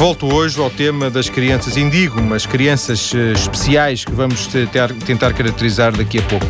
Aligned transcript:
Volto 0.00 0.34
hoje 0.34 0.58
ao 0.58 0.70
tema 0.70 1.10
das 1.10 1.28
crianças 1.28 1.76
indigo, 1.76 2.22
mas 2.22 2.46
crianças 2.46 3.12
eh, 3.14 3.32
especiais 3.32 4.02
que 4.02 4.12
vamos 4.12 4.46
tentar, 4.46 4.90
tentar 4.94 5.34
caracterizar 5.34 5.94
daqui 5.94 6.20
a 6.20 6.22
pouco. 6.22 6.46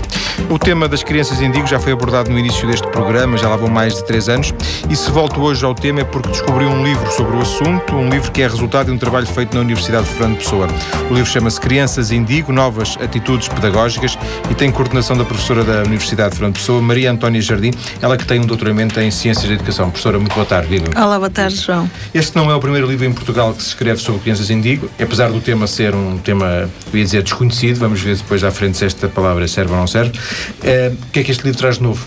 O 0.48 0.56
tema 0.56 0.88
das 0.88 1.02
crianças 1.02 1.40
indigo 1.40 1.66
já 1.66 1.80
foi 1.80 1.92
abordado 1.92 2.30
no 2.30 2.38
início 2.38 2.64
deste 2.66 2.86
programa, 2.88 3.36
já 3.36 3.48
lá 3.48 3.56
vão 3.56 3.68
mais 3.68 3.94
de 3.94 4.04
três 4.04 4.28
anos, 4.28 4.54
e 4.88 4.94
se 4.94 5.10
volto 5.10 5.40
hoje 5.40 5.64
ao 5.64 5.74
tema 5.74 6.00
é 6.00 6.04
porque 6.04 6.28
descobri 6.28 6.64
um 6.64 6.84
livro 6.84 7.10
sobre 7.10 7.36
o 7.36 7.40
assunto, 7.40 7.94
um 7.96 8.08
livro 8.08 8.30
que 8.30 8.40
é 8.40 8.46
resultado 8.46 8.86
de 8.86 8.92
um 8.92 8.98
trabalho 8.98 9.26
feito 9.26 9.52
na 9.52 9.60
Universidade 9.60 10.04
de 10.04 10.10
Fernando 10.12 10.38
Pessoa. 10.38 10.68
O 11.10 11.14
livro 11.14 11.28
chama-se 11.28 11.60
Crianças 11.60 12.12
Indigo, 12.12 12.52
Novas 12.52 12.96
Atitudes 13.00 13.48
Pedagógicas 13.48 14.16
e 14.48 14.54
tem 14.54 14.70
coordenação 14.70 15.16
da 15.16 15.24
professora 15.24 15.64
da 15.64 15.82
Universidade 15.82 16.30
de 16.30 16.36
Fernando 16.36 16.54
Pessoa, 16.54 16.80
Maria 16.80 17.10
Antónia 17.10 17.40
Jardim, 17.40 17.72
ela 18.00 18.16
que 18.16 18.24
tem 18.24 18.40
um 18.40 18.46
doutoramento 18.46 19.00
em 19.00 19.10
Ciências 19.10 19.48
da 19.48 19.54
Educação. 19.54 19.90
Professora, 19.90 20.20
muito 20.20 20.34
boa 20.34 20.46
tarde. 20.46 20.68
Viva. 20.68 20.86
Olá, 20.96 21.18
boa 21.18 21.30
tarde, 21.30 21.56
João. 21.56 21.90
Este 22.14 22.36
não 22.36 22.48
é 22.48 22.54
o 22.54 22.60
primeiro 22.60 22.86
livro 22.86 23.04
em 23.06 23.12
Portugal 23.12 23.39
que 23.54 23.62
se 23.62 23.70
escreve 23.70 24.00
sobre 24.00 24.20
crianças 24.20 24.50
indigo, 24.50 24.90
apesar 25.00 25.30
do 25.30 25.40
tema 25.40 25.66
ser 25.66 25.94
um 25.94 26.18
tema, 26.18 26.68
eu 26.92 26.98
ia 26.98 27.04
dizer, 27.04 27.22
desconhecido, 27.22 27.78
vamos 27.78 28.00
ver 28.00 28.16
depois 28.16 28.44
à 28.44 28.50
frente 28.50 28.76
se 28.76 28.84
esta 28.84 29.08
palavra 29.08 29.48
serve 29.48 29.72
ou 29.72 29.78
não 29.78 29.86
serve. 29.86 30.10
Uh, 30.10 30.92
o 30.92 31.10
que 31.12 31.20
é 31.20 31.22
que 31.24 31.30
este 31.30 31.44
livro 31.44 31.58
traz 31.58 31.76
de 31.76 31.82
novo? 31.82 32.06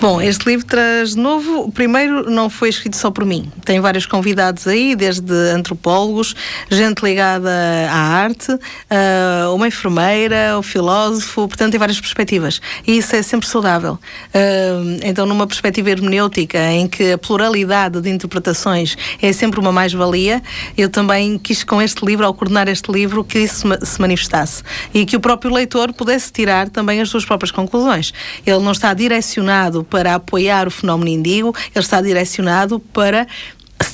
Bom, 0.00 0.20
este 0.20 0.48
livro 0.48 0.64
traz 0.64 1.16
novo. 1.16 1.62
O 1.62 1.72
primeiro 1.72 2.30
não 2.30 2.48
foi 2.48 2.68
escrito 2.68 2.96
só 2.96 3.10
por 3.10 3.24
mim. 3.24 3.50
Tem 3.64 3.80
vários 3.80 4.06
convidados 4.06 4.68
aí, 4.68 4.94
desde 4.94 5.32
antropólogos, 5.50 6.36
gente 6.70 7.02
ligada 7.02 7.50
à 7.90 7.98
arte, 7.98 8.52
uh, 8.52 9.54
uma 9.54 9.66
enfermeira, 9.66 10.56
um 10.56 10.62
filósofo, 10.62 11.48
portanto, 11.48 11.72
tem 11.72 11.80
várias 11.80 12.00
perspectivas. 12.00 12.60
E 12.86 12.98
isso 12.98 13.16
é 13.16 13.22
sempre 13.22 13.48
saudável. 13.48 13.94
Uh, 13.94 15.00
então, 15.02 15.26
numa 15.26 15.48
perspectiva 15.48 15.90
hermenêutica, 15.90 16.58
em 16.70 16.86
que 16.86 17.12
a 17.12 17.18
pluralidade 17.18 18.00
de 18.00 18.08
interpretações 18.08 18.96
é 19.20 19.32
sempre 19.32 19.58
uma 19.58 19.72
mais-valia, 19.72 20.40
eu 20.76 20.88
também 20.88 21.38
quis, 21.38 21.64
com 21.64 21.82
este 21.82 22.06
livro, 22.06 22.24
ao 22.24 22.32
coordenar 22.32 22.68
este 22.68 22.92
livro, 22.92 23.24
que 23.24 23.40
isso 23.40 23.66
se 23.82 24.00
manifestasse. 24.00 24.62
E 24.94 25.04
que 25.04 25.16
o 25.16 25.20
próprio 25.20 25.52
leitor 25.52 25.92
pudesse 25.92 26.30
tirar 26.30 26.68
também 26.68 27.00
as 27.00 27.08
suas 27.08 27.24
próprias 27.24 27.50
conclusões. 27.50 28.12
Ele 28.46 28.60
não 28.60 28.70
está 28.70 28.94
direcionado 28.94 29.37
para 29.84 30.14
apoiar 30.14 30.66
o 30.66 30.70
fenómeno 30.70 31.10
indígena, 31.10 31.52
ele 31.74 31.84
está 31.84 32.00
direcionado 32.00 32.80
para 32.80 33.26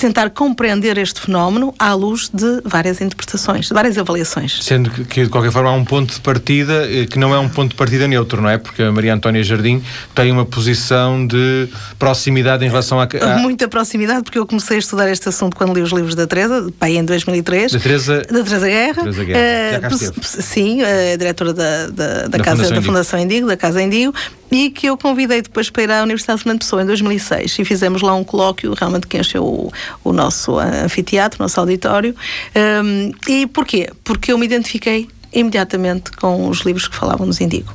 tentar 0.05 0.29
compreender 0.29 0.99
este 0.99 1.19
fenómeno 1.19 1.75
à 1.79 1.95
luz 1.95 2.29
de 2.33 2.61
várias 2.63 3.01
interpretações, 3.01 3.69
de 3.69 3.75
várias 3.75 3.97
avaliações. 3.97 4.59
Sendo 4.63 4.91
que, 4.91 5.25
de 5.25 5.31
qualquer 5.31 5.51
forma, 5.51 5.71
há 5.71 5.73
um 5.73 5.85
ponto 5.85 6.13
de 6.13 6.21
partida 6.21 6.87
eh, 6.91 7.07
que 7.07 7.19
não 7.19 7.35
é 7.35 7.39
um 7.39 7.49
ponto 7.49 7.71
de 7.71 7.75
partida 7.75 8.07
neutro, 8.07 8.43
não 8.43 8.51
é? 8.51 8.59
Porque 8.59 8.83
a 8.83 8.93
Maria 8.93 9.15
Antónia 9.15 9.43
Jardim 9.43 9.83
tem 10.15 10.31
uma 10.31 10.45
posição 10.45 11.27
de 11.27 11.69
proximidade 11.99 12.67
em 12.67 12.69
relação 12.69 13.01
a... 13.01 13.05
a... 13.05 13.39
Muita 13.39 13.67
proximidade, 13.67 14.25
porque 14.25 14.39
eu 14.39 14.47
comecei 14.47 14.77
a 14.77 14.81
estudar 14.81 15.11
este 15.11 15.29
assunto 15.31 15.57
quando 15.57 15.75
li 15.75 15.81
os 15.81 15.91
livros 15.91 16.15
da 16.15 16.27
Teresa, 16.27 16.71
pai 16.79 16.99
em 16.99 17.05
2003. 17.05 17.73
Da 17.73 17.79
Teresa... 17.79 18.19
Da 18.31 18.45
Teresa 18.45 18.69
Guerra. 18.69 19.03
Teresa 19.03 19.25
Guerra. 19.25 19.89
Uh, 19.89 20.12
sim, 20.23 20.83
uh, 20.83 21.19
diretora 21.19 21.55
da, 21.55 21.87
da, 21.87 22.21
da, 22.23 22.27
da 22.29 22.39
Casa, 22.41 22.57
Fundação 22.57 22.75
da 22.75 22.83
Fundação 22.83 23.21
Indigo, 23.21 23.47
da 23.47 23.57
Casa 23.57 23.81
Indigo, 23.81 24.12
e 24.51 24.71
que 24.71 24.87
eu 24.87 24.97
convidei 24.97 25.43
depois 25.43 25.69
para 25.69 25.83
ir 25.83 25.91
à 25.91 26.03
Universidade 26.03 26.39
de 26.39 26.45
Fernando 26.45 26.61
Pessoa 26.61 26.83
em 26.83 26.87
2006 26.87 27.59
e 27.59 27.65
fizemos 27.65 28.03
lá 28.03 28.15
um 28.15 28.23
colóquio 28.23 28.73
realmente 28.75 29.07
que 29.07 29.19
encheu 29.19 29.73
o, 30.03 30.12
nosso 30.12 30.58
anfiteatro, 30.58 31.41
o 31.41 31.42
nosso 31.42 31.58
auditório. 31.61 32.14
Um, 32.55 33.12
e 33.28 33.47
porquê? 33.47 33.91
Porque 34.03 34.33
eu 34.33 34.39
me 34.39 34.47
identifiquei 34.47 35.08
imediatamente 35.33 36.12
com 36.12 36.48
os 36.48 36.61
livros 36.61 36.86
que 36.89 36.94
falavam 36.94 37.27
nos 37.27 37.41
Indigo. 37.41 37.72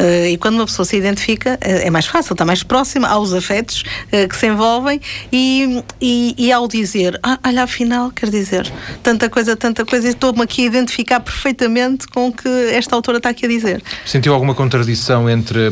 Uh, 0.00 0.28
e 0.28 0.38
quando 0.38 0.54
uma 0.54 0.64
pessoa 0.64 0.86
se 0.86 0.96
identifica, 0.96 1.54
uh, 1.54 1.58
é 1.62 1.90
mais 1.90 2.06
fácil, 2.06 2.32
está 2.32 2.42
mais 2.42 2.62
próxima 2.62 3.06
aos 3.06 3.34
afetos 3.34 3.82
uh, 4.06 4.26
que 4.26 4.34
se 4.34 4.46
envolvem 4.46 4.98
e, 5.30 5.84
e, 6.00 6.34
e, 6.38 6.50
ao 6.50 6.66
dizer, 6.66 7.20
ah, 7.22 7.38
olha, 7.44 7.64
afinal, 7.64 8.10
quer 8.10 8.30
dizer, 8.30 8.72
tanta 9.02 9.28
coisa, 9.28 9.54
tanta 9.56 9.84
coisa, 9.84 10.06
e 10.06 10.10
estou-me 10.12 10.40
aqui 10.40 10.62
a 10.62 10.66
identificar 10.66 11.20
perfeitamente 11.20 12.08
com 12.08 12.28
o 12.28 12.32
que 12.32 12.48
esta 12.72 12.96
autora 12.96 13.18
está 13.18 13.28
aqui 13.28 13.44
a 13.44 13.48
dizer. 13.48 13.82
Sentiu 14.06 14.32
alguma 14.32 14.54
contradição 14.54 15.28
entre 15.28 15.66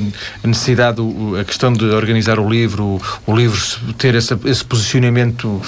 a 0.44 0.47
necessidade, 0.47 1.00
a 1.41 1.44
questão 1.44 1.72
de 1.72 1.86
organizar 1.86 2.38
o 2.38 2.47
livro, 2.47 3.00
o 3.26 3.34
livro 3.34 3.58
ter 3.97 4.14
esse, 4.14 4.36
esse 4.44 4.64
posicionamento 4.64 5.62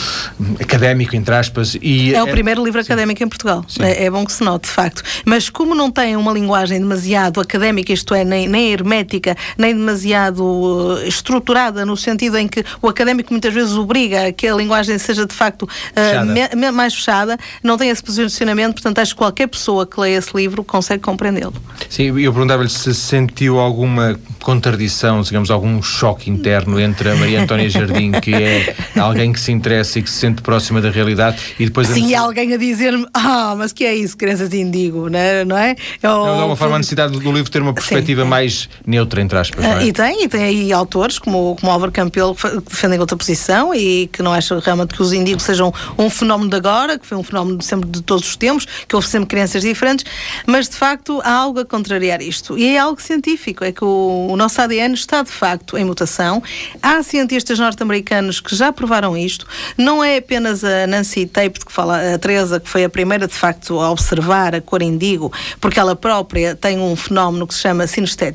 académico, 0.61 1.17
entre 1.17 1.35
aspas, 1.35 1.79
e... 1.81 2.15
É 2.15 2.23
o 2.23 2.27
primeiro 2.29 2.63
livro 2.63 2.83
Sim. 2.83 2.93
académico 2.93 3.23
em 3.23 3.29
Portugal, 3.29 3.65
é, 3.81 4.05
é, 4.05 4.11
bom 4.11 4.23
que 4.27 4.33
se 4.33 4.45
note, 4.45 4.65
de 4.65 4.75
facto. 4.75 5.03
Mas 5.25 5.49
como 5.49 5.75
não 5.75 5.91
tem 5.91 6.15
uma 6.15 6.33
linguagem 6.33 6.79
demasiado 6.79 7.41
académica, 7.41 7.91
isto 7.91 8.15
é, 8.15 8.23
nem 8.23 8.50
nem 8.51 8.73
hermética, 8.73 9.37
nem 9.57 9.75
demasiado 9.75 10.99
eh, 11.01 11.09
estruturada, 11.09 11.87
no 11.87 11.97
sentido 11.97 12.37
em 12.37 12.49
que 12.49 12.65
o 12.83 12.89
académico 12.89 13.33
muitas 13.33 13.53
vezes 13.53 13.75
obriga 13.75 14.29
a 14.29 14.33
que 14.33 14.47
a 14.47 14.55
linguagem 14.55 14.99
seja 14.99 15.27
de 15.27 15.35
facto 15.35 15.63
uh, 15.63 16.57
me, 16.57 16.71
mais 16.71 16.95
fechada, 16.95 17.39
não 17.63 17.77
tem 17.77 17.91
esse 17.91 18.03
posicionamento, 18.03 18.75
portanto 18.75 18.99
acho 18.99 19.15
que 19.15 19.19
qualquer 19.19 19.47
pessoa 19.47 19.87
que 19.87 20.01
leia 20.01 20.19
esse 20.19 20.37
livro 20.37 20.63
consegue 20.65 21.03
compreendê-lo. 21.03 21.55
Sim, 21.89 22.07
eu 22.19 22.33
perguntava-lhe 22.33 22.69
se 22.69 22.95
sentiu 22.95 23.59
alguma 23.59 24.19
contradição, 24.43 25.21
digamos, 25.23 25.51
algum 25.51 25.83
choque 25.83 26.31
interno 26.31 26.81
entre 26.81 27.11
a 27.11 27.15
Maria 27.15 27.43
Antónia 27.43 27.69
Jardim, 27.71 28.13
que 28.13 28.35
é 28.35 28.75
alguém 28.99 29.33
que 29.33 29.41
se 29.41 29.53
interessa 29.53 29.99
e 29.99 30.03
que 30.03 30.11
se 30.11 30.17
sente 30.17 30.43
próxima 30.43 30.81
da 30.81 30.91
realidade, 30.91 31.39
e 31.59 31.67
depois... 31.67 31.89
Sim, 31.89 32.15
a... 32.15 32.21
alguém 32.21 32.53
a 32.55 32.57
dizer-me, 32.57 33.07
ah, 33.15 33.55
mas 33.57 33.73
que 33.73 33.85
é 33.85 33.95
isso, 33.95 34.17
crianças 34.17 34.49
de 34.49 34.59
indigo, 34.59 35.09
não 35.09 35.19
é? 35.19 35.45
Não 35.45 35.57
é? 35.57 35.77
Eu, 36.03 36.23
de 36.23 36.29
alguma 36.29 36.57
forma 36.57 36.77
a 36.77 36.79
necessidade 36.79 37.19
do 37.19 37.33
livro 37.33 37.51
ter 37.51 37.63
uma 37.63 37.75
perspectiva 37.75 38.23
Sim. 38.23 38.29
mais 38.29 38.40
mais 38.41 38.69
neutra, 38.87 39.21
entre 39.21 39.39
aspas. 39.39 39.65
É? 39.65 39.77
Uh, 39.77 39.83
e 39.83 39.93
tem, 39.93 40.25
e 40.25 40.29
tem 40.29 40.43
aí 40.43 40.73
autores 40.73 41.19
como, 41.19 41.57
como 41.61 41.71
Álvaro 41.71 41.93
Campelo 41.93 42.35
que 42.35 42.61
defendem 42.61 42.99
outra 42.99 43.17
posição 43.17 43.75
e 43.75 44.09
que 44.09 44.23
não 44.23 44.33
acham 44.33 44.59
realmente 44.59 44.95
que 44.95 45.03
os 45.03 45.13
indígenas 45.13 45.43
sejam 45.43 45.73
um 45.99 46.09
fenómeno 46.09 46.49
de 46.51 46.57
agora, 46.57 46.99
que 46.99 47.07
foi 47.07 47.19
um 47.19 47.23
fenómeno 47.23 47.63
sempre 47.63 47.89
de 47.89 48.03
todos 48.03 48.27
os 48.27 48.37
tempos, 48.37 48.67
que 48.89 48.95
houve 48.95 49.07
sempre 49.07 49.29
crianças 49.29 49.63
diferentes, 49.63 50.05
mas 50.47 50.69
de 50.69 50.77
facto 50.77 51.21
há 51.23 51.33
algo 51.33 51.61
a 51.61 51.65
contrariar 51.65 52.23
isto. 52.23 52.57
E 52.57 52.75
é 52.75 52.79
algo 52.79 53.01
científico, 53.01 53.65
é 53.65 53.73
que 53.73 53.85
o, 53.85 54.29
o 54.31 54.37
nosso 54.37 54.61
ADN 54.61 54.95
está 54.95 55.23
de 55.23 55.31
facto 55.31 55.77
em 55.77 55.85
mutação. 55.85 56.43
Há 56.83 57.03
cientistas 57.03 57.59
norte-americanos 57.59 58.41
que 58.41 58.57
já 58.57 58.73
provaram 58.73 59.17
isto. 59.17 59.47
Não 59.77 60.03
é 60.03 60.17
apenas 60.17 60.65
a 60.65 60.87
Nancy 60.87 61.27
Tate 61.27 61.65
que 61.65 61.73
fala, 61.73 62.15
a 62.15 62.19
Teresa, 62.19 62.59
que 62.59 62.69
foi 62.69 62.85
a 62.85 62.89
primeira 62.89 63.27
de 63.27 63.35
facto 63.35 63.79
a 63.79 63.91
observar 63.91 64.55
a 64.55 64.61
cor 64.61 64.83
indigo, 64.83 65.33
porque 65.61 65.79
ela 65.79 65.95
própria 65.95 66.55
tem 66.55 66.79
um 66.79 66.97
fenómeno 66.97 67.47
que 67.47 67.55
se 67.55 67.61
chama 67.61 67.87
sinestética 67.87 68.30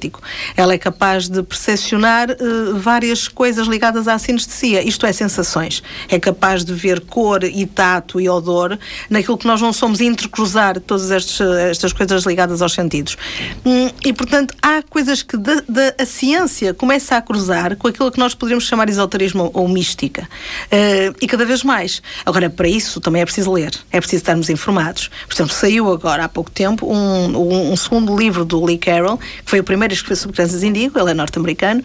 Ela 0.55 0.73
é 0.73 0.77
capaz 0.77 1.27
de 1.27 1.41
percepcionar 1.43 2.29
uh, 2.31 2.77
várias 2.77 3.27
coisas 3.27 3.67
ligadas 3.67 4.07
à 4.07 4.17
sinestesia, 4.17 4.81
isto 4.81 5.05
é, 5.05 5.13
sensações. 5.13 5.81
É 6.09 6.19
capaz 6.19 6.63
de 6.63 6.73
ver 6.73 7.01
cor 7.01 7.43
e 7.43 7.65
tato 7.65 8.19
e 8.19 8.29
odor 8.29 8.77
naquilo 9.09 9.37
que 9.37 9.47
nós 9.47 9.61
não 9.61 9.73
somos 9.73 10.01
intercruzar 10.01 10.79
todas 10.79 11.11
estes, 11.11 11.39
estas 11.41 11.93
coisas 11.93 12.23
ligadas 12.25 12.61
aos 12.61 12.73
sentidos. 12.73 13.17
Hum, 13.65 13.89
e, 14.03 14.13
portanto, 14.13 14.53
há 14.61 14.81
coisas 14.81 15.21
que 15.21 15.37
de, 15.37 15.61
de, 15.61 15.95
a 15.97 16.05
ciência 16.05 16.73
começa 16.73 17.15
a 17.15 17.21
cruzar 17.21 17.75
com 17.75 17.87
aquilo 17.87 18.11
que 18.11 18.19
nós 18.19 18.33
poderíamos 18.33 18.65
chamar 18.65 18.89
esoterismo 18.89 19.51
ou, 19.53 19.63
ou 19.63 19.67
mística. 19.67 20.27
Uh, 20.65 21.15
e 21.21 21.27
cada 21.27 21.45
vez 21.45 21.63
mais. 21.63 22.01
Agora, 22.25 22.49
para 22.49 22.67
isso 22.67 22.99
também 22.99 23.21
é 23.21 23.25
preciso 23.25 23.51
ler, 23.51 23.71
é 23.91 23.99
preciso 23.99 24.21
estarmos 24.21 24.49
informados. 24.49 25.09
Por 25.27 25.33
exemplo, 25.33 25.53
saiu 25.53 25.91
agora 25.91 26.25
há 26.25 26.29
pouco 26.29 26.49
tempo 26.51 26.91
um, 26.91 27.35
um, 27.35 27.71
um 27.71 27.75
segundo 27.75 28.15
livro 28.15 28.45
do 28.45 28.63
Lee 28.63 28.77
Carroll, 28.77 29.17
que 29.17 29.49
foi 29.49 29.59
o 29.59 29.63
primeiro 29.63 29.74
primeiro 29.75 29.93
escreveu 29.93 30.15
sobre 30.15 30.35
crianças 30.35 30.63
indigo, 30.63 30.97
ele 30.97 31.11
é 31.11 31.13
norte-americano, 31.13 31.83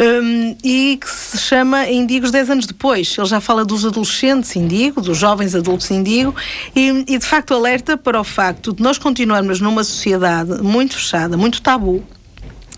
um, 0.00 0.56
e 0.64 0.98
que 1.00 1.10
se 1.10 1.36
chama 1.38 1.86
Indigos 1.86 2.30
10 2.30 2.50
anos 2.50 2.66
depois. 2.66 3.14
Ele 3.16 3.26
já 3.26 3.40
fala 3.40 3.64
dos 3.64 3.84
adolescentes 3.84 4.56
indigo, 4.56 5.02
dos 5.02 5.18
jovens 5.18 5.54
adultos 5.54 5.90
indigo, 5.90 6.34
e, 6.74 7.04
e 7.06 7.18
de 7.18 7.26
facto 7.26 7.52
alerta 7.52 7.96
para 7.96 8.18
o 8.18 8.24
facto 8.24 8.72
de 8.72 8.82
nós 8.82 8.96
continuarmos 8.96 9.60
numa 9.60 9.84
sociedade 9.84 10.62
muito 10.62 10.96
fechada, 10.96 11.36
muito 11.36 11.60
tabu, 11.60 12.02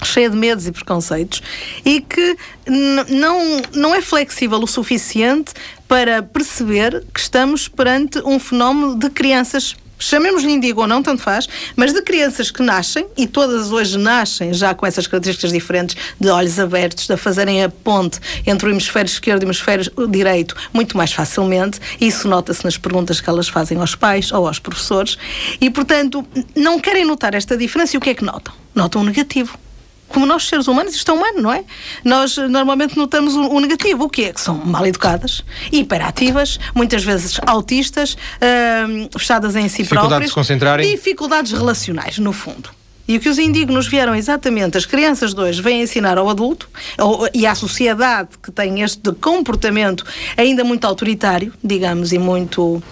cheia 0.02 0.28
de 0.28 0.36
medos 0.36 0.66
e 0.66 0.72
preconceitos 0.72 1.42
e 1.84 2.00
que 2.00 2.36
não, 3.08 3.60
não 3.74 3.94
é 3.94 4.00
flexível 4.00 4.58
o 4.58 4.66
suficiente 4.66 5.52
para 5.88 6.22
perceber 6.22 7.04
que 7.12 7.18
estamos 7.18 7.66
perante 7.66 8.18
um 8.24 8.38
fenómeno 8.38 8.96
de 8.96 9.10
crianças 9.10 9.74
chamemos-lhe 9.98 10.52
indigo 10.52 10.82
ou 10.82 10.86
não, 10.86 11.02
tanto 11.02 11.22
faz, 11.22 11.48
mas 11.76 11.92
de 11.92 12.02
crianças 12.02 12.50
que 12.50 12.62
nascem, 12.62 13.06
e 13.16 13.26
todas 13.26 13.70
hoje 13.70 13.98
nascem 13.98 14.52
já 14.52 14.74
com 14.74 14.86
essas 14.86 15.06
características 15.06 15.52
diferentes, 15.52 15.96
de 16.18 16.28
olhos 16.28 16.58
abertos, 16.58 17.06
de 17.06 17.16
fazerem 17.16 17.62
a 17.62 17.68
ponte 17.68 18.20
entre 18.46 18.68
o 18.68 18.70
hemisfério 18.70 19.08
esquerdo 19.08 19.42
e 19.42 19.44
o 19.44 19.48
hemisfério 19.48 19.90
direito 20.08 20.54
muito 20.72 20.96
mais 20.96 21.12
facilmente, 21.12 21.80
isso 22.00 22.28
nota-se 22.28 22.64
nas 22.64 22.76
perguntas 22.76 23.20
que 23.20 23.28
elas 23.28 23.48
fazem 23.48 23.78
aos 23.78 23.94
pais 23.94 24.32
ou 24.32 24.46
aos 24.46 24.58
professores, 24.58 25.16
e 25.60 25.70
portanto 25.70 26.26
não 26.54 26.78
querem 26.78 27.04
notar 27.04 27.34
esta 27.34 27.56
diferença 27.56 27.96
e 27.96 27.98
o 27.98 28.00
que 28.00 28.10
é 28.10 28.14
que 28.14 28.24
notam? 28.24 28.54
Notam 28.74 29.02
o 29.02 29.04
negativo 29.04 29.58
como 30.08 30.26
nós 30.26 30.46
seres 30.48 30.66
humanos, 30.66 30.94
isto 30.94 31.10
é 31.10 31.14
humano, 31.14 31.42
não 31.42 31.52
é? 31.52 31.64
Nós 32.04 32.36
normalmente 32.36 32.96
notamos 32.96 33.34
o, 33.34 33.48
o 33.48 33.60
negativo, 33.60 34.04
o 34.04 34.08
que 34.08 34.24
é? 34.24 34.32
Que 34.32 34.40
são 34.40 34.54
mal 34.54 34.86
educadas, 34.86 35.44
hiperativas, 35.70 36.58
muitas 36.74 37.04
vezes 37.04 37.38
autistas, 37.46 38.14
uh, 38.14 39.18
fechadas 39.18 39.54
em 39.54 39.68
si 39.68 39.82
dificuldades 39.82 40.08
próprias. 40.08 40.22
De 40.22 40.28
se 40.28 40.34
concentrarem. 40.34 40.90
Dificuldades 40.90 41.52
relacionais, 41.52 42.18
no 42.18 42.32
fundo. 42.32 42.70
E 43.08 43.16
o 43.16 43.20
que 43.20 43.28
os 43.30 43.38
indignos 43.38 43.88
vieram 43.88 44.14
exatamente, 44.14 44.76
as 44.76 44.84
crianças 44.84 45.32
de 45.32 45.40
hoje 45.40 45.62
vêm 45.62 45.80
ensinar 45.80 46.18
ao 46.18 46.28
adulto 46.28 46.68
e 47.32 47.46
à 47.46 47.54
sociedade 47.54 48.28
que 48.42 48.52
tem 48.52 48.82
este 48.82 49.12
comportamento 49.12 50.04
ainda 50.36 50.62
muito 50.62 50.84
autoritário, 50.84 51.54
digamos, 51.64 52.12
e 52.12 52.18
muito 52.18 52.82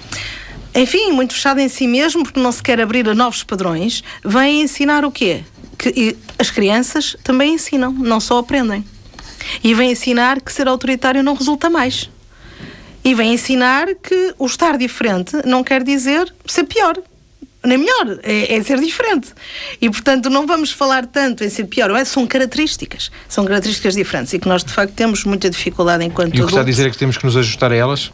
enfim, 0.74 1.10
muito 1.10 1.32
fechado 1.32 1.58
em 1.58 1.68
si 1.68 1.86
mesmo, 1.86 2.22
porque 2.22 2.38
não 2.38 2.52
se 2.52 2.62
quer 2.62 2.80
abrir 2.80 3.08
a 3.08 3.14
novos 3.14 3.42
padrões, 3.42 4.04
vem 4.22 4.60
ensinar 4.60 5.06
o 5.06 5.10
quê? 5.10 5.42
Que 5.78 6.16
as 6.38 6.50
crianças 6.50 7.16
também 7.22 7.54
ensinam, 7.54 7.92
não 7.92 8.20
só 8.20 8.38
aprendem. 8.38 8.84
E 9.62 9.74
vem 9.74 9.92
ensinar 9.92 10.40
que 10.40 10.52
ser 10.52 10.68
autoritário 10.68 11.22
não 11.22 11.34
resulta 11.34 11.70
mais. 11.70 12.10
E 13.04 13.14
vem 13.14 13.34
ensinar 13.34 13.94
que 13.94 14.34
o 14.38 14.46
estar 14.46 14.76
diferente 14.76 15.36
não 15.44 15.62
quer 15.62 15.82
dizer 15.82 16.32
ser 16.46 16.64
pior 16.64 16.96
nem 17.66 17.78
melhor, 17.78 18.18
é, 18.22 18.54
é, 18.54 18.62
ser 18.62 18.78
diferente. 18.80 19.28
E, 19.80 19.90
portanto, 19.90 20.30
não 20.30 20.46
vamos 20.46 20.70
falar 20.70 21.04
tanto 21.06 21.44
em 21.44 21.50
ser 21.50 21.64
pior, 21.64 21.90
é, 21.90 22.04
são 22.04 22.26
características, 22.26 23.10
são 23.28 23.44
características 23.44 23.94
diferentes 23.94 24.32
e 24.32 24.38
que 24.38 24.48
nós, 24.48 24.62
de 24.64 24.72
facto, 24.72 24.94
temos 24.94 25.24
muita 25.24 25.50
dificuldade 25.50 26.04
enquanto 26.04 26.34
E 26.34 26.40
o 26.40 26.44
que 26.44 26.52
está 26.52 26.60
a 26.60 26.64
dizer 26.64 26.86
é 26.86 26.90
que 26.90 26.96
temos 26.96 27.18
que 27.18 27.26
nos 27.26 27.36
ajustar 27.36 27.72
a 27.72 27.74
elas? 27.74 28.12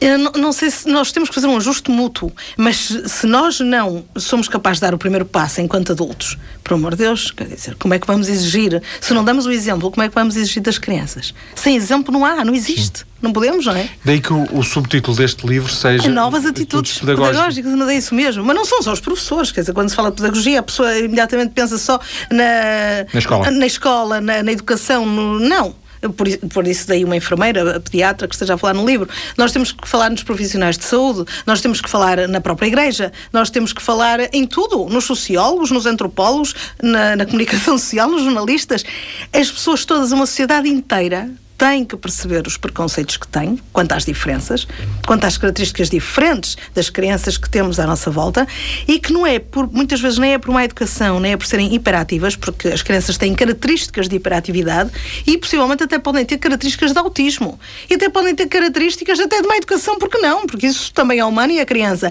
Eu 0.00 0.18
não, 0.18 0.32
não, 0.32 0.52
sei 0.52 0.70
se 0.70 0.88
nós 0.88 1.12
temos 1.12 1.28
que 1.28 1.34
fazer 1.34 1.46
um 1.46 1.56
ajuste 1.56 1.90
mútuo, 1.90 2.32
mas 2.56 2.76
se 3.06 3.26
nós 3.26 3.60
não 3.60 4.02
somos 4.16 4.48
capazes 4.48 4.78
de 4.78 4.86
dar 4.86 4.94
o 4.94 4.98
primeiro 4.98 5.26
passo 5.26 5.60
enquanto 5.60 5.92
adultos, 5.92 6.38
por 6.64 6.74
amor 6.74 6.92
de 6.92 7.04
Deus, 7.04 7.30
quer 7.30 7.46
dizer, 7.46 7.74
como 7.74 7.92
é 7.92 7.98
que 7.98 8.06
vamos 8.06 8.28
exigir? 8.28 8.82
Se 8.98 9.12
não 9.12 9.22
damos 9.22 9.44
o 9.44 9.50
exemplo, 9.50 9.90
como 9.90 10.02
é 10.02 10.08
que 10.08 10.14
vamos 10.14 10.36
exigir 10.36 10.62
das 10.62 10.78
crianças? 10.78 11.34
Sem 11.54 11.76
exemplo 11.76 12.12
não 12.12 12.24
há, 12.24 12.44
não 12.44 12.54
existe. 12.54 13.00
Sim. 13.00 13.04
Não 13.20 13.34
podemos, 13.34 13.66
não 13.66 13.76
é? 13.76 13.90
Daí 14.02 14.18
que 14.18 14.32
o, 14.32 14.48
o, 14.56 14.62
subtítulo 14.62 15.14
deste 15.14 15.46
livro 15.46 15.70
seja. 15.70 16.08
Novas 16.08 16.46
atitudes, 16.46 16.98
pedagógicas. 16.98 17.36
pedagógicas, 17.36 17.74
mas 17.74 17.88
é 17.90 17.94
isso 17.96 18.14
mesmo. 18.14 18.42
Mas 18.42 18.56
não 18.56 18.64
são 18.64 18.80
só 18.80 18.92
os 18.94 19.00
professores, 19.00 19.52
quer 19.52 19.60
dizer, 19.60 19.74
quando 19.74 19.90
se 19.90 19.94
fala 19.94 20.10
de 20.10 20.16
pedagogia, 20.16 20.60
a 20.60 20.62
pessoa 20.62 20.96
imediatamente 20.96 21.52
pensa 21.52 21.76
só 21.76 22.00
na, 22.30 23.04
na 23.12 23.18
escola, 23.18 23.50
na, 23.50 23.66
escola, 23.66 24.20
na, 24.22 24.42
na 24.42 24.52
educação. 24.52 25.04
No, 25.04 25.38
não 25.38 25.74
por, 26.08 26.26
por 26.52 26.66
isso 26.66 26.86
daí 26.88 27.04
uma 27.04 27.16
enfermeira, 27.16 27.76
a 27.76 27.80
pediatra 27.80 28.26
que 28.26 28.34
esteja 28.34 28.54
a 28.54 28.58
falar 28.58 28.74
no 28.74 28.86
livro. 28.86 29.08
Nós 29.36 29.52
temos 29.52 29.72
que 29.72 29.88
falar 29.88 30.10
nos 30.10 30.22
profissionais 30.22 30.78
de 30.78 30.84
saúde, 30.84 31.24
nós 31.46 31.60
temos 31.60 31.80
que 31.80 31.88
falar 31.88 32.28
na 32.28 32.40
própria 32.40 32.66
igreja, 32.66 33.12
nós 33.32 33.50
temos 33.50 33.72
que 33.72 33.82
falar 33.82 34.32
em 34.32 34.46
tudo, 34.46 34.86
nos 34.86 35.04
sociólogos, 35.04 35.70
nos 35.70 35.86
antropólogos, 35.86 36.54
na, 36.82 37.16
na 37.16 37.26
comunicação 37.26 37.76
social, 37.78 38.08
nos 38.08 38.22
jornalistas. 38.22 38.84
As 39.32 39.50
pessoas 39.50 39.84
todas, 39.84 40.12
uma 40.12 40.26
sociedade 40.26 40.68
inteira 40.68 41.30
tem 41.60 41.84
que 41.84 41.94
perceber 41.94 42.46
os 42.46 42.56
preconceitos 42.56 43.18
que 43.18 43.28
tem, 43.28 43.60
quanto 43.70 43.92
às 43.92 44.06
diferenças, 44.06 44.66
quanto 45.06 45.26
às 45.26 45.36
características 45.36 45.90
diferentes 45.90 46.56
das 46.74 46.88
crianças 46.88 47.36
que 47.36 47.50
temos 47.50 47.78
à 47.78 47.86
nossa 47.86 48.10
volta 48.10 48.48
e 48.88 48.98
que 48.98 49.12
não 49.12 49.26
é 49.26 49.38
por, 49.38 49.70
muitas 49.70 50.00
vezes 50.00 50.16
nem 50.16 50.32
é 50.32 50.38
por 50.38 50.50
má 50.50 50.64
educação, 50.64 51.20
nem 51.20 51.32
é 51.32 51.36
por 51.36 51.44
serem 51.44 51.74
hiperativas, 51.74 52.34
porque 52.34 52.68
as 52.68 52.80
crianças 52.80 53.18
têm 53.18 53.34
características 53.34 54.08
de 54.08 54.16
hiperatividade 54.16 54.90
e 55.26 55.36
possivelmente 55.36 55.82
até 55.82 55.98
podem 55.98 56.24
ter 56.24 56.38
características 56.38 56.94
de 56.94 56.98
autismo 56.98 57.60
e 57.90 57.94
até 57.94 58.08
podem 58.08 58.34
ter 58.34 58.46
características 58.46 59.20
até 59.20 59.42
de 59.42 59.46
má 59.46 59.58
educação, 59.58 59.98
porque 59.98 60.16
não? 60.16 60.46
Porque 60.46 60.66
isso 60.66 60.90
também 60.94 61.18
é 61.18 61.24
humano 61.26 61.52
e 61.52 61.58
é 61.58 61.66
criança. 61.66 62.10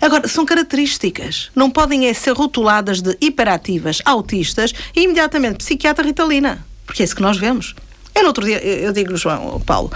Agora, 0.00 0.26
são 0.26 0.44
características, 0.44 1.52
não 1.54 1.70
podem 1.70 2.08
é 2.08 2.14
ser 2.14 2.32
rotuladas 2.32 3.00
de 3.00 3.16
hiperativas, 3.20 4.02
autistas 4.04 4.74
e 4.96 5.02
imediatamente 5.02 5.58
psiquiatra 5.58 6.04
ritalina, 6.04 6.66
porque 6.84 7.00
é 7.00 7.04
isso 7.04 7.14
que 7.14 7.22
nós 7.22 7.38
vemos. 7.38 7.76
Eu 8.18 8.22
no 8.22 8.28
outro 8.28 8.44
dia, 8.44 8.58
eu 8.58 8.92
digo 8.92 9.16
João, 9.16 9.60
Paulo, 9.60 9.92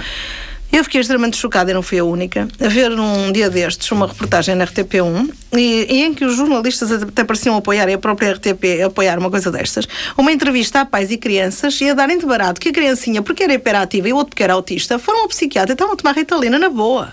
eu 0.72 0.84
fiquei 0.84 1.00
extremamente 1.00 1.36
chocada, 1.36 1.72
e 1.72 1.74
não 1.74 1.82
fui 1.82 1.98
a 1.98 2.04
única, 2.04 2.46
a 2.60 2.68
ver 2.68 2.88
num 2.88 3.32
dia 3.32 3.50
destes 3.50 3.90
uma 3.90 4.06
reportagem 4.06 4.54
na 4.54 4.64
RTP1 4.64 5.34
e, 5.54 5.86
e 5.90 6.02
em 6.04 6.14
que 6.14 6.24
os 6.24 6.36
jornalistas 6.36 6.92
até 6.92 7.24
pareciam 7.24 7.56
apoiar, 7.56 7.88
e 7.88 7.94
a 7.94 7.98
própria 7.98 8.32
RTP 8.34 8.84
apoiar 8.86 9.18
uma 9.18 9.28
coisa 9.28 9.50
destas, 9.50 9.88
uma 10.16 10.30
entrevista 10.30 10.82
a 10.82 10.86
pais 10.86 11.10
e 11.10 11.18
crianças 11.18 11.80
e 11.80 11.90
a 11.90 11.94
darem 11.94 12.16
de 12.16 12.24
barato 12.24 12.60
que 12.60 12.68
a 12.68 12.72
criancinha, 12.72 13.22
porque 13.22 13.42
era 13.42 13.54
hiperativa 13.54 14.08
e 14.08 14.12
o 14.12 14.16
outro 14.16 14.30
porque 14.30 14.44
era 14.44 14.52
autista, 14.52 15.00
foram 15.00 15.22
ao 15.22 15.28
psiquiatra 15.28 15.72
e 15.72 15.74
estavam 15.74 15.94
a 15.94 15.96
tomar 15.96 16.14
Ritalina 16.14 16.60
na 16.60 16.68
boa. 16.68 17.12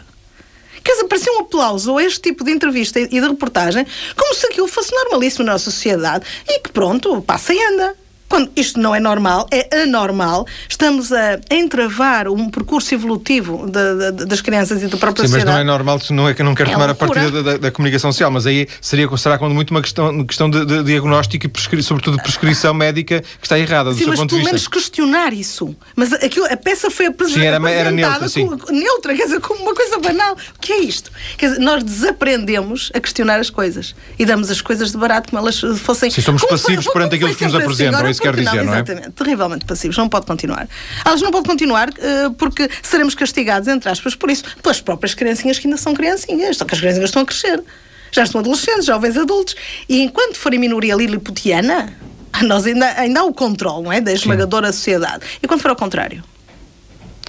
Quer 0.83 0.91
dizer, 0.91 1.07
parecia 1.07 1.33
um 1.33 1.39
aplauso 1.39 1.97
a 1.97 2.03
este 2.03 2.21
tipo 2.21 2.43
de 2.43 2.51
entrevista 2.51 2.99
e 2.99 3.07
de 3.07 3.19
reportagem, 3.19 3.83
como 4.15 4.35
se 4.35 4.45
aquilo 4.45 4.67
fosse 4.67 4.93
normalíssimo 4.93 5.43
na 5.43 5.53
nossa 5.53 5.71
sociedade 5.71 6.23
e 6.47 6.59
que 6.59 6.71
pronto, 6.71 7.19
passa 7.23 7.51
e 7.51 7.61
anda. 7.73 7.95
Quando 8.29 8.51
isto 8.55 8.79
não 8.79 8.93
é 8.93 8.99
normal, 8.99 9.47
é 9.49 9.81
anormal, 9.81 10.45
estamos 10.69 11.11
a 11.11 11.39
entravar 11.49 12.27
um 12.27 12.47
percurso 12.47 12.93
evolutivo 12.93 13.65
de, 13.65 14.11
de, 14.11 14.25
das 14.25 14.39
crianças 14.39 14.83
e 14.83 14.87
da 14.87 14.97
própria 14.97 15.25
Sim, 15.25 15.33
sociedade. 15.33 15.57
mas 15.57 15.65
não 15.65 15.73
é 15.73 15.77
normal, 15.77 15.99
não 16.11 16.29
é 16.29 16.33
que 16.35 16.41
eu 16.41 16.45
não 16.45 16.53
quero 16.53 16.69
é 16.69 16.73
tomar 16.73 16.85
loucura. 16.85 17.11
a 17.11 17.23
partir 17.23 17.43
da, 17.43 17.57
da, 17.57 17.71
comunicação 17.71 18.11
social, 18.11 18.29
mas 18.29 18.45
aí 18.45 18.67
seria, 18.79 19.09
será 19.17 19.39
quando 19.39 19.55
muito 19.55 19.71
uma 19.71 19.81
questão, 19.81 20.23
questão 20.25 20.47
de, 20.47 20.63
de 20.63 20.83
diagnóstico 20.83 21.47
e 21.47 21.49
prescri, 21.49 21.81
sobretudo 21.81 22.17
de 22.17 22.23
prescrição 22.23 22.71
médica 22.71 23.21
que 23.21 23.45
está 23.47 23.57
errada. 23.57 23.93
Sim, 23.95 24.05
mas 24.05 24.23
pelo 24.23 24.43
menos 24.43 24.67
questionar 24.67 25.33
isso. 25.33 25.75
Mas 25.95 26.13
aquilo, 26.13 26.45
a 26.45 26.55
peça 26.55 26.91
foi 26.91 27.07
apresentada, 27.07 27.57
sim, 27.57 27.65
era, 27.65 27.71
era 27.71 27.91
neutra, 27.91 28.29
sim. 28.29 28.45
Como, 28.45 28.79
neutra, 28.79 29.15
quer 29.15 29.23
dizer, 29.23 29.41
como 29.41 29.63
uma 29.63 29.73
coisa 29.73 29.97
banal. 29.97 30.33
O 30.33 30.59
que 30.59 30.71
é 30.71 30.81
isto? 30.83 31.11
Quer 31.35 31.49
dizer, 31.49 31.61
nós 31.61 31.83
desaprendemos 31.83 32.91
a 32.93 32.99
questionar 32.99 33.39
as 33.39 33.49
coisas 33.49 33.95
e 34.19 34.25
damos 34.25 34.51
as 34.51 34.61
coisas 34.61 34.91
de 34.91 34.97
barato 34.97 35.31
como 35.31 35.41
elas 35.41 35.59
fossem. 35.79 36.11
Sim, 36.11 36.21
somos 36.21 36.43
passivos 36.45 36.85
foi, 36.85 36.93
perante 36.93 37.15
aquilo 37.15 37.35
que 37.35 37.43
nos 37.43 37.55
apresentam. 37.55 38.18
Isso 38.19 38.21
quer 38.21 38.35
dizer, 38.35 38.63
não, 38.63 38.73
é? 38.73 38.77
Exatamente, 38.77 39.11
terrivelmente 39.11 39.65
passivos, 39.65 39.97
não 39.97 40.09
pode 40.09 40.25
continuar. 40.25 40.67
Elas 41.05 41.21
não 41.21 41.31
pode 41.31 41.47
continuar 41.47 41.89
uh, 41.89 42.33
porque 42.33 42.69
seremos 42.81 43.15
castigados, 43.15 43.67
entre 43.67 43.89
aspas, 43.89 44.15
por 44.15 44.29
isso, 44.29 44.43
pelas 44.61 44.81
próprias 44.81 45.13
criancinhas 45.13 45.57
que 45.57 45.67
ainda 45.67 45.77
são 45.77 45.93
criancinhas, 45.93 46.57
só 46.57 46.65
que 46.65 46.73
as 46.73 46.79
criancinhas 46.79 47.09
estão 47.09 47.21
a 47.21 47.25
crescer. 47.25 47.63
Já 48.11 48.23
estão 48.23 48.41
adolescentes, 48.41 48.85
jovens 48.85 49.15
adultos. 49.17 49.55
E 49.87 50.01
enquanto 50.01 50.35
forem 50.35 50.59
minoria 50.59 50.95
liliputiana, 50.95 51.93
nós 52.43 52.65
ainda, 52.65 52.87
ainda 52.99 53.21
há 53.21 53.23
o 53.23 53.33
controle, 53.33 53.83
não 53.83 53.93
é? 53.93 54.01
Da 54.01 54.11
esmagadora 54.11 54.71
sociedade. 54.71 55.25
E 55.41 55.47
quando 55.47 55.61
for 55.61 55.69
ao 55.69 55.75
contrário? 55.75 56.23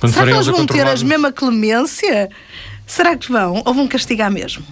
Quando 0.01 0.13
Será 0.13 0.27
que 0.27 0.33
eles 0.33 0.47
vão 0.47 0.67
ter 0.67 0.87
a 0.87 0.97
mesma 0.97 1.31
clemência? 1.31 2.31
Será 2.87 3.17
que 3.17 3.31
vão? 3.31 3.63
Ou 3.65 3.75
vão 3.75 3.87
castigar 3.87 4.31
mesmo? 4.31 4.65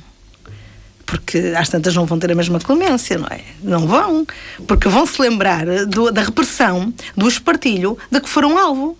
Porque 1.09 1.39
às 1.57 1.71
tantas 1.71 1.95
não 1.95 2.05
vão 2.05 2.19
ter 2.19 2.31
a 2.31 2.35
mesma 2.35 2.61
clemência, 2.61 3.17
não 3.17 3.27
é? 3.29 3.41
Não 3.63 3.87
vão, 3.87 4.27
porque 4.67 4.91
vão 4.91 5.07
se 5.07 5.21
lembrar 5.23 5.65
do, 5.87 6.13
da 6.13 6.21
repressão, 6.21 6.93
do 7.17 7.27
espartilho 7.27 7.97
de 8.11 8.21
que 8.21 8.29
foram 8.29 8.59
alvo. 8.59 8.97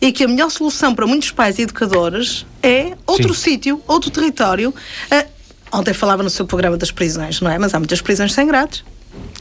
E 0.00 0.10
que 0.10 0.24
a 0.24 0.28
melhor 0.28 0.50
solução 0.50 0.94
para 0.94 1.06
muitos 1.06 1.30
pais 1.30 1.58
e 1.58 1.62
educadores 1.62 2.46
é 2.62 2.94
outro 3.06 3.34
sítio, 3.34 3.80
outro 3.86 4.10
território. 4.10 4.70
Uh, 4.70 5.28
ontem 5.70 5.92
falava 5.92 6.22
no 6.22 6.30
seu 6.30 6.46
programa 6.46 6.78
das 6.78 6.90
prisões, 6.90 7.40
não 7.42 7.50
é? 7.50 7.58
Mas 7.58 7.74
há 7.74 7.78
muitas 7.78 8.00
prisões 8.00 8.32
sem 8.32 8.46
grades. 8.46 8.82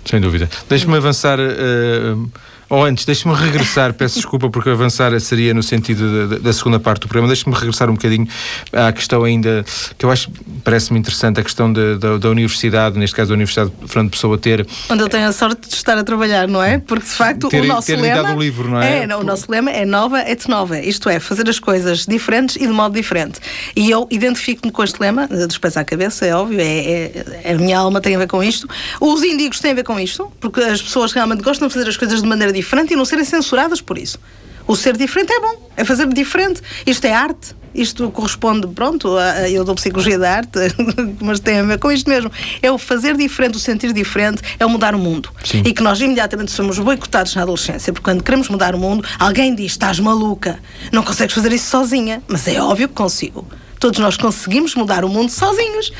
Sem 0.06 0.20
dúvida. 0.20 0.50
Deixe-me 0.68 0.98
avançar. 0.98 1.40
Uh 1.40 2.30
ou 2.72 2.86
antes, 2.86 3.04
deixe-me 3.04 3.36
regressar, 3.36 3.94
peço 3.94 4.16
desculpa 4.16 4.50
porque 4.50 4.70
avançar 4.70 5.20
seria 5.20 5.54
no 5.54 5.62
sentido 5.62 6.30
da, 6.30 6.38
da 6.38 6.54
segunda 6.54 6.80
parte 6.80 7.02
do 7.02 7.10
programa, 7.10 7.28
deixe-me 7.28 7.54
regressar 7.54 7.90
um 7.90 7.96
bocadinho 7.96 8.26
à 8.72 8.94
questão 8.94 9.26
ainda, 9.26 9.66
que 9.98 10.06
eu 10.06 10.10
acho, 10.10 10.32
parece-me 10.64 10.98
interessante, 10.98 11.38
a 11.42 11.44
questão 11.44 11.72
de, 11.72 11.98
da, 11.98 12.18
da, 12.18 12.30
universidade, 12.30 12.98
neste 12.98 13.14
caso 13.14 13.28
da 13.28 13.34
Universidade 13.34 13.72
de 13.72 13.88
Fernando 13.90 14.12
Pessoa 14.12 14.38
ter... 14.38 14.66
Onde 14.90 15.04
eu 15.04 15.10
tenho 15.10 15.28
a 15.28 15.34
sorte 15.34 15.68
de 15.68 15.76
estar 15.76 15.98
a 15.98 16.04
trabalhar, 16.04 16.48
não 16.48 16.64
é? 16.64 16.80
Porque 16.80 17.04
de 17.04 17.12
facto 17.12 17.50
ter, 17.50 17.62
o 17.62 17.68
nosso 17.68 17.88
ter 17.88 17.98
lema... 17.98 18.34
o 18.34 18.40
livro, 18.40 18.70
não 18.70 18.82
é? 18.82 19.00
É, 19.00 19.08
não, 19.08 19.20
o 19.20 19.24
nosso 19.24 19.52
lema 19.52 19.70
é 19.70 19.84
nova 19.84 20.22
et 20.22 20.48
nova, 20.48 20.80
isto 20.80 21.10
é, 21.10 21.20
fazer 21.20 21.50
as 21.50 21.60
coisas 21.60 22.06
diferentes 22.06 22.56
e 22.56 22.60
de 22.60 22.74
modo 22.74 22.94
diferente. 22.96 23.42
E 23.76 23.92
eu 23.92 24.08
identifico-me 24.10 24.72
com 24.72 24.82
este 24.82 24.98
lema, 25.02 25.28
dos 25.28 25.58
pés 25.58 25.76
à 25.76 25.84
cabeça, 25.84 26.26
é 26.26 26.34
óbvio, 26.34 26.62
é, 26.62 27.26
é, 27.44 27.52
a 27.52 27.58
minha 27.58 27.78
alma 27.78 28.00
tem 28.00 28.16
a 28.16 28.20
ver 28.20 28.28
com 28.28 28.42
isto. 28.42 28.66
Os 29.02 29.24
índigos 29.24 29.60
têm 29.60 29.72
a 29.72 29.76
ver 29.76 29.84
com 29.84 30.00
isto, 30.00 30.32
porque 30.40 30.62
as 30.62 30.82
pessoas 30.82 31.12
realmente 31.12 31.44
gostam 31.44 31.68
de 31.68 31.74
fazer 31.74 31.90
as 31.90 31.98
coisas 31.98 32.22
de 32.22 32.28
maneira 32.30 32.54
diferente 32.54 32.61
e 32.92 32.96
não 32.96 33.06
serem 33.06 33.26
censuradas 33.26 33.82
por 33.82 33.98
isso. 33.98 34.20
O 34.68 34.76
ser 34.76 34.96
diferente 34.96 35.34
é 35.34 35.40
bom, 35.40 35.70
é 35.76 35.84
fazer 35.84 36.08
diferente. 36.08 36.62
Isto 36.86 37.06
é 37.06 37.14
arte. 37.14 37.56
Isto 37.74 38.12
corresponde, 38.12 38.68
pronto, 38.68 39.16
a, 39.18 39.50
eu 39.50 39.64
dou 39.64 39.74
psicologia 39.76 40.20
da 40.20 40.30
arte, 40.30 40.60
mas 41.22 41.40
tem 41.40 41.60
a 41.60 41.64
ver 41.64 41.80
com 41.80 41.90
isto 41.90 42.10
mesmo. 42.10 42.30
É 42.62 42.70
o 42.70 42.78
fazer 42.78 43.16
diferente, 43.16 43.56
o 43.56 43.60
sentir 43.60 43.94
diferente, 43.94 44.42
é 44.60 44.66
o 44.66 44.70
mudar 44.70 44.94
o 44.94 45.00
mundo. 45.00 45.30
Sim. 45.44 45.64
E 45.66 45.74
que 45.74 45.82
nós 45.82 46.02
imediatamente 46.02 46.52
somos 46.52 46.78
boicotados 46.80 47.34
na 47.34 47.44
adolescência, 47.44 47.94
porque 47.94 48.04
quando 48.04 48.24
queremos 48.24 48.50
mudar 48.50 48.76
o 48.76 48.78
mundo, 48.78 49.08
alguém 49.18 49.56
diz: 49.56 49.72
estás 49.72 50.00
maluca, 50.02 50.60
não 50.92 51.02
consegues 51.02 51.34
fazer 51.34 51.54
isso 51.54 51.70
sozinha. 51.70 52.22
Mas 52.28 52.46
é 52.46 52.62
óbvio 52.62 52.90
que 52.90 52.94
consigo. 52.94 53.48
Todos 53.80 54.00
nós 54.00 54.18
conseguimos 54.18 54.76
mudar 54.76 55.06
o 55.06 55.10
mundo 55.10 55.30
sozinhos. 55.32 55.94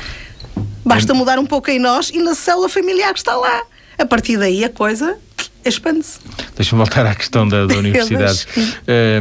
Basta 0.84 1.14
mudar 1.14 1.38
um 1.38 1.46
pouco 1.46 1.70
em 1.70 1.78
nós 1.78 2.10
e 2.10 2.18
na 2.18 2.34
célula 2.34 2.68
familiar 2.68 3.14
que 3.14 3.18
está 3.18 3.34
lá. 3.34 3.62
A 3.98 4.04
partir 4.04 4.36
daí 4.36 4.62
a 4.62 4.68
coisa 4.68 5.16
expande-se. 5.64 6.18
Deixa-me 6.56 6.78
voltar 6.78 7.06
à 7.06 7.14
questão 7.14 7.46
da, 7.46 7.66
da 7.66 7.74
universidade. 7.78 8.46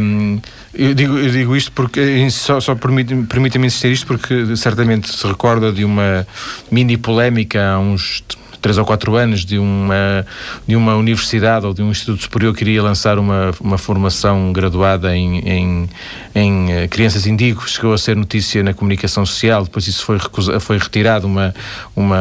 um, 0.02 0.40
eu, 0.74 0.94
digo, 0.94 1.18
eu 1.18 1.30
digo 1.30 1.56
isto 1.56 1.72
porque 1.72 2.30
só, 2.30 2.60
só 2.60 2.76
permite-me 2.76 3.26
permite 3.26 3.58
insistir 3.58 3.92
isto 3.92 4.08
porque 4.08 4.56
certamente 4.56 5.10
se 5.10 5.28
recorda 5.28 5.72
de 5.72 5.84
uma 5.84 6.26
mini 6.70 6.98
polémica 6.98 7.74
há 7.74 7.80
uns 7.80 8.24
três 8.62 8.78
ou 8.78 8.86
quatro 8.86 9.16
anos 9.16 9.44
de 9.44 9.58
uma, 9.58 10.26
de 10.68 10.76
uma 10.76 10.96
universidade 10.96 11.66
ou 11.66 11.74
de 11.74 11.82
um 11.82 11.92
instituto 11.92 12.22
superior 12.22 12.56
que 12.56 12.64
iria 12.64 12.82
lançar 12.84 13.18
uma, 13.18 13.52
uma 13.60 13.78
formação 13.78 14.54
graduada 14.54 15.16
em, 15.16 15.40
em, 15.40 15.90
em 16.36 16.72
eh, 16.72 16.88
crianças 16.88 17.26
indígenas, 17.26 17.72
chegou 17.72 17.94
a 17.94 17.98
ser 17.98 18.16
notícia 18.16 18.64
na 18.64 18.74
comunicação 18.74 19.26
social, 19.26 19.64
depois 19.64 19.88
isso 19.88 20.06
foi, 20.06 20.18
recusa, 20.18 20.60
foi 20.60 20.78
retirado, 20.78 21.26
uma, 21.26 21.54
uma, 21.96 22.18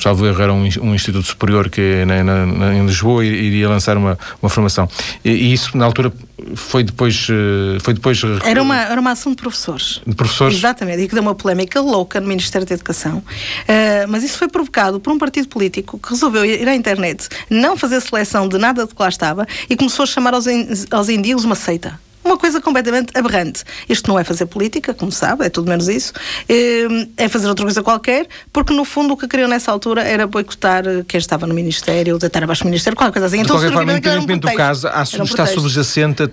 salvo 0.00 0.26
erro, 0.26 0.42
era 0.42 0.52
um, 0.52 0.68
um 0.82 0.94
instituto 0.94 1.26
superior 1.26 1.70
que 1.70 2.04
na, 2.04 2.24
na, 2.24 2.74
em 2.74 2.84
Lisboa 2.84 3.24
iria 3.24 3.68
lançar 3.68 3.96
uma, 3.96 4.18
uma 4.42 4.48
formação. 4.48 4.88
E, 5.24 5.30
e 5.30 5.52
isso, 5.52 5.76
na 5.76 5.84
altura, 5.84 6.12
foi 6.54 6.82
depois. 6.84 7.26
eh, 7.30 7.78
Foi 7.80 7.94
depois 7.94 8.20
Era 8.44 8.62
uma, 8.62 8.76
era 8.76 9.00
uma 9.00 9.10
ação 9.12 9.32
de 9.32 9.36
professores. 9.36 10.00
de 10.06 10.14
professores. 10.14 10.56
Exatamente, 10.56 11.02
e 11.02 11.08
que 11.08 11.14
deu 11.14 11.22
uma 11.22 11.34
polémica 11.34 11.80
louca 11.80 12.20
no 12.20 12.26
Ministério 12.28 12.66
da 12.66 12.74
Educação. 12.74 13.18
Uh, 13.18 14.08
mas 14.08 14.22
isso 14.24 14.38
foi 14.38 14.48
provocado 14.48 15.00
por 15.00 15.12
um 15.12 15.18
partido 15.18 15.48
político 15.48 15.98
que 15.98 16.10
resolveu 16.10 16.44
ir 16.44 16.66
à 16.68 16.74
internet, 16.74 17.28
não 17.50 17.76
fazer 17.76 18.00
seleção 18.00 18.48
de 18.48 18.58
nada 18.58 18.86
do 18.86 18.94
que 18.94 19.00
lá 19.02 19.08
estava 19.08 19.46
e 19.68 19.76
começou 19.76 20.02
a 20.04 20.06
chamar 20.06 20.34
aos, 20.34 20.46
in- 20.46 20.68
aos 20.90 21.08
indígenas 21.08 21.44
uma 21.44 21.54
seita. 21.54 21.98
Uma 22.28 22.36
coisa 22.36 22.60
completamente 22.60 23.16
aberrante. 23.16 23.64
Isto 23.88 24.08
não 24.10 24.18
é 24.18 24.24
fazer 24.24 24.44
política, 24.46 24.92
como 24.92 25.10
sabe, 25.10 25.46
é 25.46 25.48
tudo 25.48 25.68
menos 25.68 25.88
isso. 25.88 26.12
Eh, 26.48 26.86
É 27.16 27.26
fazer 27.28 27.48
outra 27.48 27.64
coisa 27.64 27.82
qualquer, 27.82 28.26
porque 28.52 28.72
no 28.74 28.84
fundo 28.84 29.14
o 29.14 29.16
que 29.16 29.26
queriam 29.26 29.48
nessa 29.48 29.72
altura 29.72 30.02
era 30.02 30.26
boicotar 30.26 30.86
eh, 30.86 31.02
quem 31.08 31.18
estava 31.18 31.46
no 31.46 31.54
Ministério, 31.54 32.18
deitar 32.18 32.42
abaixo 32.44 32.62
do 32.64 32.66
Ministério, 32.66 32.96
qualquer 32.96 33.12
coisa 33.12 33.26
assim. 33.28 33.38
De 33.38 33.42
Então, 33.44 33.56
qualquer 33.56 33.72
forma, 33.72 33.92
era 33.92 33.96
um 33.96 33.98
independentemente 33.98 34.46
do 34.52 34.56
caso, 34.56 34.88
há, 34.88 35.04
um 35.20 35.24
está 35.24 35.46
subjacente 35.46 36.22
a, 36.22 36.26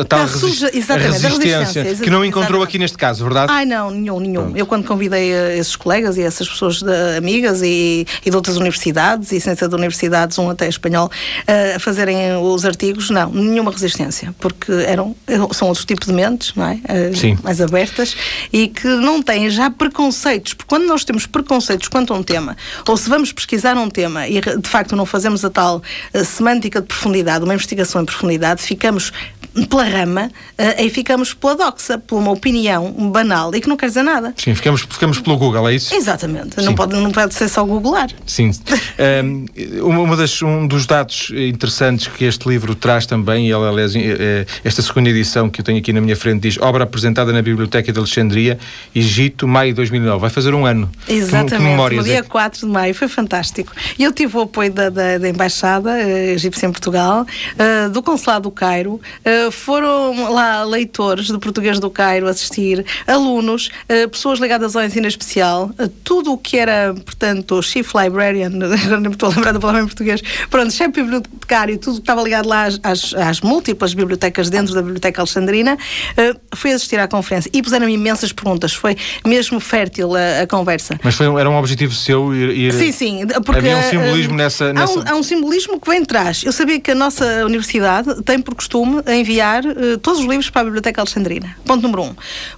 a- 0.00 0.04
tal 0.04 0.20
resist- 0.26 0.64
a 0.64 0.96
resistência, 0.96 1.84
que 1.96 2.10
não 2.10 2.24
encontrou 2.24 2.60
exatamente. 2.60 2.62
aqui 2.68 2.78
neste 2.78 2.96
caso, 2.96 3.24
verdade? 3.24 3.52
Ai, 3.52 3.64
não, 3.66 3.90
nenhum, 3.90 4.20
nenhum. 4.20 4.56
Eu, 4.56 4.66
quando 4.66 4.86
convidei 4.86 5.32
eh, 5.32 5.58
esses 5.58 5.76
colegas 5.76 6.16
e 6.16 6.22
essas 6.22 6.48
pessoas 6.48 6.80
de- 6.82 7.16
amigas 7.18 7.60
e, 7.62 8.06
e 8.24 8.30
de 8.30 8.34
outras 8.36 8.56
universidades, 8.56 9.30
e 9.32 9.40
ser 9.40 9.56
de 9.68 9.74
universidades, 9.74 10.38
um 10.38 10.48
até 10.50 10.66
espanhol, 10.68 11.10
eh, 11.46 11.74
a 11.76 11.78
fazerem 11.80 12.36
os 12.36 12.64
artigos, 12.64 13.10
não, 13.10 13.30
nenhuma 13.30 13.70
resistência, 13.70 14.34
porque 14.40 14.72
eram, 14.86 15.14
são 15.52 15.68
outros 15.68 15.84
tipos 15.84 16.06
de 16.06 16.12
mentes, 16.12 16.54
não 16.54 16.66
é? 16.66 16.80
Eh, 16.84 17.12
Sim. 17.14 17.38
Mais 17.42 17.60
abertas 17.60 18.16
e 18.52 18.68
que 18.68 18.86
não 18.86 19.22
têm 19.22 19.50
já 19.50 19.70
preconceitos, 19.70 20.54
porque 20.54 20.68
quando 20.68 20.86
nós 20.86 21.04
temos 21.04 21.26
preconceitos 21.26 21.88
quanto 21.88 22.12
a 22.12 22.16
um 22.16 22.22
tema, 22.22 22.56
ou 22.86 22.96
se 22.96 23.08
vamos 23.08 23.32
pesquisar 23.32 23.76
um 23.76 23.88
tema 23.88 24.26
e 24.28 24.40
de 24.40 24.68
facto 24.68 24.96
não 24.96 25.06
fazemos 25.06 25.44
a 25.44 25.50
tal 25.50 25.82
eh, 26.12 26.24
semântica 26.24 26.80
de 26.80 26.86
profundidade, 26.86 27.44
uma 27.44 27.54
investigação 27.54 28.02
em 28.02 28.04
profundidade, 28.04 28.62
ficamos 28.62 29.12
pela 29.68 29.84
rama 29.84 30.30
eh, 30.56 30.84
e 30.84 30.90
ficamos 30.90 31.34
pela 31.34 31.54
doxa, 31.54 31.98
por 31.98 32.16
uma 32.18 32.30
opinião 32.32 32.90
banal 33.10 33.54
e 33.54 33.60
que 33.60 33.68
não 33.68 33.76
quer 33.76 33.86
dizer 33.86 34.02
nada. 34.02 34.32
Sim, 34.36 34.54
ficamos, 34.54 34.80
ficamos 34.82 35.20
pelo 35.20 35.36
Google, 35.36 35.68
é 35.68 35.74
isso? 35.74 35.94
Exatamente. 35.94 36.56
Sim. 36.60 36.66
Não 36.66 36.74
pode, 36.74 36.94
não 36.96 37.10
pode 37.10 37.34
ser 37.34 37.48
só 37.48 37.64
googlar. 37.64 38.08
Sim. 38.26 38.50
Um, 39.02 39.46
uma 40.02 40.16
das, 40.16 40.40
um 40.42 40.66
dos 40.66 40.86
dados 40.86 41.32
interessantes 41.34 42.06
que 42.06 42.24
este 42.24 42.48
livro 42.48 42.74
traz 42.74 43.04
também, 43.06 43.48
e 43.48 43.52
ele, 43.52 43.64
aliás, 43.66 43.94
eh, 43.96 44.46
esta 44.62 44.80
segunda 44.82 45.08
edição 45.10 45.48
que 45.50 45.60
eu 45.60 45.64
tenho 45.64 45.78
aqui 45.78 45.92
na 45.92 46.00
minha 46.00 46.14
frente 46.14 46.42
diz 46.42 46.58
obra 46.58 46.84
apresentada 46.84 47.32
na 47.32 47.42
Biblioteca 47.42 47.90
de 47.92 47.98
Alexandria, 47.98 48.58
Egito, 48.94 49.48
maio 49.48 49.70
de 49.72 49.76
2009. 49.76 50.20
Vai 50.20 50.30
fazer 50.30 50.54
um 50.54 50.66
ano. 50.66 50.90
Que- 51.06 51.14
Exatamente, 51.14 51.56
Que, 51.56 51.62
memórias 51.62 52.04
no 52.04 52.10
é 52.10 52.14
dia 52.14 52.22
que- 52.22 52.28
4 52.28 52.60
de 52.60 52.66
maio, 52.66 52.94
foi 52.94 53.08
fantástico. 53.08 53.72
E 53.98 54.04
eu 54.04 54.12
tive 54.12 54.36
o 54.36 54.42
apoio 54.42 54.70
da, 54.72 54.88
da, 54.90 55.18
da 55.18 55.28
Embaixada 55.28 55.98
eh, 55.98 56.34
Egípcia 56.34 56.66
em 56.66 56.70
Portugal, 56.70 57.26
eh, 57.58 57.88
do 57.88 58.02
Consulado 58.02 58.42
do 58.44 58.50
Cairo, 58.50 59.00
eh, 59.24 59.41
foram 59.50 60.30
lá 60.32 60.64
leitores 60.64 61.28
do 61.28 61.38
português 61.38 61.78
do 61.78 61.90
Cairo 61.90 62.26
assistir, 62.28 62.84
alunos, 63.06 63.70
eh, 63.88 64.06
pessoas 64.06 64.38
ligadas 64.38 64.76
ao 64.76 64.82
ensino 64.84 65.06
especial, 65.06 65.70
eh, 65.78 65.88
tudo 66.04 66.32
o 66.32 66.38
que 66.38 66.56
era, 66.58 66.94
portanto, 67.04 67.60
Chief 67.62 67.88
Librarian, 67.94 68.50
não 68.90 69.00
me 69.00 69.08
estou 69.08 69.30
a 69.30 69.34
lembrar 69.34 69.52
da 69.52 69.60
palavra 69.60 69.82
em 69.82 69.86
português, 69.86 70.20
pronto, 70.50 70.72
chefe 70.72 71.02
bibliotecário, 71.02 71.78
tudo 71.78 71.94
que 71.96 72.00
estava 72.02 72.22
ligado 72.22 72.48
lá 72.48 72.64
às, 72.64 72.80
às, 72.82 73.14
às 73.14 73.40
múltiplas 73.40 73.94
bibliotecas 73.94 74.48
dentro 74.50 74.74
da 74.74 74.82
Biblioteca 74.82 75.20
Alexandrina, 75.20 75.76
eh, 76.16 76.34
foi 76.54 76.72
assistir 76.72 76.98
à 76.98 77.08
conferência 77.08 77.50
e 77.52 77.62
puseram-me 77.62 77.92
imensas 77.92 78.32
perguntas, 78.32 78.72
foi 78.72 78.96
mesmo 79.26 79.58
fértil 79.60 80.14
a, 80.14 80.42
a 80.42 80.46
conversa. 80.46 80.98
Mas 81.02 81.14
foi, 81.14 81.26
era 81.40 81.48
um 81.48 81.56
objetivo 81.56 81.94
seu 81.94 82.34
ir. 82.34 82.50
ir- 82.50 82.72
Sim, 82.72 82.92
sim. 82.92 83.26
Porque, 83.44 83.58
Havia 83.58 83.76
um 83.76 83.82
simbolismo 83.82 84.34
eh, 84.34 84.36
nessa- 84.36 84.70
há 84.70 84.72
nessa- 84.72 84.98
um, 84.98 85.04
há 85.06 85.14
um 85.14 85.22
simbolismo 85.22 85.80
que 85.80 85.88
vem 85.90 86.00
de 86.00 86.06
trás. 86.06 86.42
Eu 86.44 86.52
sabia 86.52 86.78
que 86.80 86.90
a 86.90 86.94
nossa 86.94 87.44
universidade 87.44 88.22
tem 88.22 88.40
por 88.40 88.54
costume 88.54 89.02
enviar 89.08 89.31
eh, 89.40 89.96
todos 89.96 90.20
os 90.20 90.26
livros 90.26 90.50
para 90.50 90.62
a 90.62 90.64
Biblioteca 90.64 91.00
Alexandrina. 91.00 91.56
Ponto 91.64 91.82
número 91.82 92.02
um. 92.02 92.14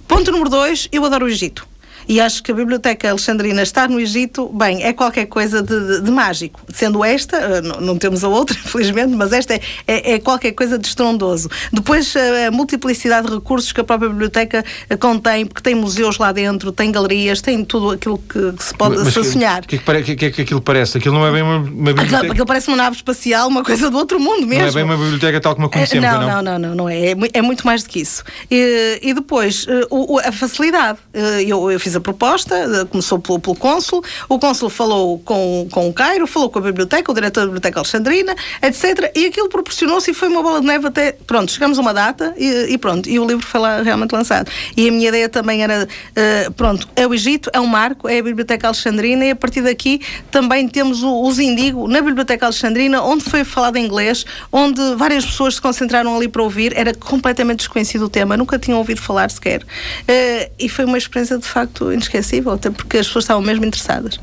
Ponto 0.07 0.31
número 0.31 0.49
dois, 0.49 0.87
eu 0.91 1.03
adoro 1.05 1.25
o 1.25 1.29
Egito. 1.29 1.67
E 2.07 2.19
acho 2.21 2.43
que 2.43 2.51
a 2.51 2.55
Biblioteca 2.55 3.09
Alexandrina 3.09 3.61
estar 3.63 3.89
no 3.89 3.99
Egito, 3.99 4.47
bem, 4.53 4.83
é 4.83 4.93
qualquer 4.93 5.25
coisa 5.25 5.61
de, 5.61 5.79
de- 5.79 6.01
de 6.01 6.11
mágico. 6.11 6.61
Sendo 6.73 7.03
esta, 7.03 7.37
eh, 7.37 7.61
não, 7.61 7.81
não 7.81 7.97
temos 7.97 8.23
a 8.23 8.27
outra, 8.27 8.55
infelizmente, 8.63 9.13
mas 9.15 9.31
esta 9.33 9.53
é, 9.55 9.61
é- 9.87 10.11
é 10.13 10.19
qualquer 10.19 10.51
coisa 10.51 10.77
de 10.77 10.87
estrondoso. 10.87 11.49
Depois, 11.71 12.15
eh, 12.15 12.47
a 12.47 12.51
multiplicidade 12.51 13.27
de 13.27 13.33
recursos 13.33 13.71
que 13.71 13.81
a 13.81 13.83
própria 13.83 14.09
biblioteca 14.09 14.63
eh, 14.89 14.95
contém, 14.97 15.45
porque 15.45 15.61
tem 15.61 15.73
museus 15.75 16.17
lá 16.17 16.31
dentro, 16.31 16.71
tem 16.71 16.91
galerias, 16.91 17.41
tem 17.41 17.63
tudo 17.65 17.91
aquilo 17.91 18.17
que, 18.17 18.51
que 18.53 18.63
se 18.63 18.73
pode 18.75 18.97
Mas 18.97 19.13
se 19.13 19.19
que- 19.21 19.25
sonhar. 19.25 19.63
O 19.63 19.67
que, 19.67 19.75
é 19.75 19.79
que, 19.79 20.03
que, 20.03 20.15
que 20.15 20.25
é 20.25 20.31
que 20.31 20.41
aquilo 20.43 20.61
parece? 20.61 20.97
Aquilo 20.97 21.15
não 21.15 21.25
é 21.25 21.31
bem 21.31 21.41
uma, 21.41 21.57
uma 21.57 21.63
Aquilo, 21.67 21.93
biblioteca. 21.95 22.31
aquilo 22.31 22.45
parece 22.45 22.67
uma 22.67 22.77
nave 22.77 22.95
espacial, 22.97 23.47
uma 23.47 23.63
coisa 23.63 23.89
do 23.89 23.97
outro 23.97 24.19
mundo 24.19 24.45
mesmo. 24.45 24.63
Não 24.63 24.69
é 24.69 24.71
bem 24.73 24.83
uma 24.83 24.97
biblioteca 24.97 25.41
tal 25.41 25.55
como 25.55 25.67
a 25.67 25.69
conhecemos, 25.69 26.05
Eh, 26.05 26.11
não? 26.11 26.27
não, 26.27 26.41
não, 26.41 26.59
não, 26.59 26.75
não 26.75 26.89
é. 26.89 27.07
É, 27.09 27.15
mu- 27.15 27.27
é 27.33 27.41
muito 27.41 27.65
mais 27.65 27.83
do 27.83 27.89
que 27.89 27.99
isso. 27.99 28.23
E, 28.51 28.99
e 29.01 29.13
depois, 29.13 29.65
o- 29.89 30.15
o- 30.15 30.19
a 30.19 30.31
facilidade. 30.31 30.99
Eu, 31.45 31.71
eu 31.71 31.79
fiz 31.79 31.94
a 31.95 31.99
proposta, 31.99 32.55
eh, 32.55 32.85
começou 32.85 33.19
pelo, 33.19 33.39
pelo 33.39 33.55
cônsul, 33.55 34.03
o 34.29 34.39
cônsul 34.39 34.69
falou 34.69 35.19
com, 35.19 35.67
com 35.71 35.89
o 35.89 35.93
Cairo, 35.93 36.27
falou 36.27 36.49
com 36.49 36.59
a 36.59 36.61
biblioteca, 36.61 37.11
o 37.11 37.15
diretor 37.15 37.41
da 37.41 37.45
Biblioteca 37.47 37.79
Alexandrina, 37.79 38.35
etc. 38.61 39.11
E 39.15 39.25
aquilo 39.25 39.49
proporcionou-se 39.49 40.11
e 40.11 40.13
foi 40.13 40.27
uma 40.27 40.41
bola 40.41 40.61
de 40.61 40.67
neve 40.67 40.87
até. 40.87 41.13
Pronto, 41.25 41.51
chegamos 41.51 41.77
a 41.77 41.81
uma 41.81 41.93
data 41.93 42.33
e, 42.37 42.73
e 42.73 42.77
pronto. 42.77 43.09
E 43.09 43.19
o 43.19 43.25
livro 43.25 43.45
foi 43.45 43.59
lá 43.59 43.81
realmente 43.81 44.11
lançado. 44.11 44.49
E 44.75 44.87
a 44.87 44.91
minha 44.91 45.09
ideia 45.09 45.29
também 45.29 45.63
era: 45.63 45.87
eh, 46.15 46.49
pronto, 46.55 46.87
é 46.95 47.07
o 47.07 47.13
Egito, 47.13 47.49
é 47.53 47.59
um 47.59 47.67
marco, 47.67 48.07
é 48.07 48.19
a 48.19 48.23
Biblioteca 48.23 48.67
Alexandrina 48.67 49.25
e 49.25 49.31
a 49.31 49.35
partir 49.35 49.61
daqui 49.61 50.01
também 50.31 50.67
temos 50.67 51.03
o, 51.03 51.23
os 51.23 51.39
Indigo 51.39 51.87
na 51.87 52.01
Biblioteca 52.01 52.45
Alexandrina, 52.45 53.01
onde 53.01 53.23
foi 53.23 53.43
falado 53.43 53.77
inglês, 53.77 54.25
onde 54.51 54.81
várias 54.95 55.25
pessoas 55.25 55.55
se 55.55 55.61
concentraram 55.61 56.15
ali 56.15 56.27
para 56.27 56.43
ouvir. 56.43 56.73
Era 56.75 56.93
completamente 56.93 57.59
desconhecido 57.59 58.05
o 58.05 58.09
tema, 58.09 58.37
nunca 58.37 58.57
tinham 58.59 58.77
ouvido 58.77 59.01
falar 59.01 59.29
sequer. 59.31 59.63
Eh, 60.07 60.51
e 60.59 60.69
foi 60.69 60.85
uma 60.85 60.97
experiência 60.97 61.37
de 61.37 61.47
facto 61.47 61.84
inesquecível, 61.91 62.53
até 62.53 62.69
porque 62.69 62.97
as 62.97 63.07
pessoas 63.07 63.25
estavam 63.25 63.43
mesmo 63.43 63.65
interessadas. 63.65 64.19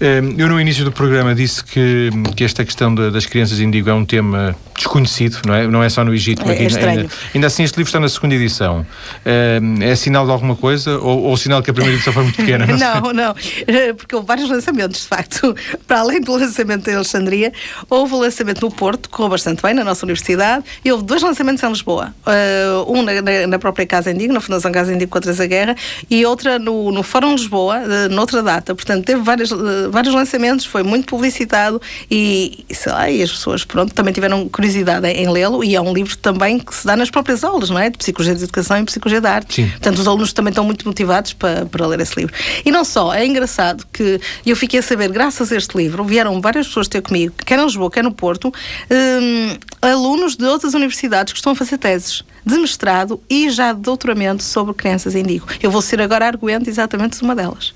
Eh, 0.00 0.20
Eu, 0.38 0.48
no 0.48 0.60
início 0.60 0.84
do 0.84 0.92
programa, 0.92 1.34
disse 1.34 1.62
que, 1.64 2.10
que 2.36 2.44
esta 2.44 2.64
questão 2.64 2.94
da- 2.94 3.10
das 3.10 3.26
crianças 3.26 3.60
índigo 3.60 3.88
é 3.90 3.94
um 3.94 4.04
tema 4.04 4.54
desconhecido, 4.74 5.38
não 5.46 5.54
é? 5.54 5.66
Não 5.66 5.82
é 5.82 5.88
só 5.88 6.02
no 6.04 6.14
Egito. 6.14 6.42
É- 6.42 6.52
aqui 6.52 6.62
é 6.74 6.88
ainda- 6.88 7.08
ainda, 7.34 7.46
assim, 7.46 7.62
este 7.62 7.76
livro 7.76 7.88
está 7.88 8.00
na 8.00 8.08
segunda 8.08 8.34
edição. 8.34 8.86
Eh, 9.24 9.60
É 9.80 9.94
sinal 9.96 10.24
de 10.24 10.32
alguma 10.32 10.56
coisa 10.56 10.98
ou, 10.98 11.24
ou 11.24 11.36
sinal 11.36 11.62
que 11.62 11.70
a 11.70 11.74
primeira 11.74 11.94
edição 11.96 12.12
foi 12.12 12.22
muito 12.24 12.36
pequena? 12.36 12.66
Não, 12.78 13.12
não, 13.12 13.34
eh, 13.66 13.92
porque 13.96 14.14
houve 14.14 14.26
vários 14.26 14.48
lançamentos, 14.48 15.00
de 15.02 15.06
facto. 15.06 15.54
Para 15.86 16.00
além 16.00 16.20
do 16.20 16.32
lançamento 16.32 16.88
em 16.88 16.94
Alexandria, 16.94 17.52
houve 17.88 18.14
o 18.14 18.18
lançamento 18.20 18.60
no 18.62 18.70
Porto, 18.70 19.08
que 19.08 19.14
correu 19.16 19.30
bastante 19.30 19.62
bem, 19.62 19.74
na 19.74 19.84
nossa 19.84 20.04
universidade, 20.06 20.64
e 20.84 20.90
houve 20.92 21.04
dois 21.04 21.22
lançamentos 21.22 21.62
em 21.62 21.68
Lisboa. 21.68 22.14
Eh, 22.26 22.66
um 22.86 23.02
na, 23.02 23.46
na- 23.46 23.58
própria 23.58 23.86
Casa 23.86 24.10
Indigo, 24.10 24.32
na 24.32 24.40
Fundação 24.40 24.72
Casa 24.72 24.92
Indigo 24.94 25.10
com 25.10 25.18
a 25.18 25.46
Guerra, 25.46 25.76
e 26.10 26.24
outra 26.24 26.58
no, 26.58 26.90
no 26.90 27.02
Fórum 27.02 27.32
Lisboa, 27.32 27.78
eh, 27.78 28.08
noutra 28.08 28.42
data. 28.42 28.74
Portanto, 28.74 29.04
teve 29.04 29.20
vários, 29.22 29.49
eh, 29.52 29.88
vários 29.90 30.14
lançamentos, 30.14 30.64
foi 30.64 30.82
muito 30.82 31.06
publicitado 31.06 31.80
e, 32.10 32.64
sei 32.70 32.92
lá, 32.92 33.10
e 33.10 33.22
as 33.22 33.30
pessoas, 33.30 33.64
pronto, 33.64 33.94
também 33.94 34.12
tiveram 34.12 34.48
curiosidade 34.48 35.06
em, 35.06 35.28
lê-lo, 35.30 35.62
e 35.64 35.74
é 35.74 35.80
um 35.80 35.92
livro 35.92 36.16
também 36.16 36.58
que 36.58 36.74
se 36.74 36.86
dá 36.86 36.96
nas 36.96 37.10
próprias 37.10 37.44
aulas, 37.44 37.70
não 37.70 37.78
é? 37.78 37.90
De 37.90 37.98
Psicologia 37.98 38.34
de 38.34 38.44
Educação 38.44 38.78
e 38.78 38.84
Psicologia 38.84 39.20
da 39.20 39.32
Arte. 39.32 39.54
Sim. 39.54 39.68
Portanto, 39.68 39.98
os 39.98 40.06
alunos 40.06 40.32
também 40.32 40.50
estão 40.50 40.64
muito 40.64 40.86
motivados 40.86 41.32
para, 41.32 41.66
para 41.66 41.86
ler 41.86 42.00
esse 42.00 42.18
livro. 42.18 42.34
E 42.64 42.70
não 42.70 42.84
só, 42.84 43.12
é 43.12 43.24
engraçado 43.24 43.86
que 43.92 44.20
eu 44.44 44.56
fiquei 44.56 44.80
a 44.80 44.82
saber, 44.82 45.10
graças 45.10 45.52
a 45.52 45.56
este 45.56 45.76
livro, 45.76 46.04
vieram 46.04 46.40
várias 46.40 46.66
pessoas 46.66 46.88
ter 46.88 47.02
comigo, 47.02 47.34
quer 47.44 47.58
em 47.58 47.64
Lisboa, 47.64 47.90
quer 47.90 48.04
no 48.04 48.12
Porto, 48.12 48.52
hum, 48.90 49.56
alunos 49.82 50.36
de 50.36 50.44
outras 50.44 50.74
universidades 50.74 51.32
que 51.32 51.38
estão 51.38 51.52
a 51.52 51.56
fazer 51.56 51.78
teses 51.78 52.24
de 52.44 52.56
mestrado 52.58 53.20
e 53.28 53.50
já 53.50 53.72
de 53.72 53.80
doutoramento 53.80 54.42
sobre 54.42 54.74
crianças 54.74 55.14
indigo. 55.14 55.46
Eu 55.62 55.70
vou 55.70 55.82
ser 55.82 56.00
agora 56.00 56.26
arguente 56.26 56.68
exatamente 56.68 57.18
de 57.18 57.22
uma 57.22 57.34
delas. 57.34 57.74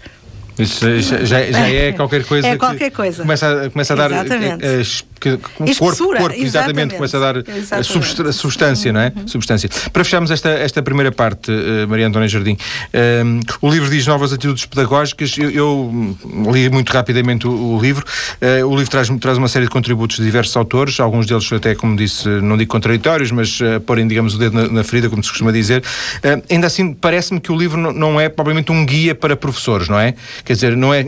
Isso 0.59 1.01
já, 1.01 1.25
já- 1.25 1.51
já 1.51 1.69
é 1.69 1.93
qualquer 1.97 2.25
coisa. 2.25 2.47
É 2.49 2.53
que 2.53 2.59
qualquer 2.59 2.91
coisa. 2.91 3.23
Começa 3.23 3.65
a, 3.67 3.71
começa 3.71 3.93
a 3.93 3.97
dar. 3.97 4.11
Exatamente. 4.13 4.65
eh, 4.65 4.83
eh, 5.29 5.37
que- 5.37 5.63
um 5.63 5.67
corpo, 5.67 5.71
Espessura, 5.71 6.19
corpo, 6.21 6.37
exatamente, 6.37 6.47
exatamente. 6.47 6.95
começa 6.97 7.17
a 7.17 7.21
dar 7.21 7.37
a. 7.37 7.77
Uhum. 7.79 7.83
substra- 7.85 8.33
substância, 8.33 8.93
não 8.93 9.01
é? 9.01 9.13
Substância. 9.27 9.69
Para 9.93 10.05
fecharmos 10.05 10.31
esta, 10.31 10.49
esta 10.51 10.83
primeira 10.83 11.11
parte, 11.13 11.51
eh, 11.51 11.87
Maria 11.87 12.07
Antônia 12.07 12.29
Jardim, 12.29 12.57
eh, 12.93 13.23
o 13.61 13.71
livro 13.71 13.89
diz 13.91 14.07
novas 14.07 14.33
atitudes 14.33 14.65
pedagógicas. 14.67 15.37
Eu, 15.39 15.51
eu, 15.51 15.69
hum, 15.93 16.17
li 16.53 16.69
muito 16.71 16.91
rapidamente 16.93 17.47
o, 17.47 17.51
o 17.77 17.81
livro. 17.81 18.05
Eh, 18.41 18.65
o 18.65 18.71
livro 18.77 18.91
traz, 18.91 19.09
traz 19.21 19.39
uma 19.39 19.49
série 19.49 19.65
de 19.67 19.71
contributos 19.71 20.17
de 20.19 20.25
diversos 20.25 20.57
autores, 20.57 20.99
alguns 21.01 21.27
deles 21.27 21.51
até, 21.53 21.75
como 21.75 21.97
disse, 21.97 22.29
não 22.29 22.57
digo 22.57 22.71
contraditórios, 22.71 23.31
mas 23.31 23.59
eh, 23.61 23.79
porem, 23.79 24.07
digamos, 24.07 24.35
o 24.35 24.39
dedo 24.39 24.55
na, 24.55 24.69
na 24.69 24.85
ferida, 24.85 25.09
como 25.09 25.23
se 25.23 25.31
costuma 25.31 25.53
dizer. 25.53 25.83
Eh, 26.23 26.43
ainda 26.51 26.67
assim, 26.67 26.93
parece-me 26.93 27.41
que 27.41 27.51
o 27.53 27.57
livro 27.57 27.79
não, 27.93 28.21
é 28.21 28.29
propriamente 28.29 28.71
um 28.73 28.85
guia 28.85 29.15
para 29.15 29.37
professores, 29.37 29.89
não 29.89 29.99
é? 29.99 30.15
Quer 30.45 30.53
dizer, 30.55 30.77
não 30.77 30.93
é. 30.93 31.05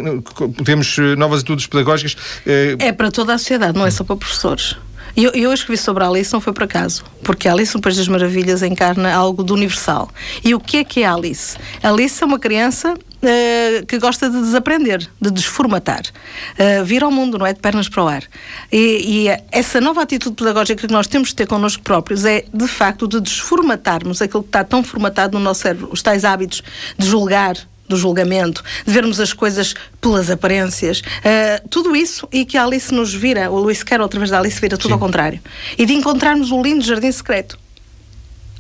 Temos 0.64 0.96
eh, 0.98 1.16
novas 1.16 1.40
atitudes 1.40 1.66
pedagógicas. 1.66 2.16
eh, 2.46 2.76
É 2.78 2.92
para 2.92 3.10
toda 3.10 3.34
a 3.34 3.38
sociedade, 3.38 3.76
não 3.78 3.86
é 3.86 3.90
só 3.90 4.04
para 4.06 4.16
professores. 4.16 4.76
E 5.16 5.24
Eu, 5.24 5.32
eu 5.32 5.52
escrevi 5.52 5.78
sobre 5.78 6.04
a 6.04 6.08
Alice, 6.08 6.30
não 6.30 6.42
foi 6.42 6.52
por 6.52 6.64
acaso, 6.64 7.02
porque 7.22 7.48
a 7.48 7.52
Alice, 7.52 7.74
no 7.74 7.80
País 7.80 7.96
das 7.96 8.06
Maravilhas, 8.06 8.62
encarna 8.62 9.14
algo 9.14 9.42
de 9.42 9.50
universal. 9.50 10.10
E 10.44 10.54
o 10.54 10.60
que 10.60 10.76
é 10.78 10.84
que 10.84 11.02
é 11.02 11.06
a 11.06 11.14
Alice? 11.14 11.56
A 11.82 11.88
Alice 11.88 12.22
é 12.22 12.26
uma 12.26 12.38
criança 12.38 12.92
uh, 12.92 13.86
que 13.86 13.98
gosta 13.98 14.28
de 14.28 14.38
desaprender, 14.38 15.08
de 15.18 15.30
desformatar, 15.30 16.02
uh, 16.02 16.84
vir 16.84 17.02
ao 17.02 17.10
mundo, 17.10 17.38
não 17.38 17.46
é? 17.46 17.54
De 17.54 17.60
pernas 17.60 17.88
para 17.88 18.04
o 18.04 18.08
ar. 18.08 18.24
E, 18.70 19.26
e, 19.26 19.42
essa 19.50 19.80
nova 19.80 20.02
atitude 20.02 20.36
pedagógica 20.36 20.86
que 20.86 20.92
nós 20.92 21.06
temos 21.06 21.30
de 21.30 21.36
ter 21.36 21.46
connosco 21.46 21.82
próprios 21.82 22.26
é, 22.26 22.44
de 22.52 22.68
facto, 22.68 23.08
de 23.08 23.18
desformatarmos 23.18 24.20
aquilo 24.20 24.42
que 24.42 24.50
está 24.50 24.64
tão 24.64 24.84
formatado 24.84 25.38
no 25.38 25.42
nosso 25.42 25.62
cérebro, 25.62 25.88
os 25.90 26.02
tais 26.02 26.26
hábitos 26.26 26.62
de 26.98 27.06
julgar, 27.06 27.56
do 27.88 27.96
julgamento, 27.96 28.62
de 28.84 28.92
vermos 28.92 29.20
as 29.20 29.32
coisas 29.32 29.74
pelas 30.00 30.30
aparências, 30.30 31.00
uh, 31.00 31.68
tudo 31.68 31.94
isso 31.94 32.28
e 32.32 32.44
que 32.44 32.56
a 32.56 32.64
Alice 32.64 32.92
nos 32.92 33.12
vira, 33.12 33.50
o 33.50 33.58
Luís 33.58 33.82
Carroll, 33.82 34.06
através 34.06 34.30
da 34.30 34.38
Alice, 34.38 34.60
vira 34.60 34.76
tudo 34.76 34.88
Sim. 34.88 34.94
ao 34.94 34.98
contrário. 34.98 35.40
E 35.76 35.86
de 35.86 35.92
encontrarmos 35.92 36.50
o 36.50 36.62
lindo 36.62 36.84
jardim 36.84 37.10
secreto 37.12 37.58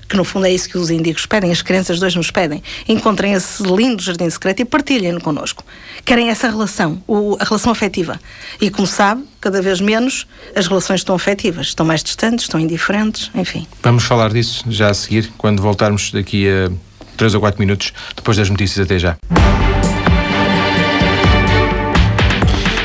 que 0.08 0.16
no 0.16 0.24
fundo 0.24 0.46
é 0.46 0.52
isso 0.52 0.68
que 0.68 0.78
os 0.78 0.90
índigos 0.90 1.26
pedem, 1.26 1.50
as 1.50 1.62
crianças 1.62 1.98
dois 1.98 2.14
nos 2.14 2.30
pedem. 2.30 2.62
Encontrem 2.88 3.32
esse 3.32 3.62
lindo 3.62 4.02
jardim 4.02 4.28
secreto 4.30 4.60
e 4.60 4.64
partilhem-no 4.64 5.20
connosco. 5.20 5.64
Querem 6.04 6.30
essa 6.30 6.48
relação, 6.48 7.02
o, 7.06 7.36
a 7.40 7.44
relação 7.44 7.72
afetiva. 7.72 8.20
E 8.60 8.70
como 8.70 8.86
sabe, 8.86 9.24
cada 9.40 9.60
vez 9.60 9.80
menos 9.80 10.26
as 10.54 10.66
relações 10.66 11.00
estão 11.00 11.14
afetivas, 11.14 11.68
estão 11.68 11.84
mais 11.84 12.02
distantes, 12.02 12.44
estão 12.44 12.60
indiferentes, 12.60 13.30
enfim. 13.34 13.66
Vamos 13.82 14.04
falar 14.04 14.32
disso 14.32 14.64
já 14.68 14.90
a 14.90 14.94
seguir, 14.94 15.32
quando 15.36 15.60
voltarmos 15.60 16.12
daqui 16.12 16.48
a 16.48 16.70
3 17.16 17.34
ou 17.34 17.40
4 17.40 17.60
minutos, 17.60 17.92
depois 18.14 18.36
das 18.36 18.48
notícias. 18.48 18.84
Até 18.84 18.98
já. 18.98 19.16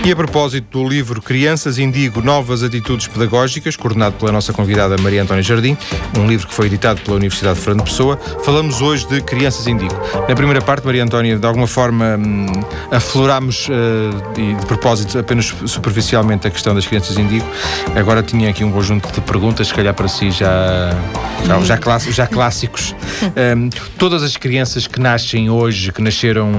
E 0.03 0.11
a 0.11 0.15
propósito 0.15 0.79
do 0.79 0.89
livro 0.89 1.21
Crianças 1.21 1.77
Indigo 1.77 2.23
Novas 2.23 2.63
Atitudes 2.63 3.07
Pedagógicas, 3.07 3.75
coordenado 3.75 4.15
pela 4.15 4.31
nossa 4.31 4.51
convidada 4.51 4.97
Maria 4.97 5.21
Antónia 5.21 5.43
Jardim, 5.43 5.77
um 6.17 6.27
livro 6.27 6.47
que 6.47 6.55
foi 6.55 6.65
editado 6.65 6.99
pela 7.01 7.17
Universidade 7.17 7.59
de 7.59 7.65
Fernando 7.65 7.85
Pessoa, 7.85 8.17
falamos 8.43 8.81
hoje 8.81 9.07
de 9.07 9.21
Crianças 9.21 9.67
Indigo. 9.67 9.93
Na 10.27 10.33
primeira 10.33 10.59
parte, 10.59 10.85
Maria 10.85 11.03
Antónia, 11.03 11.37
de 11.37 11.45
alguma 11.45 11.67
forma 11.67 12.17
hum, 12.17 12.47
aflorámos, 12.89 13.67
uh, 13.67 14.39
e 14.39 14.55
de 14.55 14.65
propósito 14.65 15.19
apenas 15.19 15.53
superficialmente, 15.67 16.47
a 16.47 16.49
questão 16.49 16.73
das 16.73 16.87
crianças 16.87 17.19
Indigo. 17.19 17.45
Agora 17.95 18.23
tinha 18.23 18.49
aqui 18.49 18.63
um 18.63 18.71
conjunto 18.71 19.11
de 19.11 19.21
perguntas, 19.21 19.67
se 19.67 19.73
calhar 19.73 19.93
para 19.93 20.07
si 20.07 20.31
já, 20.31 20.95
já, 21.45 21.61
já, 21.61 21.77
clássicos. 21.77 22.15
Já 22.15 22.25
clássicos. 22.27 22.95
Um, 23.21 23.69
todas 23.97 24.23
as 24.23 24.35
crianças 24.35 24.87
que 24.87 24.99
nascem 24.99 25.49
hoje, 25.49 25.91
que 25.91 26.01
nasceram 26.01 26.51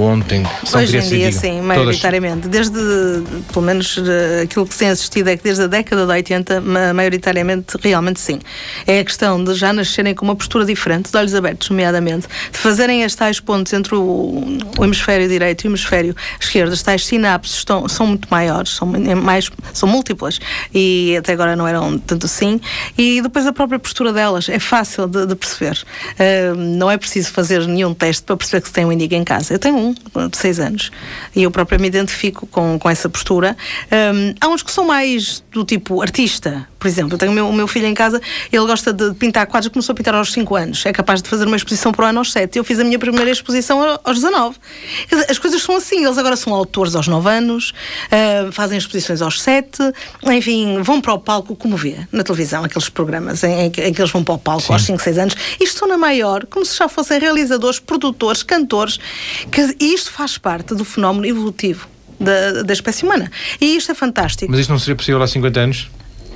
ontem, 0.00 0.44
são 0.64 0.80
hoje 0.80 0.90
crianças 0.90 1.12
em 1.12 1.16
dia, 1.16 1.26
Indigo? 1.28 1.40
sim, 1.40 1.60
maioritariamente. 1.60 2.48
Desde 2.48 2.76
pelo 3.52 3.64
menos 3.64 3.96
aquilo 4.42 4.66
que 4.66 4.76
tem 4.76 4.88
assistido 4.90 5.28
é 5.28 5.36
que 5.36 5.44
desde 5.44 5.62
a 5.62 5.66
década 5.66 6.04
de 6.04 6.12
80, 6.12 6.60
maioritariamente, 6.94 7.76
realmente 7.80 8.20
sim. 8.20 8.40
É 8.86 9.00
a 9.00 9.04
questão 9.04 9.42
de 9.42 9.54
já 9.54 9.72
nascerem 9.72 10.14
com 10.14 10.24
uma 10.24 10.36
postura 10.36 10.64
diferente, 10.64 11.10
de 11.10 11.16
olhos 11.16 11.34
abertos, 11.34 11.70
nomeadamente, 11.70 12.26
de 12.52 12.58
fazerem 12.58 13.04
as 13.04 13.14
tais 13.14 13.40
pontos 13.40 13.72
entre 13.72 13.94
o, 13.94 14.58
o 14.78 14.84
hemisfério 14.84 15.28
direito 15.28 15.64
e 15.64 15.68
o 15.68 15.70
hemisfério 15.70 16.14
esquerdo, 16.40 16.72
as 16.72 16.82
tais 16.82 17.04
sinapses 17.04 17.56
estão, 17.56 17.88
são 17.88 18.06
muito 18.06 18.28
maiores, 18.30 18.70
são, 18.70 18.86
mais, 18.86 19.50
são 19.72 19.88
múltiplas 19.88 20.38
e 20.74 21.16
até 21.16 21.32
agora 21.32 21.56
não 21.56 21.66
eram 21.66 21.98
tanto 21.98 22.26
assim. 22.26 22.60
E 22.96 23.20
depois 23.20 23.46
a 23.46 23.52
própria 23.52 23.78
postura 23.78 24.12
delas 24.12 24.48
é 24.48 24.58
fácil 24.58 25.06
de, 25.06 25.26
de 25.26 25.34
perceber. 25.34 25.84
Uh, 26.14 26.56
não 26.56 26.90
é 26.90 26.96
preciso 26.96 27.30
fazer 27.30 27.66
nenhum 27.66 27.94
teste 27.94 28.22
para 28.22 28.36
perceber 28.36 28.62
que 28.62 28.68
se 28.68 28.74
tem 28.74 28.84
um 28.84 28.92
índigo 28.92 29.14
em 29.14 29.24
casa. 29.24 29.54
Eu 29.54 29.58
tenho 29.58 29.76
um 29.76 29.94
de 30.28 30.36
6 30.36 30.60
anos 30.60 30.90
e 31.34 31.42
eu 31.42 31.50
própria 31.50 31.78
me 31.78 31.86
identifico 31.86 32.46
com 32.46 32.77
com, 32.78 32.88
essa 32.88 33.08
postura. 33.08 33.56
Um, 33.90 34.34
há 34.40 34.48
uns 34.48 34.62
que 34.62 34.72
são 34.72 34.84
mais 34.84 35.42
do 35.52 35.64
tipo 35.64 36.00
artista, 36.02 36.66
por 36.78 36.86
exemplo. 36.86 37.14
Eu 37.14 37.18
tenho 37.18 37.32
o 37.32 37.34
meu, 37.34 37.48
o 37.48 37.52
meu 37.52 37.66
filho 37.66 37.86
em 37.86 37.94
casa, 37.94 38.20
ele 38.52 38.66
gosta 38.66 38.92
de 38.92 39.12
pintar 39.14 39.46
quadros, 39.46 39.72
começou 39.72 39.92
a 39.92 39.96
pintar 39.96 40.14
aos 40.14 40.32
5 40.32 40.56
anos. 40.56 40.86
É 40.86 40.92
capaz 40.92 41.20
de 41.22 41.28
fazer 41.28 41.46
uma 41.46 41.56
exposição 41.56 41.92
para 41.92 42.06
o 42.06 42.08
ano 42.08 42.18
aos 42.18 42.32
7. 42.32 42.58
Eu 42.58 42.64
fiz 42.64 42.78
a 42.78 42.84
minha 42.84 42.98
primeira 42.98 43.30
exposição 43.30 43.80
aos 44.04 44.16
19. 44.16 44.56
Dizer, 45.10 45.30
as 45.30 45.38
coisas 45.38 45.62
são 45.62 45.76
assim, 45.76 46.04
eles 46.04 46.18
agora 46.18 46.36
são 46.36 46.54
autores 46.54 46.94
aos 46.94 47.08
9 47.08 47.28
anos, 47.28 47.70
uh, 47.70 48.52
fazem 48.52 48.78
exposições 48.78 49.20
aos 49.22 49.40
7, 49.42 49.78
enfim, 50.24 50.80
vão 50.82 51.00
para 51.00 51.12
o 51.14 51.18
palco, 51.18 51.56
como 51.56 51.76
vê 51.76 51.96
na 52.12 52.22
televisão, 52.22 52.64
aqueles 52.64 52.88
programas 52.88 53.42
em, 53.44 53.66
em, 53.66 53.70
que, 53.70 53.82
em 53.82 53.92
que, 53.92 54.00
eles 54.00 54.10
vão 54.10 54.22
para 54.22 54.34
o 54.34 54.38
palco 54.38 54.66
Sim. 54.66 54.72
aos 54.72 54.82
5, 54.82 55.02
6 55.02 55.18
anos. 55.18 55.36
Isto 55.60 55.80
são 55.80 55.88
na 55.88 55.98
maior, 55.98 56.46
como 56.46 56.64
se 56.64 56.76
já 56.76 56.88
fossem 56.88 57.18
realizadores, 57.18 57.78
produtores, 57.78 58.42
cantores, 58.42 58.98
que, 59.50 59.76
e 59.80 59.94
isto 59.94 60.10
faz 60.12 60.38
parte 60.38 60.74
do 60.74 60.84
fenómeno 60.84 61.26
evolutivo 61.26 61.88
da, 62.18 62.62
da 62.62 62.72
espécie 62.72 63.04
humana. 63.04 63.30
E 63.60 63.76
isto 63.76 63.92
é 63.92 63.94
fantástico. 63.94 64.50
Mas 64.50 64.60
isto 64.60 64.70
não 64.70 64.78
seria 64.78 64.96
possível 64.96 65.22
há 65.22 65.26
50 65.26 65.60
anos? 65.60 65.90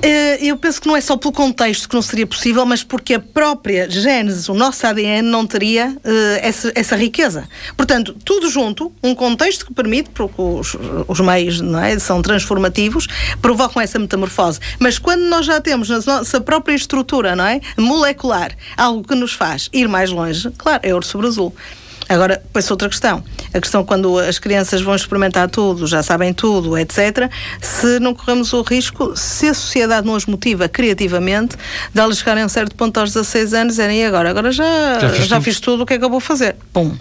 Eh, 0.04 0.46
eu 0.46 0.56
penso 0.56 0.80
que 0.80 0.88
não 0.88 0.96
é 0.96 1.00
só 1.00 1.16
pelo 1.16 1.32
contexto 1.32 1.88
que 1.88 1.94
não 1.94 2.02
seria 2.02 2.26
possível, 2.26 2.66
mas 2.66 2.82
porque 2.82 3.14
a 3.14 3.20
própria 3.20 3.88
gênese, 3.88 4.50
o 4.50 4.54
nosso 4.54 4.84
ADN, 4.84 5.22
não 5.22 5.46
teria 5.46 5.90
uh, 5.90 6.38
essa, 6.40 6.72
essa, 6.74 6.96
riqueza. 6.96 7.48
Portanto, 7.76 8.16
tudo 8.24 8.50
junto, 8.50 8.92
um 9.00 9.14
contexto 9.14 9.64
que 9.64 9.72
permite, 9.72 10.10
porque 10.10 10.34
os, 10.42 10.76
os 11.06 11.20
meios 11.20 11.60
não 11.60 11.78
é, 11.78 11.96
são 12.00 12.20
transformativos, 12.20 13.06
provocam 13.40 13.80
essa 13.80 13.96
metamorfose. 13.96 14.58
Mas 14.80 14.98
quando 14.98 15.22
nós 15.22 15.46
já 15.46 15.60
temos 15.60 15.88
na 15.88 16.00
nossa 16.04 16.40
própria 16.40 16.74
estrutura 16.74 17.36
não 17.36 17.46
é, 17.46 17.60
molecular 17.76 18.50
algo 18.76 19.06
que 19.06 19.14
nos 19.14 19.32
faz 19.32 19.70
ir 19.72 19.86
mais 19.86 20.10
longe, 20.10 20.50
claro, 20.58 20.80
é 20.82 20.92
ouro 20.92 21.06
sobre 21.06 21.28
azul. 21.28 21.54
Agora, 22.08 22.40
depois 22.42 22.70
outra 22.70 22.88
questão. 22.88 23.22
A 23.54 23.60
questão 23.60 23.84
quando 23.84 24.18
as 24.18 24.38
crianças 24.38 24.80
vão 24.80 24.94
experimentar 24.94 25.48
tudo, 25.48 25.86
já 25.86 26.02
sabem 26.02 26.32
tudo, 26.32 26.76
etc., 26.76 27.30
se 27.60 27.98
não 28.00 28.14
corremos 28.14 28.52
o 28.52 28.62
risco, 28.62 29.16
se 29.16 29.48
a 29.48 29.54
sociedade 29.54 30.06
não 30.06 30.14
as 30.14 30.26
motiva 30.26 30.68
criativamente, 30.68 31.56
de 31.92 32.00
elas 32.00 32.18
chegarem 32.18 32.42
a 32.42 32.46
um 32.46 32.48
certo 32.48 32.74
ponto 32.74 32.98
aos 32.98 33.12
16 33.12 33.54
anos, 33.54 33.78
e 33.78 34.04
agora, 34.04 34.30
agora 34.30 34.52
já, 34.52 34.98
já, 35.00 35.08
fiz, 35.10 35.26
já 35.26 35.36
tudo. 35.36 35.44
fiz 35.44 35.60
tudo 35.60 35.82
o 35.82 35.86
que 35.86 35.94
é 35.94 35.98
que 35.98 36.04
eu 36.04 36.10
vou 36.10 36.20
fazer. 36.20 36.56
Pum. 36.72 36.96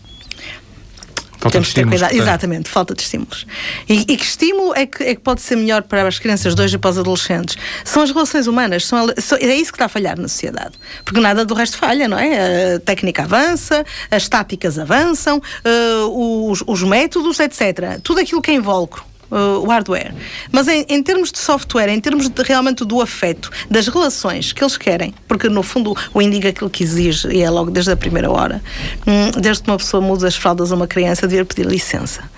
Falta 1.42 1.54
Temos 1.54 1.70
de 1.70 1.74
ter 1.74 1.88
cuidado. 1.88 2.14
Exatamente, 2.14 2.70
falta 2.70 2.94
de 2.94 3.02
estímulos. 3.02 3.48
E, 3.90 4.02
e 4.02 4.16
que 4.16 4.24
estímulo 4.24 4.76
é 4.76 4.86
que, 4.86 5.04
é 5.04 5.16
que, 5.16 5.22
pode 5.22 5.42
ser 5.42 5.56
melhor 5.56 5.82
para 5.82 6.08
as 6.08 6.20
crianças 6.20 6.54
de 6.54 6.62
hoje 6.62 6.76
e 6.76 6.78
para 6.78 6.92
os 6.92 7.00
adolescentes? 7.00 7.58
São 7.84 8.04
as 8.04 8.12
relações 8.12 8.46
humanas, 8.46 8.86
são, 8.86 9.08
são, 9.18 9.40
é 9.40 9.56
isso 9.56 9.72
que 9.72 9.78
está 9.78 9.86
a 9.86 9.90
falhar 9.90 10.20
na 10.20 10.28
sociedade. 10.28 10.74
Porque 11.04 11.20
nada 11.20 11.44
do 11.44 11.56
resto 11.56 11.78
falha, 11.78 12.08
não 12.08 12.20
é? 12.20 12.76
A 12.76 12.80
técnica 12.80 13.24
avança, 13.24 13.84
as 14.12 14.30
táticas 14.30 14.78
avançam, 14.78 15.40
uh, 15.40 16.52
os, 16.52 16.64
os 16.68 16.84
métodos, 16.84 17.40
etc. 17.40 18.00
Tudo 18.04 18.20
aquilo 18.20 18.40
que 18.40 18.52
é 18.52 18.54
invólucro 18.54 19.11
uh, 19.32 19.60
o 19.60 19.68
hardware. 19.68 20.14
Mas 20.52 20.68
em, 20.68 20.86
em, 20.88 21.02
termos 21.02 21.32
de 21.32 21.40
software, 21.40 21.90
em 21.90 22.00
termos 22.00 22.30
de, 22.30 22.44
realmente 22.44 22.86
do 22.86 23.02
afeto, 23.02 23.50
das 23.70 23.88
relações 23.88 24.54
que 24.54 24.64
eles 24.64 24.78
querem, 24.78 25.14
porque 25.28 25.50
no 25.50 25.64
fundo 25.64 25.96
o 26.14 26.22
indica 26.22 26.50
aquilo 26.50 26.70
que 26.70 26.84
exige, 26.84 27.28
e 27.30 27.42
é 27.42 27.50
logo 27.50 27.72
desde 27.72 27.92
a 27.92 27.98
primeira 27.98 28.30
hora, 28.30 28.62
hum, 29.08 29.32
desde 29.40 29.64
que 29.64 29.70
uma 29.70 29.78
pessoa 29.78 30.02
muda 30.02 30.28
as 30.28 30.36
fraldas 30.36 30.72
a 30.72 30.76
uma 30.76 30.88
criança, 30.88 31.28
devia 31.28 31.46
pedir 31.46 31.66
licença. 31.66 32.30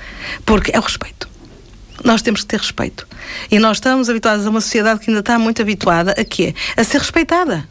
Porque 0.46 0.72
é 0.74 0.80
o 0.80 0.82
respeito 0.82 1.34
nós 2.04 2.22
temos 2.22 2.42
que 2.42 2.48
ter 2.48 2.60
respeito. 2.60 3.08
E 3.50 3.58
nós 3.60 3.78
estamos 3.78 4.10
habituados 4.10 4.46
a 4.46 4.50
uma 4.50 4.60
sociedade 4.60 5.00
que 5.00 5.10
ainda 5.10 5.22
está 5.22 5.40
muito 5.40 5.62
habituada 5.62 6.12
a 6.12 6.26
quê? 6.26 6.54
A 6.76 6.84
ser 6.84 6.98
respeitada 6.98 7.66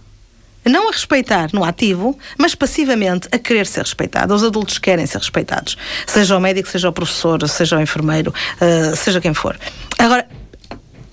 não 0.70 0.88
a 0.88 0.92
respeitar 0.92 1.50
no 1.52 1.64
ativo, 1.64 2.18
mas 2.38 2.54
passivamente 2.54 3.28
a 3.32 3.38
querer 3.38 3.66
ser 3.66 3.80
respeitada. 3.80 4.34
Os 4.34 4.44
adultos 4.44 4.78
querem 4.78 5.06
ser 5.06 5.18
respeitados, 5.18 5.76
seja 6.06 6.36
o 6.36 6.40
médico, 6.40 6.68
seja 6.68 6.88
o 6.88 6.92
professor, 6.92 7.48
seja 7.48 7.76
o 7.76 7.80
enfermeiro, 7.80 8.32
uh, 8.32 8.96
seja 8.96 9.20
quem 9.20 9.34
for. 9.34 9.58
Agora, 9.98 10.26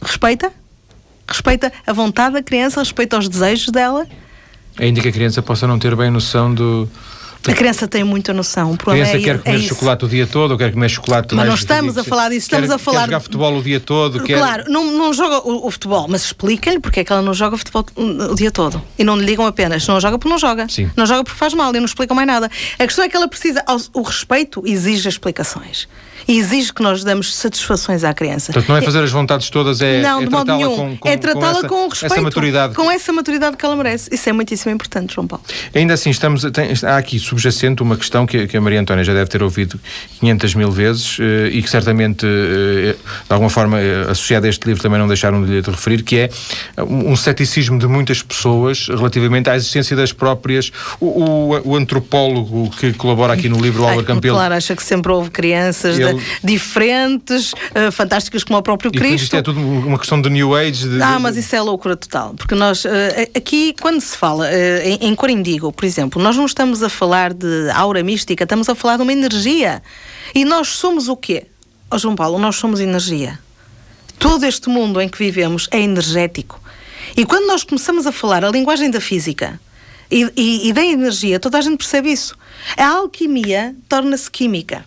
respeita? 0.01 0.51
Respeita 1.27 1.71
a 1.85 1.93
vontade 1.93 2.33
da 2.33 2.43
criança, 2.43 2.79
respeita 2.79 3.17
os 3.17 3.29
desejos 3.29 3.69
dela. 3.69 4.07
Ainda 4.79 5.01
que 5.01 5.09
a 5.09 5.11
criança 5.11 5.41
possa 5.41 5.67
não 5.67 5.77
ter 5.77 5.95
bem 5.95 6.09
noção 6.09 6.53
do, 6.53 6.89
a 7.47 7.53
criança 7.53 7.87
tem 7.87 8.03
muita 8.03 8.33
noção. 8.33 8.73
A 8.73 8.77
criança 8.77 9.17
é, 9.17 9.21
quer 9.21 9.39
comer 9.39 9.55
é 9.55 9.59
chocolate 9.59 10.05
o 10.05 10.07
dia 10.07 10.27
todo 10.27 10.51
ou 10.51 10.57
quer 10.57 10.71
comer 10.71 10.89
chocolate 10.89 11.33
Mas 11.35 11.47
não 11.47 11.55
estamos 11.55 11.97
a 11.97 12.03
falar 12.03 12.29
disso, 12.29 12.47
estamos 12.47 12.67
quer, 12.67 12.75
a 12.75 12.77
falar. 12.77 12.99
Quer 12.99 13.05
jogar 13.05 13.19
futebol 13.21 13.57
o 13.57 13.63
dia 13.63 13.79
todo. 13.79 14.23
Quer... 14.23 14.37
Claro, 14.37 14.65
não, 14.67 14.91
não 14.91 15.13
joga 15.13 15.47
o, 15.47 15.67
o 15.67 15.71
futebol, 15.71 16.07
mas 16.09 16.25
explica-lhe 16.25 16.79
porque 16.79 16.99
é 16.99 17.03
que 17.03 17.11
ela 17.11 17.21
não 17.21 17.33
joga 17.33 17.57
futebol 17.57 17.85
o 17.95 18.35
dia 18.35 18.51
todo. 18.51 18.81
E 18.97 19.03
não 19.03 19.15
lhe 19.15 19.25
ligam 19.25 19.45
apenas, 19.45 19.87
não 19.87 19.99
joga 20.01 20.19
porque 20.19 20.29
não 20.29 20.37
joga. 20.37 20.67
Sim. 20.67 20.91
Não 20.95 21.05
joga 21.05 21.23
porque 21.23 21.37
faz 21.37 21.53
mal 21.53 21.73
e 21.73 21.79
não 21.79 21.85
explicam 21.85 22.15
mais 22.15 22.27
nada. 22.27 22.49
A 22.77 22.85
questão 22.85 23.05
é 23.05 23.09
que 23.09 23.15
ela 23.15 23.27
precisa, 23.27 23.63
o 23.93 24.01
respeito 24.01 24.61
exige 24.65 25.07
explicações 25.07 25.87
exige 26.37 26.71
que 26.71 26.81
nós 26.81 27.03
damos 27.03 27.35
satisfações 27.35 28.03
à 28.03 28.13
criança. 28.13 28.53
Portanto, 28.53 28.69
não 28.69 28.77
é 28.77 28.81
fazer 28.81 29.03
as 29.03 29.11
vontades 29.11 29.49
todas, 29.49 29.81
é, 29.81 30.01
não, 30.01 30.21
é 30.21 30.25
de 30.25 30.31
modo 30.31 30.55
nenhum. 30.55 30.75
Com, 30.75 30.97
com, 30.97 31.09
é 31.09 31.17
tratá-la 31.17 31.61
com, 31.61 31.67
com 31.67 31.87
respeito, 31.87 32.13
essa 32.13 32.21
maturidade. 32.21 32.75
com 32.75 32.91
essa 32.91 33.11
maturidade 33.11 33.57
que 33.57 33.65
ela 33.65 33.75
merece. 33.75 34.13
Isso 34.13 34.29
é 34.29 34.33
muitíssimo 34.33 34.71
importante, 34.71 35.15
João 35.15 35.25
Paulo. 35.25 35.43
Ainda 35.73 35.93
assim, 35.93 36.11
estamos, 36.11 36.43
tem, 36.51 36.71
há 36.83 36.97
aqui 36.97 37.17
subjacente 37.17 37.81
uma 37.81 37.97
questão 37.97 38.27
que, 38.27 38.47
que, 38.47 38.57
a 38.57 38.61
Maria 38.61 38.79
Antónia 38.79 39.03
já 39.03 39.13
deve 39.13 39.29
ter 39.29 39.41
ouvido 39.41 39.79
500 40.19 40.55
mil 40.55 40.71
vezes 40.71 41.17
uh, 41.17 41.23
e 41.51 41.63
que 41.63 41.69
certamente, 41.69 42.25
uh, 42.25 42.93
de 42.93 43.33
alguma 43.33 43.49
forma, 43.49 43.79
associada 44.09 44.45
a 44.45 44.49
este 44.49 44.67
livro 44.67 44.83
também 44.83 44.99
não 44.99 45.07
deixaram 45.07 45.43
de 45.43 45.51
lhe 45.51 45.61
referir, 45.61 46.03
que 46.03 46.17
é 46.17 46.29
um, 46.83 47.11
um 47.11 47.15
ceticismo 47.15 47.79
de 47.79 47.87
muitas 47.87 48.21
pessoas 48.21 48.87
relativamente 48.87 49.49
à 49.49 49.55
existência 49.55 49.95
das 49.95 50.13
próprias. 50.13 50.71
O, 50.99 51.05
o, 51.05 51.71
o 51.71 51.75
antropólogo 51.75 52.69
que 52.77 52.93
colabora 52.93 53.33
aqui 53.33 53.49
no 53.49 53.59
livro, 53.59 53.83
o 53.83 53.87
Álvaro 53.87 54.05
Campelo. 54.05 54.35
Claro, 54.35 54.53
acha 54.53 54.75
que 54.75 54.83
sempre 54.83 55.11
houve 55.11 55.31
crianças 55.31 55.97
ele... 55.97 56.18
diferentes 56.43 57.53
uh, 57.53 57.91
fantásticas 57.91 58.43
como 58.43 58.59
o 58.59 58.61
próprio 58.61 58.91
e 58.93 58.97
Cristo. 58.97 59.23
Isto 59.23 59.35
é 59.37 59.41
tudo 59.41 59.59
uma 59.59 59.97
questão 59.97 60.21
de 60.21 60.29
New 60.29 60.55
Age. 60.55 60.87
De, 60.87 61.01
ah, 61.01 61.19
mas 61.19 61.37
isso 61.37 61.55
é 61.55 61.61
loucura 61.61 61.95
total. 61.95 62.33
Porque 62.35 62.55
nós, 62.55 62.85
uh, 62.85 62.89
aqui, 63.35 63.75
quando 63.81 64.01
se 64.01 64.17
fala 64.17 64.45
uh, 64.45 64.87
em, 64.87 65.09
em 65.09 65.15
Corindigo, 65.15 65.71
por 65.71 65.85
exemplo, 65.85 66.21
nós 66.21 66.35
não 66.35 66.45
estamos 66.45 66.83
a 66.83 66.89
falar 66.89 67.33
de 67.33 67.69
aura 67.73 68.03
mística, 68.03 68.43
estamos 68.43 68.69
a 68.69 68.75
falar 68.75 68.97
de 68.97 69.03
uma 69.03 69.13
energia. 69.13 69.81
E 70.33 70.45
nós 70.45 70.69
somos 70.69 71.07
o 71.07 71.15
quê? 71.15 71.47
Oh, 71.91 71.97
João 71.97 72.15
Paulo, 72.15 72.37
nós 72.37 72.55
somos 72.55 72.79
energia. 72.79 73.39
Todo 74.19 74.45
este 74.45 74.69
mundo 74.69 75.01
em 75.01 75.07
que 75.07 75.17
vivemos 75.17 75.67
é 75.71 75.79
energético. 75.79 76.61
E 77.15 77.25
quando 77.25 77.47
nós 77.47 77.63
começamos 77.63 78.05
a 78.05 78.11
falar 78.11 78.43
a 78.43 78.49
linguagem 78.49 78.91
da 78.91 79.01
física 79.01 79.59
e, 80.11 80.31
e, 80.35 80.69
e 80.69 80.73
da 80.73 80.83
energia, 80.83 81.39
toda 81.39 81.57
a 81.57 81.61
gente 81.61 81.77
percebe 81.77 82.11
isso. 82.11 82.37
A 82.77 82.87
alquimia 82.87 83.75
torna-se 83.87 84.29
química 84.29 84.85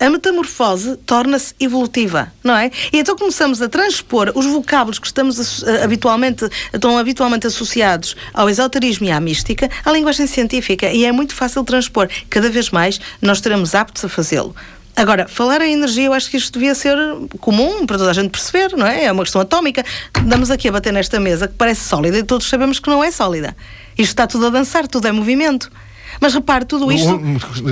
a 0.00 0.10
metamorfose 0.10 0.96
torna-se 1.04 1.54
evolutiva, 1.60 2.32
não 2.42 2.56
é? 2.56 2.70
E 2.92 2.98
então 2.98 3.14
começamos 3.14 3.60
a 3.60 3.68
transpor 3.68 4.32
os 4.34 4.46
vocábulos 4.46 4.98
que 4.98 5.06
estamos 5.06 5.62
habitualmente, 5.82 6.48
estão 6.72 6.96
habitualmente 6.96 7.46
associados 7.46 8.16
ao 8.32 8.48
esoterismo 8.48 9.06
e 9.06 9.10
à 9.10 9.20
mística 9.20 9.70
à 9.84 9.92
linguagem 9.92 10.26
científica 10.26 10.90
e 10.90 11.04
é 11.04 11.12
muito 11.12 11.34
fácil 11.34 11.62
transpor. 11.64 12.08
Cada 12.30 12.48
vez 12.48 12.70
mais 12.70 13.00
nós 13.20 13.38
estaremos 13.38 13.74
aptos 13.74 14.04
a 14.04 14.08
fazê-lo. 14.08 14.56
Agora, 14.96 15.28
falar 15.28 15.62
em 15.62 15.72
energia, 15.72 16.06
eu 16.06 16.12
acho 16.12 16.30
que 16.30 16.36
isto 16.36 16.58
devia 16.58 16.74
ser 16.74 16.96
comum 17.38 17.86
para 17.86 17.96
toda 17.96 18.10
a 18.10 18.12
gente 18.12 18.30
perceber, 18.30 18.76
não 18.76 18.86
é? 18.86 19.04
É 19.04 19.12
uma 19.12 19.22
questão 19.22 19.40
atómica. 19.40 19.84
Andamos 20.18 20.50
aqui 20.50 20.68
a 20.68 20.72
bater 20.72 20.92
nesta 20.92 21.20
mesa 21.20 21.46
que 21.46 21.54
parece 21.54 21.88
sólida 21.88 22.18
e 22.18 22.22
todos 22.22 22.48
sabemos 22.48 22.78
que 22.78 22.88
não 22.90 23.02
é 23.02 23.10
sólida. 23.10 23.56
Isto 23.96 24.10
está 24.10 24.26
tudo 24.26 24.46
a 24.46 24.50
dançar, 24.50 24.86
tudo 24.88 25.06
é 25.06 25.12
movimento. 25.12 25.70
Mas 26.20 26.34
repare, 26.34 26.64
tudo 26.66 26.92
isto. 26.92 27.18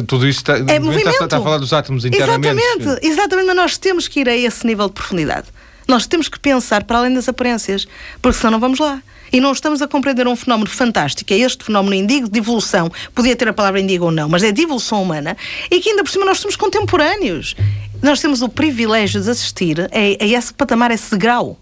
tudo 0.06 0.26
isto 0.26 0.38
está, 0.38 0.72
é 0.72 0.78
movimento. 0.78 1.10
Está, 1.10 1.24
está, 1.24 1.36
a 1.36 1.40
falar 1.42 1.58
dos 1.58 1.72
átomos 1.72 2.04
internamente. 2.04 2.48
Exatamente, 2.48 3.06
exatamente, 3.06 3.46
mas 3.46 3.56
nós 3.56 3.76
temos 3.76 4.08
que 4.08 4.20
ir 4.20 4.28
a 4.28 4.36
esse 4.36 4.66
nível 4.66 4.88
de 4.88 4.94
profundidade. 4.94 5.48
Nós 5.86 6.06
temos 6.06 6.28
que 6.28 6.38
pensar 6.38 6.84
para 6.84 6.98
além 6.98 7.14
das 7.14 7.28
aparências, 7.28 7.86
porque 8.22 8.38
senão 8.38 8.52
não 8.52 8.60
vamos 8.60 8.78
lá. 8.78 9.02
E 9.30 9.40
não 9.40 9.52
estamos 9.52 9.82
a 9.82 9.86
compreender 9.86 10.26
um 10.26 10.34
fenómeno 10.34 10.70
fantástico, 10.70 11.34
é 11.34 11.36
este 11.36 11.62
fenómeno 11.62 11.94
indigo 11.94 12.30
de 12.30 12.38
evolução, 12.38 12.90
podia 13.14 13.36
ter 13.36 13.48
a 13.48 13.52
palavra 13.52 13.78
indigo 13.78 14.06
ou 14.06 14.10
não, 14.10 14.26
mas 14.26 14.42
é 14.42 14.50
de 14.50 14.62
evolução 14.62 15.02
humana, 15.02 15.36
e 15.70 15.80
que 15.80 15.90
ainda 15.90 16.02
por 16.02 16.10
cima 16.10 16.24
nós 16.24 16.40
somos 16.40 16.56
contemporâneos. 16.56 17.54
Nós 18.02 18.20
temos 18.20 18.40
o 18.40 18.48
privilégio 18.48 19.20
de 19.20 19.28
assistir 19.28 19.80
a, 19.80 19.86
a 19.92 20.26
esse 20.26 20.54
patamar, 20.54 20.90
a 20.90 20.94
esse 20.94 21.14
grau 21.14 21.58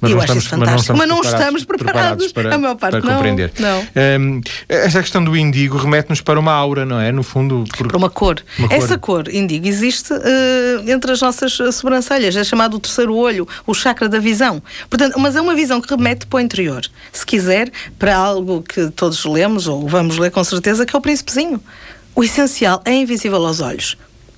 mas 0.00 0.10
eu 0.10 0.20
acho 0.20 0.38
isso 0.38 0.48
fantástico. 0.48 0.96
Mas 0.96 1.08
não 1.08 1.20
estamos, 1.22 1.64
preparados, 1.64 2.32
para, 2.32 2.54
a 2.54 2.58
maior 2.58 2.76
parte 2.76 3.00
para 3.00 3.14
compreender. 3.14 3.52
Não. 3.58 3.86
Um, 4.20 4.40
essa 4.68 5.00
questão 5.00 5.24
do 5.24 5.36
índigo 5.36 5.76
remete-nos 5.76 6.20
para 6.20 6.38
uma 6.38 6.52
aura, 6.52 6.84
não 6.84 7.00
é? 7.00 7.10
No 7.10 7.22
fundo, 7.22 7.64
por... 7.76 7.88
para 7.88 7.96
uma 7.96 8.10
cor. 8.10 8.42
uma. 8.58 8.72
Essa 8.72 8.98
cor 8.98 9.28
índigo 9.28 9.66
existe 9.66 10.12
uh, 10.12 10.90
entre 10.90 11.12
as 11.12 11.20
nossas 11.20 11.58
sobrancelhas, 11.72 12.36
é 12.36 12.44
chamado 12.44 12.74
o 12.74 12.80
terceiro 12.80 13.14
olho, 13.14 13.46
o 13.66 13.74
chakra 13.74 14.08
da 14.08 14.18
visão. 14.18 14.62
Portanto, 14.90 15.18
mas 15.18 15.36
é 15.36 15.40
uma 15.40 15.54
visão 15.54 15.80
que 15.80 15.88
remete 15.88 16.26
para 16.26 16.36
o 16.36 16.40
interior. 16.40 16.82
Se 17.12 17.24
quiser, 17.24 17.70
para 17.98 18.16
algo 18.16 18.62
que 18.62 18.90
todos 18.90 19.24
lemos, 19.24 19.66
ou 19.66 19.88
vamos 19.88 20.18
ler 20.18 20.30
com 20.30 20.42
certeza, 20.44 20.84
que 20.84 20.94
é 20.94 20.98
o 20.98 21.02
príncipezinho. 21.02 21.60
O 22.14 22.22
essencial 22.22 22.80
é 22.84 22.94
invisível 22.94 23.44
aos 23.44 23.60
olhos. 23.60 23.96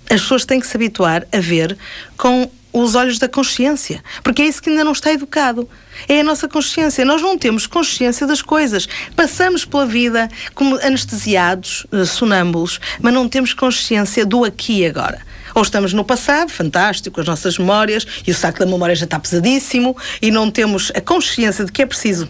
As 0.09 0.21
pessoas 0.21 0.45
têm 0.45 0.61
que 0.61 0.67
se 0.67 0.77
habituar 0.77 1.27
a 1.33 1.41
ver 1.41 1.77
com 2.17 2.49
os 2.83 2.95
olhos 2.95 3.19
da 3.19 3.29
consciência, 3.29 4.03
porque 4.23 4.43
é 4.43 4.47
isso 4.47 4.63
que 4.63 4.71
ainda 4.71 4.85
não 4.85 4.93
está 4.93 5.13
educado. 5.13 5.69
É 6.09 6.21
a 6.21 6.25
nossa 6.25 6.47
consciência. 6.47 7.05
Nós 7.05 7.23
não 7.23 7.39
temos 7.39 7.67
consciência 7.67 8.27
das 8.27 8.43
coisas. 8.43 8.87
Passamos 9.15 9.65
pela 9.65 9.87
vida 9.87 10.29
como 10.55 10.77
anestesiados, 10.77 11.87
eh, 11.91 12.05
sonâmbulos, 12.05 12.79
mas 13.01 13.15
não 13.15 13.29
temos 13.29 13.55
consciência 13.55 14.27
do 14.27 14.45
aqui 14.45 14.81
e 14.81 14.87
agora. 14.87 15.23
Ou 15.55 15.63
estamos 15.63 15.95
no 15.95 16.05
passado, 16.05 16.51
fantástico, 16.51 17.19
as 17.19 17.27
nossas 17.27 17.57
memórias, 17.57 18.07
e 18.27 18.31
o 18.31 18.35
saco 18.35 18.59
da 18.59 18.67
memória 18.67 18.95
já 18.95 19.05
está 19.05 19.19
pesadíssimo, 19.19 19.97
e 20.21 20.31
não 20.31 20.51
temos 20.51 20.93
a 20.95 21.01
consciência 21.01 21.65
de 21.65 21.73
que 21.73 21.81
é 21.81 21.87
preciso 21.87 22.29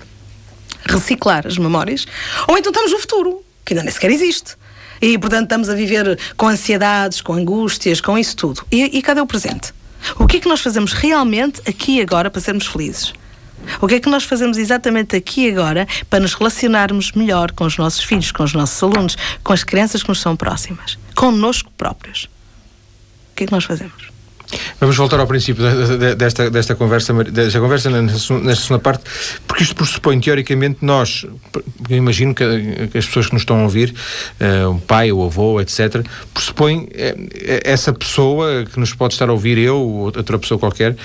reciclar 0.85 1.45
as 1.45 1.59
memórias, 1.59 2.07
ou 2.47 2.57
então 2.57 2.71
estamos 2.71 2.93
no 2.93 3.01
futuro, 3.01 3.45
que 3.65 3.75
ainda 3.75 3.83
nem 3.83 3.93
sequer 3.93 4.13
existe. 4.13 4.55
E, 5.03 5.19
portanto, 5.19 5.45
estamos 5.45 5.69
a 5.69 5.75
viver 5.75 6.19
com 6.37 6.47
ansiedades, 6.47 7.21
com 7.21 7.33
angústias, 7.35 8.01
com 8.01 8.17
isso 8.17 8.37
tudo. 8.37 8.65
E, 8.71 8.97
e 8.97 9.03
cadê 9.03 9.21
o 9.21 9.27
presente? 9.27 9.75
O 10.19 10.27
que 10.27 10.39
é 10.39 10.41
que 10.41 10.49
nós 10.49 10.61
fazemos 10.61 10.93
realmente 10.93 11.61
aqui 11.69 11.97
e 11.97 12.01
agora 12.01 12.31
para 12.31 12.41
sermos 12.41 12.67
felizes? 12.67 13.13
O 13.81 13.87
que 13.87 13.97
é 13.97 14.01
que 14.01 14.09
nós 14.09 14.25
fazemos 14.25 14.59
exatamente 14.59 15.17
aqui 15.17 15.47
e 15.47 15.51
agora 15.51 15.87
para 16.09 16.21
nos 16.21 16.35
relacionarmos 16.35 17.13
melhor 17.13 17.51
com 17.53 17.65
os 17.65 17.77
nossos 17.77 18.05
filhos, 18.05 18.31
com 18.31 18.45
os 18.45 18.53
nossos 18.53 18.81
alunos, 18.83 19.17
com 19.43 19.53
as 19.53 19.65
crianças 19.65 20.03
que 20.03 20.09
nos 20.09 20.21
são 20.21 20.37
próximas, 20.37 20.99
connosco 21.15 21.71
próprios? 21.77 22.25
O 22.25 23.37
que 23.37 23.45
é 23.45 23.47
que 23.47 23.53
nós 23.53 23.65
fazemos? 23.65 24.16
Vamos 24.81 24.97
voltar 24.97 25.19
ao 25.19 25.27
princípio 25.27 25.65
desta, 26.17 26.51
desta 26.51 26.75
conversa, 26.75 27.13
desta 27.25 27.61
conversa 27.61 27.91
nesta 27.91 28.55
segunda 28.55 28.79
parte, 28.79 29.05
porque 29.47 29.63
isto 29.63 29.75
pressupõe, 29.75 30.21
teoricamente, 30.21 30.79
nós, 30.83 31.27
eu 31.89 31.97
imagino 31.97 32.35
que, 32.35 32.45
as 32.97 33.07
pessoas 33.07 33.27
que 33.27 33.33
nos 33.33 33.43
estão 33.43 33.61
a 33.61 33.63
ouvir, 33.65 33.95
uh, 34.41 34.71
um 34.71 34.79
pai, 34.79 35.11
o 35.11 35.25
avô, 35.25 35.61
etc., 35.61 36.05
pressupõe 36.33 36.85
uh, 36.85 36.89
essa 37.65 37.93
pessoa 37.93 38.65
que 38.65 38.79
nos 38.79 38.93
pode 38.93 39.15
estar 39.15 39.29
a 39.29 39.33
ouvir, 39.33 39.59
eu 39.59 39.77
ou 39.77 39.95
outra 40.07 40.39
pessoa 40.39 40.59
qualquer, 40.59 40.97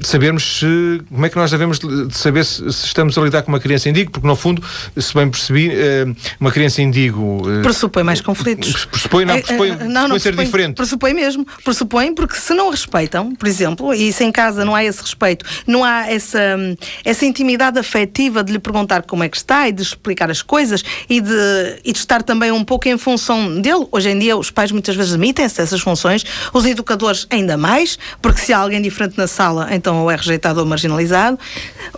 sabermos 0.00 0.58
se, 0.58 1.02
como 1.08 1.26
é 1.26 1.28
que 1.28 1.36
nós 1.36 1.50
devemos 1.50 1.78
de 1.78 2.16
saber 2.16 2.44
se, 2.44 2.72
se, 2.72 2.86
estamos 2.86 3.16
a 3.16 3.22
lidar 3.22 3.42
com 3.42 3.52
uma 3.52 3.60
criança 3.60 3.88
indigo, 3.88 4.10
porque 4.10 4.26
no 4.26 4.36
fundo, 4.36 4.62
se 4.96 5.14
bem 5.14 5.28
percebi, 5.30 5.70
eh, 5.70 6.06
uma 6.40 6.50
criança 6.50 6.82
indigo... 6.82 7.42
Eh, 7.50 7.62
pressupõe 7.62 8.02
mais 8.02 8.20
conflitos. 8.20 8.86
Pressupõe, 8.86 9.24
não, 9.24 9.40
pressupõe, 9.40 9.70
é, 9.70 9.84
não, 9.84 10.08
não, 10.08 10.18
ser 10.18 10.34
diferente. 10.34 10.76
Pressupõe 10.76 11.14
mesmo, 11.14 11.46
pressupõe 11.64 12.14
porque 12.14 12.36
se 12.36 12.54
não 12.54 12.70
respeitam, 12.70 13.34
por 13.34 13.46
exemplo, 13.46 13.94
e 13.94 14.12
se 14.12 14.24
em 14.24 14.32
casa 14.32 14.64
não 14.64 14.74
há 14.74 14.84
esse 14.84 15.00
respeito, 15.00 15.44
não 15.66 15.84
há 15.84 16.10
essa, 16.10 16.56
essa 17.04 17.24
intimidade 17.24 17.78
afetiva 17.78 18.42
de 18.42 18.52
lhe 18.52 18.58
perguntar 18.58 19.02
como 19.02 19.22
é 19.22 19.28
que 19.28 19.36
está 19.36 19.68
e 19.68 19.72
de 19.72 19.82
explicar 19.82 20.30
as 20.30 20.42
coisas 20.42 20.82
e 21.08 21.20
de, 21.20 21.80
e 21.84 21.92
de 21.92 21.98
estar 21.98 22.22
também 22.22 22.50
um 22.50 22.64
pouco 22.64 22.88
em 22.88 22.98
função 22.98 23.60
dele. 23.60 23.86
Hoje 23.90 24.10
em 24.10 24.18
dia 24.18 24.36
os 24.36 24.50
pais 24.50 24.72
muitas 24.72 24.94
vezes 24.96 25.12
admitem-se 25.12 25.60
essas 25.60 25.80
funções, 25.80 26.24
os 26.52 26.64
educadores 26.64 27.26
ainda 27.30 27.56
mais, 27.56 27.98
porque 28.20 28.40
se 28.40 28.52
há 28.52 28.58
alguém 28.58 28.80
diferente 28.80 29.16
na 29.16 29.26
sala, 29.26 29.68
então 29.70 29.91
então 29.92 30.02
ou 30.02 30.10
é 30.10 30.16
rejeitado 30.16 30.60
ou 30.60 30.66
marginalizado. 30.66 31.38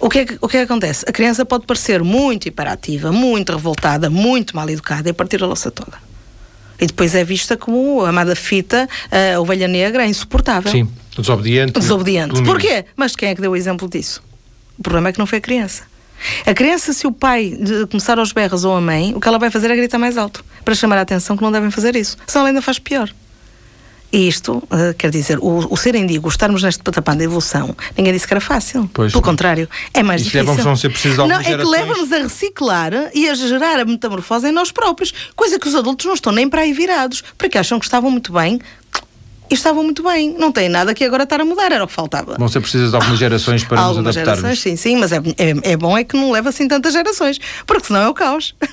O 0.01 0.09
que, 0.09 0.19
é 0.19 0.25
que, 0.25 0.39
o 0.41 0.49
que 0.49 0.57
é 0.57 0.61
que 0.61 0.73
acontece? 0.73 1.05
A 1.09 1.13
criança 1.13 1.45
pode 1.45 1.67
parecer 1.67 2.03
muito 2.03 2.49
hiperativa, 2.49 3.13
muito 3.13 3.53
revoltada, 3.53 4.11
muito 4.11 4.57
mal 4.57 4.69
educada 4.69 5.09
e 5.09 5.13
partir 5.13 5.43
a 5.43 5.47
louça 5.47 5.71
toda. 5.71 5.97
E 6.81 6.87
depois 6.87 7.15
é 7.15 7.23
vista 7.23 7.57
como 7.57 8.05
a 8.05 8.09
amada 8.09 8.35
fita, 8.35 8.89
a 9.35 9.41
ovelha 9.41 9.69
negra, 9.69 10.05
é 10.05 10.09
insuportável. 10.09 10.71
Sim, 10.71 10.89
desobediente. 11.17 11.79
Desobediente. 11.79 12.43
Porquê? 12.43 12.85
Mas 12.97 13.15
quem 13.15 13.29
é 13.29 13.35
que 13.35 13.41
deu 13.41 13.53
o 13.53 13.57
exemplo 13.57 13.89
disso? 13.89 14.23
O 14.77 14.83
problema 14.83 15.09
é 15.09 15.13
que 15.13 15.19
não 15.19 15.27
foi 15.27 15.39
a 15.39 15.41
criança. 15.41 15.85
A 16.45 16.55
criança, 16.55 16.93
se 16.93 17.07
o 17.07 17.13
pai 17.13 17.57
começar 17.91 18.19
aos 18.19 18.33
berros 18.33 18.65
ou 18.65 18.75
a 18.75 18.81
mãe, 18.81 19.15
o 19.15 19.21
que 19.21 19.29
ela 19.29 19.39
vai 19.39 19.51
fazer 19.51 19.71
é 19.71 19.77
gritar 19.77 19.99
mais 19.99 20.17
alto, 20.17 20.45
para 20.65 20.75
chamar 20.75 20.99
a 20.99 21.03
atenção 21.03 21.37
que 21.37 21.43
não 21.43 21.53
devem 21.53 21.71
fazer 21.71 21.95
isso. 21.95 22.17
Senão 22.27 22.43
ela 22.43 22.49
ainda 22.49 22.63
faz 22.63 22.79
pior. 22.79 23.09
Isto, 24.15 24.59
uh, 24.59 24.95
quer 24.97 25.11
dizer, 25.11 25.39
o, 25.41 25.67
o 25.69 25.77
ser 25.77 25.97
indigo, 25.97 26.29
estarmos 26.29 26.63
neste 26.63 26.83
patamar 26.85 27.17
de 27.17 27.25
evolução, 27.25 27.75
ninguém 27.97 28.13
disse 28.13 28.29
que 28.29 28.33
era 28.33 28.41
fácil. 28.41 28.89
Pois. 28.95 29.11
Pelo 29.11 29.23
contrário, 29.23 29.69
é 29.93 30.05
mais 30.05 30.21
Isso 30.21 30.31
difícil. 30.31 30.55
Leva-nos 30.55 30.79
a 30.79 30.81
ser 30.81 30.89
preciso 30.91 31.23
de 31.23 31.29
não, 31.29 31.41
é 31.41 31.43
que 31.43 31.57
leva-nos 31.57 32.13
a 32.13 32.19
reciclar 32.19 32.93
e 33.13 33.29
a 33.29 33.35
gerar 33.35 33.81
a 33.81 33.85
metamorfose 33.85 34.47
em 34.47 34.53
nós 34.53 34.71
próprios, 34.71 35.13
coisa 35.35 35.59
que 35.59 35.67
os 35.67 35.75
adultos 35.75 36.07
não 36.07 36.15
estão 36.15 36.33
nem 36.33 36.49
para 36.49 36.61
aí 36.63 36.73
virados, 36.73 37.25
porque 37.37 37.59
acham 37.59 37.81
que 37.81 37.87
estavam 37.87 38.09
muito 38.09 38.33
bem 38.33 38.61
e 39.51 39.55
estavam 39.55 39.83
muito 39.85 40.03
bem. 40.03 40.35
Não 40.39 40.51
tem 40.51 40.69
nada 40.69 40.95
que 40.95 41.05
agora 41.05 41.25
estar 41.25 41.41
a 41.41 41.45
mudar, 41.45 41.71
era 41.71 41.85
o 41.85 41.87
que 41.87 41.93
faltava. 41.93 42.37
Vão 42.39 42.49
ser 42.49 42.61
precisas 42.61 42.91
de 42.91 42.97
algumas 42.97 43.19
gerações 43.19 43.65
para 43.65 43.81
algumas 43.81 44.05
nos 44.05 44.17
adaptarmos. 44.17 44.59
Gerações, 44.59 44.61
sim, 44.61 44.77
sim, 44.77 44.97
mas 44.97 45.13
é, 45.13 45.17
é, 45.39 45.73
é, 45.73 45.77
bom 45.77 45.97
é 45.97 46.05
que 46.05 46.17
não 46.17 46.31
leva 46.31 46.49
assim 46.49 46.67
tantas 46.67 46.93
gerações, 46.93 47.39
porque 47.67 47.87
senão 47.87 48.03
é 48.03 48.09
o 48.09 48.15
caos. 48.15 48.55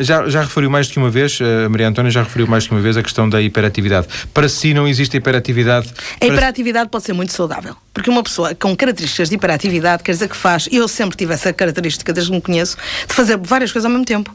Já, 0.00 0.26
já 0.28 0.40
referiu 0.40 0.70
mais 0.70 0.88
do 0.88 0.94
que 0.94 0.98
uma 0.98 1.10
vez, 1.10 1.38
a 1.42 1.44
eh, 1.44 1.68
Maria 1.68 1.88
Antónia 1.88 2.10
já 2.10 2.22
referiu 2.22 2.46
mais 2.46 2.64
do 2.64 2.68
que 2.68 2.74
uma 2.74 2.80
vez 2.80 2.96
a 2.96 3.02
questão 3.02 3.28
da 3.28 3.42
hiperatividade. 3.42 4.08
Para 4.32 4.48
si 4.48 4.72
não 4.72 4.88
existe 4.88 5.18
hiperatividade? 5.18 5.92
A 6.18 6.26
hiperatividade 6.26 6.88
pode 6.88 7.04
ser 7.04 7.12
muito 7.12 7.34
saudável, 7.34 7.76
porque 7.92 8.08
uma 8.08 8.22
pessoa 8.22 8.54
com 8.54 8.74
características 8.74 9.28
de 9.28 9.34
hiperatividade 9.34 10.02
quer 10.02 10.12
dizer 10.12 10.26
que 10.26 10.36
faz, 10.36 10.70
eu 10.72 10.88
sempre 10.88 11.18
tive 11.18 11.34
essa 11.34 11.52
característica 11.52 12.14
desde 12.14 12.30
que 12.30 12.36
me 12.36 12.40
conheço, 12.40 12.78
de 13.06 13.14
fazer 13.14 13.36
várias 13.36 13.70
coisas 13.70 13.84
ao 13.84 13.90
mesmo 13.90 14.06
tempo. 14.06 14.34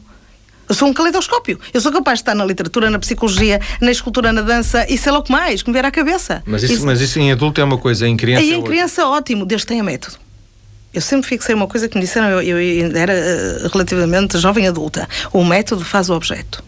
Eu 0.68 0.74
sou 0.74 0.88
um 0.88 0.92
caleidoscópio. 0.92 1.58
Eu 1.72 1.80
sou 1.80 1.92
capaz 1.92 2.18
de 2.18 2.22
estar 2.22 2.34
na 2.34 2.44
literatura, 2.44 2.90
na 2.90 2.98
psicologia, 2.98 3.60
na 3.80 3.90
escultura, 3.90 4.32
na 4.32 4.42
dança 4.42 4.86
e 4.88 4.96
sei 4.96 5.12
lá 5.12 5.18
o 5.18 5.22
que 5.22 5.32
mais, 5.32 5.62
que 5.62 5.68
me 5.68 5.72
vier 5.72 5.84
à 5.84 5.90
cabeça. 5.90 6.42
Mas 6.46 6.62
isso, 6.62 6.72
isso, 6.74 6.86
mas 6.86 7.00
isso 7.00 7.18
em 7.18 7.30
adulto 7.32 7.60
é 7.60 7.64
uma 7.64 7.78
coisa, 7.78 8.06
em 8.08 8.16
criança. 8.16 8.42
E 8.42 8.54
em 8.54 8.60
é 8.60 8.62
criança 8.62 9.02
é 9.02 9.04
ótimo, 9.04 9.44
desde 9.44 9.66
que 9.66 9.72
tenha 9.72 9.84
método. 9.84 10.16
Eu 10.92 11.00
sempre 11.00 11.28
fixei 11.28 11.54
uma 11.54 11.66
coisa 11.66 11.88
que 11.88 11.96
me 11.96 12.04
disseram, 12.04 12.40
eu, 12.40 12.60
eu 12.60 12.96
era 12.96 13.12
uh, 13.12 13.68
relativamente 13.72 14.38
jovem 14.38 14.68
adulta. 14.68 15.08
O 15.32 15.44
método 15.44 15.84
faz 15.84 16.08
o 16.08 16.14
objeto. 16.14 16.62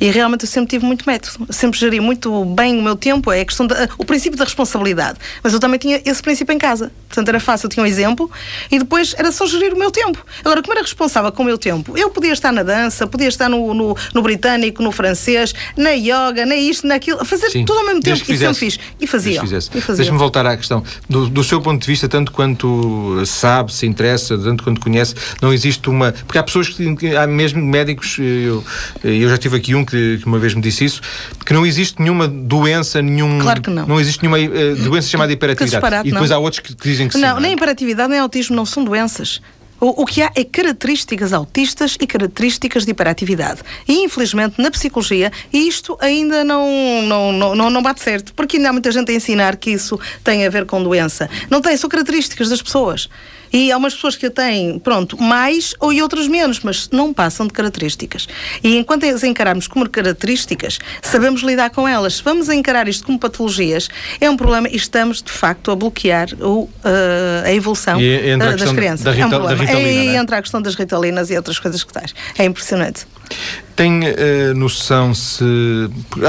E 0.00 0.10
realmente 0.10 0.44
eu 0.44 0.48
sempre 0.48 0.70
tive 0.70 0.84
muito 0.84 1.04
método, 1.06 1.46
sempre 1.52 1.78
geri 1.78 2.00
muito 2.00 2.44
bem 2.44 2.78
o 2.78 2.82
meu 2.82 2.96
tempo, 2.96 3.32
é 3.32 3.40
a 3.40 3.44
questão 3.44 3.66
da, 3.66 3.88
o 3.98 4.04
princípio 4.04 4.38
da 4.38 4.44
responsabilidade. 4.44 5.18
Mas 5.42 5.52
eu 5.52 5.60
também 5.60 5.78
tinha 5.78 6.00
esse 6.04 6.22
princípio 6.22 6.52
em 6.52 6.58
casa. 6.58 6.92
Portanto, 7.08 7.28
era 7.28 7.40
fácil, 7.40 7.66
eu 7.66 7.70
tinha 7.70 7.82
um 7.82 7.86
exemplo 7.86 8.30
e 8.70 8.78
depois 8.78 9.14
era 9.16 9.32
só 9.32 9.46
gerir 9.46 9.72
o 9.72 9.78
meu 9.78 9.90
tempo. 9.90 10.24
Agora, 10.44 10.60
como 10.60 10.72
era 10.74 10.82
responsável 10.82 11.30
com 11.32 11.42
o 11.42 11.46
meu 11.46 11.56
tempo? 11.56 11.96
Eu 11.96 12.10
podia 12.10 12.32
estar 12.32 12.52
na 12.52 12.62
dança, 12.62 13.06
podia 13.06 13.28
estar 13.28 13.48
no, 13.48 13.72
no, 13.72 13.96
no 14.12 14.22
britânico, 14.22 14.82
no 14.82 14.92
francês, 14.92 15.54
na 15.76 15.90
yoga, 15.90 16.44
na 16.44 16.56
isto, 16.56 16.86
naquilo, 16.86 17.24
fazer 17.24 17.50
Sim, 17.50 17.64
tudo 17.64 17.78
ao 17.78 17.86
mesmo 17.86 18.02
tempo. 18.02 18.22
E 18.28 18.36
sempre 18.36 18.54
fiz. 18.54 18.78
E 19.00 19.06
fazia. 19.06 19.40
fazia. 19.40 19.60
Deixa-me 19.96 20.18
voltar 20.18 20.46
à 20.46 20.56
questão. 20.56 20.82
Do, 21.08 21.28
do 21.28 21.44
seu 21.44 21.60
ponto 21.60 21.80
de 21.80 21.86
vista, 21.86 22.08
tanto 22.08 22.32
quanto 22.32 23.22
sabe, 23.24 23.72
se 23.72 23.86
interessa, 23.86 24.36
tanto 24.36 24.64
quanto 24.64 24.80
conhece, 24.80 25.14
não 25.40 25.52
existe 25.52 25.88
uma. 25.88 26.12
Porque 26.12 26.38
há 26.38 26.42
pessoas 26.42 26.68
que. 26.68 27.16
Há 27.16 27.26
mesmo 27.26 27.62
médicos, 27.62 28.18
eu, 28.18 28.64
eu 29.02 29.28
já 29.28 29.34
estive 29.34 29.56
aqui 29.56 29.65
aqui 29.66 29.74
um 29.74 29.84
que, 29.84 30.18
que, 30.18 30.26
uma 30.26 30.38
vez 30.38 30.54
me 30.54 30.62
disse 30.62 30.84
isso, 30.84 31.00
que 31.44 31.52
não 31.52 31.66
existe 31.66 32.00
nenhuma 32.00 32.28
doença, 32.28 33.02
nenhum. 33.02 33.40
Claro 33.40 33.60
que 33.60 33.70
não. 33.70 33.86
Não 33.86 34.00
existe 34.00 34.22
nenhuma 34.22 34.38
uh, 34.38 34.76
doença 34.76 35.08
chamada 35.08 35.32
hiperatividade. 35.32 36.08
e 36.08 36.12
depois 36.12 36.30
não. 36.30 36.36
há 36.36 36.40
outros 36.40 36.60
que, 36.60 36.74
que 36.74 36.88
dizem 36.88 37.08
que 37.08 37.18
não, 37.18 37.28
sim. 37.28 37.34
Não, 37.34 37.40
nem 37.40 37.52
hiperatividade 37.52 38.10
nem 38.10 38.20
autismo 38.20 38.54
não 38.54 38.64
são 38.64 38.84
doenças. 38.84 39.40
O, 39.78 40.02
o, 40.02 40.06
que 40.06 40.22
há 40.22 40.30
é 40.34 40.42
características 40.42 41.34
autistas 41.34 41.98
e 42.00 42.06
características 42.06 42.86
de 42.86 42.92
hiperatividade. 42.92 43.60
E, 43.86 44.04
infelizmente, 44.04 44.54
na 44.56 44.70
psicologia, 44.70 45.30
isto 45.52 45.98
ainda 46.00 46.42
não, 46.42 46.66
não, 47.02 47.54
não, 47.54 47.70
não 47.70 47.82
bate 47.82 48.00
certo, 48.00 48.32
porque 48.32 48.56
ainda 48.56 48.70
há 48.70 48.72
muita 48.72 48.90
gente 48.90 49.12
a 49.12 49.14
ensinar 49.14 49.56
que 49.56 49.70
isso 49.70 50.00
tem 50.24 50.46
a 50.46 50.50
ver 50.50 50.64
com 50.64 50.82
doença. 50.82 51.28
Não 51.50 51.60
tem, 51.60 51.76
são 51.76 51.90
características 51.90 52.48
das 52.48 52.62
pessoas. 52.62 53.10
E 53.56 53.72
há 53.72 53.76
umas 53.78 53.94
pessoas 53.94 54.16
que 54.16 54.26
a 54.26 54.30
têm, 54.30 54.78
pronto, 54.78 55.16
mais 55.20 55.74
ou 55.80 55.90
e 55.90 56.02
outras 56.02 56.28
menos, 56.28 56.60
mas 56.60 56.90
não 56.90 57.14
passam 57.14 57.46
de 57.46 57.54
características. 57.54 58.28
E 58.62 58.76
enquanto 58.76 59.06
as 59.06 59.24
encararmos 59.24 59.66
como 59.66 59.88
características, 59.88 60.78
sabemos 61.00 61.40
lidar 61.40 61.70
com 61.70 61.88
elas. 61.88 62.16
Se 62.16 62.22
vamos 62.22 62.50
encarar 62.50 62.86
isto 62.86 63.06
como 63.06 63.18
patologias, 63.18 63.88
é 64.20 64.28
um 64.28 64.36
problema 64.36 64.68
e 64.68 64.76
estamos, 64.76 65.22
de 65.22 65.32
facto, 65.32 65.70
a 65.70 65.74
bloquear 65.74 66.28
o, 66.38 66.64
uh, 66.64 66.70
a 67.46 67.52
evolução 67.54 67.98
e 67.98 68.32
a 68.32 68.36
das 68.36 68.72
crianças. 68.72 69.04
Da, 69.04 69.16
é 69.16 69.24
um 69.24 69.30
problema. 69.30 69.64
Ritalina, 69.64 69.88
e 69.88 70.08
é? 70.08 70.16
entra 70.16 70.36
a 70.36 70.42
questão 70.42 70.60
das 70.60 70.74
ritalinas 70.74 71.30
e 71.30 71.36
outras 71.36 71.58
coisas 71.58 71.82
que 71.82 71.90
tais. 71.90 72.14
É 72.36 72.44
impressionante. 72.44 73.06
Tem 73.76 74.00
uh, 74.00 74.54
noção 74.54 75.14
se. 75.14 75.44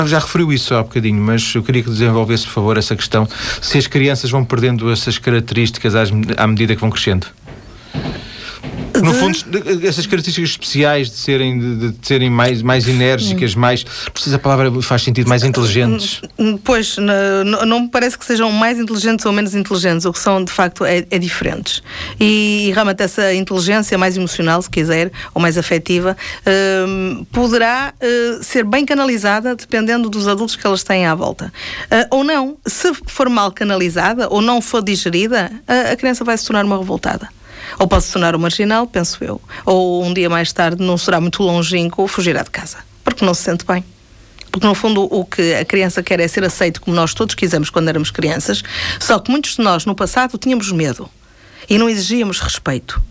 Já 0.05 0.19
referiu 0.19 0.51
isso 0.51 0.75
há 0.75 0.83
bocadinho, 0.83 1.21
mas 1.21 1.55
eu 1.55 1.63
queria 1.63 1.81
que 1.81 1.89
desenvolvesse, 1.89 2.45
por 2.45 2.51
favor, 2.51 2.77
essa 2.77 2.95
questão. 2.95 3.27
Se 3.62 3.77
as 3.77 3.88
crianças 3.88 4.29
vão 4.29 4.43
perdendo 4.43 4.91
essas 4.91 5.17
características 5.17 5.93
à 5.95 6.45
medida 6.45 6.75
que 6.75 6.81
vão 6.81 6.89
crescendo? 6.89 7.27
No 9.03 9.13
fundo, 9.13 9.38
essas 9.86 10.05
características 10.05 10.49
especiais 10.51 11.10
de 11.10 11.17
serem, 11.17 11.60
de, 11.60 11.91
de 11.91 12.07
serem 12.07 12.29
mais, 12.29 12.62
mais 12.62 12.88
enérgicas, 12.88 13.55
mais. 13.55 13.83
Precisa 14.13 14.38
a 14.38 14.39
palavra 14.39 14.81
faz 14.81 15.03
sentido, 15.03 15.27
mais 15.27 15.43
inteligentes. 15.43 16.21
Pois, 16.63 16.97
não, 16.97 17.65
não 17.65 17.79
me 17.81 17.89
parece 17.89 18.17
que 18.17 18.25
sejam 18.25 18.51
mais 18.51 18.79
inteligentes 18.79 19.25
ou 19.25 19.31
menos 19.31 19.55
inteligentes. 19.55 20.05
O 20.05 20.13
que 20.13 20.19
são, 20.19 20.43
de 20.43 20.51
facto, 20.51 20.86
é, 20.86 21.05
é 21.10 21.19
diferentes. 21.19 21.81
E, 22.19 22.67
e 22.67 22.71
realmente 22.71 23.03
essa 23.03 23.33
inteligência 23.33 23.97
mais 23.97 24.17
emocional, 24.17 24.62
se 24.62 24.69
quiser, 24.69 25.12
ou 25.33 25.41
mais 25.41 25.57
afetiva, 25.57 26.15
uh, 26.41 27.25
poderá 27.25 27.93
uh, 27.93 28.43
ser 28.43 28.63
bem 28.63 28.86
canalizada 28.86 29.55
dependendo 29.55 30.10
dos 30.10 30.27
adultos 30.27 30.55
que 30.55 30.65
elas 30.65 30.83
têm 30.83 31.05
à 31.05 31.15
volta. 31.15 31.51
Uh, 31.86 32.15
ou 32.17 32.23
não. 32.23 32.57
Se 32.65 32.93
for 33.05 33.29
mal 33.29 33.51
canalizada 33.51 34.27
ou 34.29 34.41
não 34.41 34.62
for 34.62 34.83
digerida, 34.83 35.51
a 35.91 35.95
criança 35.95 36.23
vai 36.23 36.38
se 36.38 36.45
tornar 36.45 36.65
uma 36.65 36.77
revoltada. 36.77 37.29
Ou 37.80 37.88
pode 37.88 38.03
se 38.03 38.13
tornar 38.13 38.38
marginal, 38.38 38.88
penso 38.88 39.23
eu. 39.23 39.41
Ou 39.65 40.03
um 40.03 40.13
dia 40.13 40.30
mais 40.30 40.51
tarde 40.51 40.84
não 40.84 40.97
será 40.97 41.19
muito 41.19 41.43
longínquo 41.43 42.08
fugirá 42.08 42.43
de 42.43 42.49
casa. 42.49 42.77
Porque 43.03 43.25
não 43.25 43.34
se 43.34 43.43
sente 43.43 43.65
bem. 43.65 43.84
Porque, 44.51 44.65
no 44.65 44.73
fundo, 44.73 45.03
o 45.03 45.25
que 45.25 45.53
a 45.53 45.65
criança 45.65 46.01
quer 46.01 46.19
é 46.19 46.27
ser 46.27 46.43
aceito 46.43 46.82
como 46.82 46.95
nós 46.95 47.13
todos 47.13 47.36
quisemos 47.36 47.69
quando 47.69 47.89
éramos 47.89 48.10
crianças, 48.10 48.63
só 48.99 49.19
que 49.19 49.30
muitos 49.30 49.56
de 49.56 49.62
nós, 49.62 49.86
no 49.86 49.93
passado, 49.93 50.38
tínhamos 50.38 50.71
medo 50.71 51.10
e 51.69 51.77
não 51.77 51.89
exigíamos 51.89 52.39
respeito. 52.39 53.01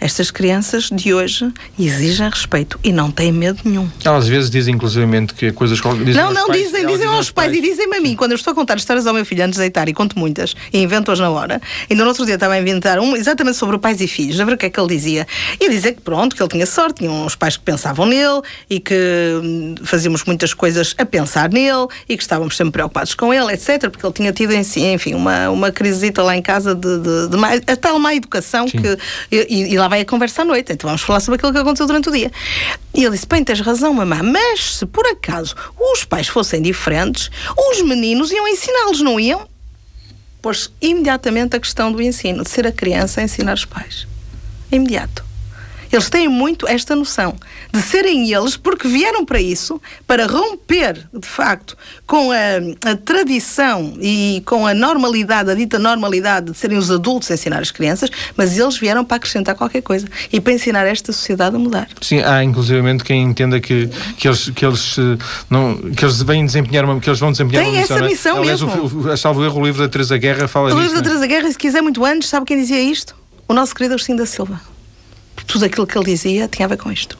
Estas 0.00 0.30
crianças 0.30 0.84
de 0.84 1.12
hoje 1.12 1.52
exigem 1.78 2.28
respeito 2.28 2.80
e 2.82 2.90
não 2.90 3.10
têm 3.10 3.30
medo 3.30 3.60
nenhum. 3.64 3.88
Elas 4.02 4.24
às 4.24 4.28
vezes 4.28 4.50
dizem, 4.50 4.74
inclusivamente, 4.74 5.34
que 5.34 5.52
coisas. 5.52 5.78
Dizem 5.78 6.14
não, 6.14 6.32
não, 6.32 6.46
pais, 6.46 6.62
dizem, 6.62 6.86
dizem 6.86 7.06
aos 7.06 7.30
pais, 7.30 7.48
pais, 7.48 7.58
e 7.58 7.60
dizem-me 7.60 7.96
a 7.96 8.00
mim. 8.00 8.16
Quando 8.16 8.32
eu 8.32 8.36
estou 8.36 8.52
a 8.52 8.54
contar 8.54 8.76
histórias 8.76 9.06
ao 9.06 9.12
meu 9.12 9.24
filho 9.26 9.44
antes 9.44 9.54
de 9.54 9.60
deitar, 9.60 9.88
e 9.88 9.92
conto 9.92 10.18
muitas, 10.18 10.54
e 10.72 10.78
invento-as 10.78 11.20
na 11.20 11.28
hora. 11.28 11.60
Ainda 11.90 12.02
no 12.02 12.08
outro 12.08 12.24
dia 12.24 12.34
estava 12.34 12.54
a 12.54 12.60
inventar 12.60 12.98
um 12.98 13.14
exatamente 13.14 13.58
sobre 13.58 13.78
pais 13.78 14.00
e 14.00 14.06
filhos, 14.06 14.40
a 14.40 14.44
ver 14.44 14.54
o 14.54 14.56
que 14.56 14.66
é 14.66 14.70
que 14.70 14.80
ele 14.80 14.88
dizia. 14.88 15.26
E 15.60 15.68
dizer 15.68 15.92
que, 15.92 16.00
pronto, 16.00 16.34
que 16.34 16.42
ele 16.42 16.48
tinha 16.48 16.66
sorte, 16.66 17.00
tinha 17.00 17.10
uns 17.10 17.36
pais 17.36 17.58
que 17.58 17.64
pensavam 17.64 18.06
nele 18.06 18.40
e 18.70 18.80
que 18.80 18.94
hum, 19.42 19.74
fazíamos 19.84 20.24
muitas 20.24 20.54
coisas 20.54 20.94
a 20.96 21.04
pensar 21.04 21.50
nele 21.50 21.86
e 22.08 22.16
que 22.16 22.22
estávamos 22.22 22.56
sempre 22.56 22.72
preocupados 22.72 23.14
com 23.14 23.34
ele, 23.34 23.52
etc. 23.52 23.90
Porque 23.90 24.04
ele 24.04 24.14
tinha 24.14 24.32
tido, 24.32 24.54
enfim, 24.54 25.14
uma, 25.14 25.50
uma 25.50 25.70
crisita 25.70 26.22
lá 26.22 26.36
em 26.36 26.42
casa 26.42 26.74
de, 26.74 26.98
de, 26.98 27.28
de, 27.28 27.36
de 27.36 27.70
a 27.70 27.76
tal 27.76 27.98
má 27.98 28.14
educação 28.14 28.66
Sim. 28.66 28.78
que. 28.78 28.98
E, 29.30 29.72
e 29.74 29.78
lá 29.78 29.89
vai 29.90 30.00
a 30.00 30.04
conversa 30.04 30.42
à 30.42 30.44
noite 30.44 30.72
então 30.72 30.88
vamos 30.88 31.02
falar 31.02 31.20
sobre 31.20 31.36
aquilo 31.36 31.52
que 31.52 31.58
aconteceu 31.58 31.86
durante 31.86 32.08
o 32.08 32.12
dia. 32.12 32.30
E 32.94 33.02
ele 33.04 33.10
disse: 33.10 33.26
Bem, 33.26 33.44
tens 33.44 33.60
razão, 33.60 33.92
mamã, 33.92 34.22
mas 34.22 34.76
se 34.76 34.86
por 34.86 35.04
acaso 35.06 35.54
os 35.78 36.04
pais 36.04 36.28
fossem 36.28 36.62
diferentes, 36.62 37.28
os 37.70 37.82
meninos 37.82 38.30
iam 38.30 38.46
ensiná-los, 38.48 39.00
não 39.02 39.18
iam? 39.18 39.46
Pôs 40.40 40.72
imediatamente 40.80 41.56
a 41.56 41.60
questão 41.60 41.92
do 41.92 42.00
ensino, 42.00 42.44
de 42.44 42.48
ser 42.48 42.66
a 42.66 42.72
criança 42.72 43.20
a 43.20 43.24
ensinar 43.24 43.54
os 43.54 43.64
pais. 43.64 44.06
Imediato. 44.72 45.29
Eles 45.92 46.08
têm 46.08 46.28
muito 46.28 46.68
esta 46.68 46.94
noção 46.94 47.34
de 47.72 47.82
serem 47.82 48.32
eles, 48.32 48.56
porque 48.56 48.86
vieram 48.86 49.24
para 49.24 49.40
isso, 49.40 49.80
para 50.06 50.26
romper, 50.26 51.08
de 51.12 51.26
facto, 51.26 51.76
com 52.06 52.30
a, 52.30 52.90
a, 52.90 52.96
tradição 52.96 53.94
e 54.00 54.42
com 54.46 54.66
a 54.66 54.74
normalidade, 54.74 55.50
a 55.50 55.54
dita 55.54 55.78
normalidade 55.78 56.52
de 56.52 56.56
serem 56.56 56.78
os 56.78 56.90
adultos 56.90 57.30
a 57.30 57.34
ensinar 57.34 57.60
as 57.60 57.70
crianças, 57.70 58.10
mas 58.36 58.56
eles 58.58 58.78
vieram 58.78 59.04
para 59.04 59.16
acrescentar 59.16 59.54
qualquer 59.54 59.82
coisa 59.82 60.06
e 60.32 60.40
para 60.40 60.52
ensinar 60.52 60.86
esta 60.86 61.12
sociedade 61.12 61.56
a 61.56 61.58
mudar. 61.58 61.88
Sim, 62.00 62.20
há 62.20 62.42
inclusivamente 62.44 63.02
quem 63.02 63.22
entenda 63.22 63.60
que, 63.60 63.88
que, 64.16 64.28
eles, 64.28 64.50
que, 64.50 64.64
eles, 64.64 64.96
eh, 64.98 65.18
não, 65.48 65.76
que 65.76 66.04
eles 66.04 66.22
vêm 66.22 66.44
desempenhar 66.44 66.84
uma, 66.84 67.00
que 67.00 67.08
eles 67.08 67.18
vão 67.18 67.32
desempenhar 67.32 67.64
Tem 67.64 67.72
uma 67.72 67.80
missão. 67.80 67.96
essa 67.96 68.06
missão 68.06 68.36
é? 68.36 68.40
Aliás, 68.40 68.62
mesmo. 68.62 68.82
O, 68.82 69.12
o, 69.12 69.16
salvo 69.16 69.44
erro, 69.44 69.60
o 69.60 69.64
livro 69.64 69.82
da 69.82 69.88
Teresa 69.88 70.16
Guerra 70.16 70.48
fala 70.48 70.68
disso. 70.68 70.78
O 70.78 70.82
livro 70.82 71.00
da 71.00 71.00
é? 71.00 71.08
Teresa 71.08 71.26
Guerra, 71.26 71.48
e 71.48 71.52
se 71.52 71.58
quiser 71.58 71.82
muito 71.82 72.04
antes, 72.04 72.28
sabe 72.28 72.46
quem 72.46 72.56
dizia 72.56 72.80
isto? 72.80 73.14
O 73.48 73.54
nosso 73.54 73.74
querido 73.74 73.94
Agostinho 73.94 74.18
da 74.18 74.26
Silva 74.26 74.60
tudo 75.50 75.64
aquilo 75.64 75.86
que 75.86 75.98
ele 75.98 76.04
dizia 76.04 76.46
tinha 76.48 76.66
a 76.66 76.68
ver 76.68 76.76
com 76.76 76.92
isto. 76.92 77.18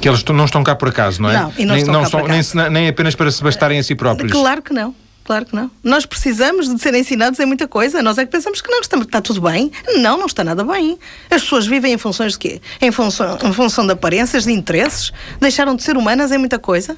Que 0.00 0.08
eles 0.08 0.22
não 0.24 0.44
estão 0.44 0.62
cá 0.62 0.74
por 0.74 0.88
acaso, 0.88 1.20
não 1.20 1.30
é? 1.30 1.34
Não, 1.34 1.52
e 1.58 1.64
não 1.64 1.74
nem, 1.74 1.82
estão 1.82 1.94
não 1.94 2.00
cá 2.00 2.06
estão, 2.06 2.20
por 2.20 2.30
acaso. 2.30 2.56
Nem, 2.56 2.70
nem 2.70 2.88
apenas 2.88 3.14
para 3.14 3.30
se 3.30 3.42
bastarem 3.42 3.78
a 3.78 3.82
si 3.82 3.94
próprios. 3.94 4.32
Claro 4.32 4.62
que 4.62 4.72
não. 4.72 4.94
Claro 5.24 5.46
que 5.46 5.54
não. 5.54 5.70
Nós 5.84 6.06
precisamos 6.06 6.68
de 6.68 6.80
ser 6.80 6.94
ensinados 6.94 7.38
em 7.38 7.46
muita 7.46 7.68
coisa. 7.68 8.02
Nós 8.02 8.18
é 8.18 8.24
que 8.24 8.32
pensamos 8.32 8.60
que 8.60 8.70
não, 8.70 8.80
está, 8.80 8.98
está 8.98 9.20
tudo 9.20 9.40
bem. 9.42 9.70
Não, 9.96 10.18
não 10.18 10.26
está 10.26 10.42
nada 10.42 10.64
bem. 10.64 10.98
As 11.30 11.42
pessoas 11.42 11.66
vivem 11.66 11.92
em 11.92 11.98
funções 11.98 12.32
de 12.32 12.38
quê? 12.38 12.60
Em 12.80 12.90
função, 12.90 13.38
em 13.42 13.52
função 13.52 13.86
de 13.86 13.92
aparências, 13.92 14.44
de 14.44 14.52
interesses. 14.52 15.12
Deixaram 15.38 15.76
de 15.76 15.82
ser 15.82 15.96
humanas 15.96 16.32
em 16.32 16.38
muita 16.38 16.58
coisa. 16.58 16.96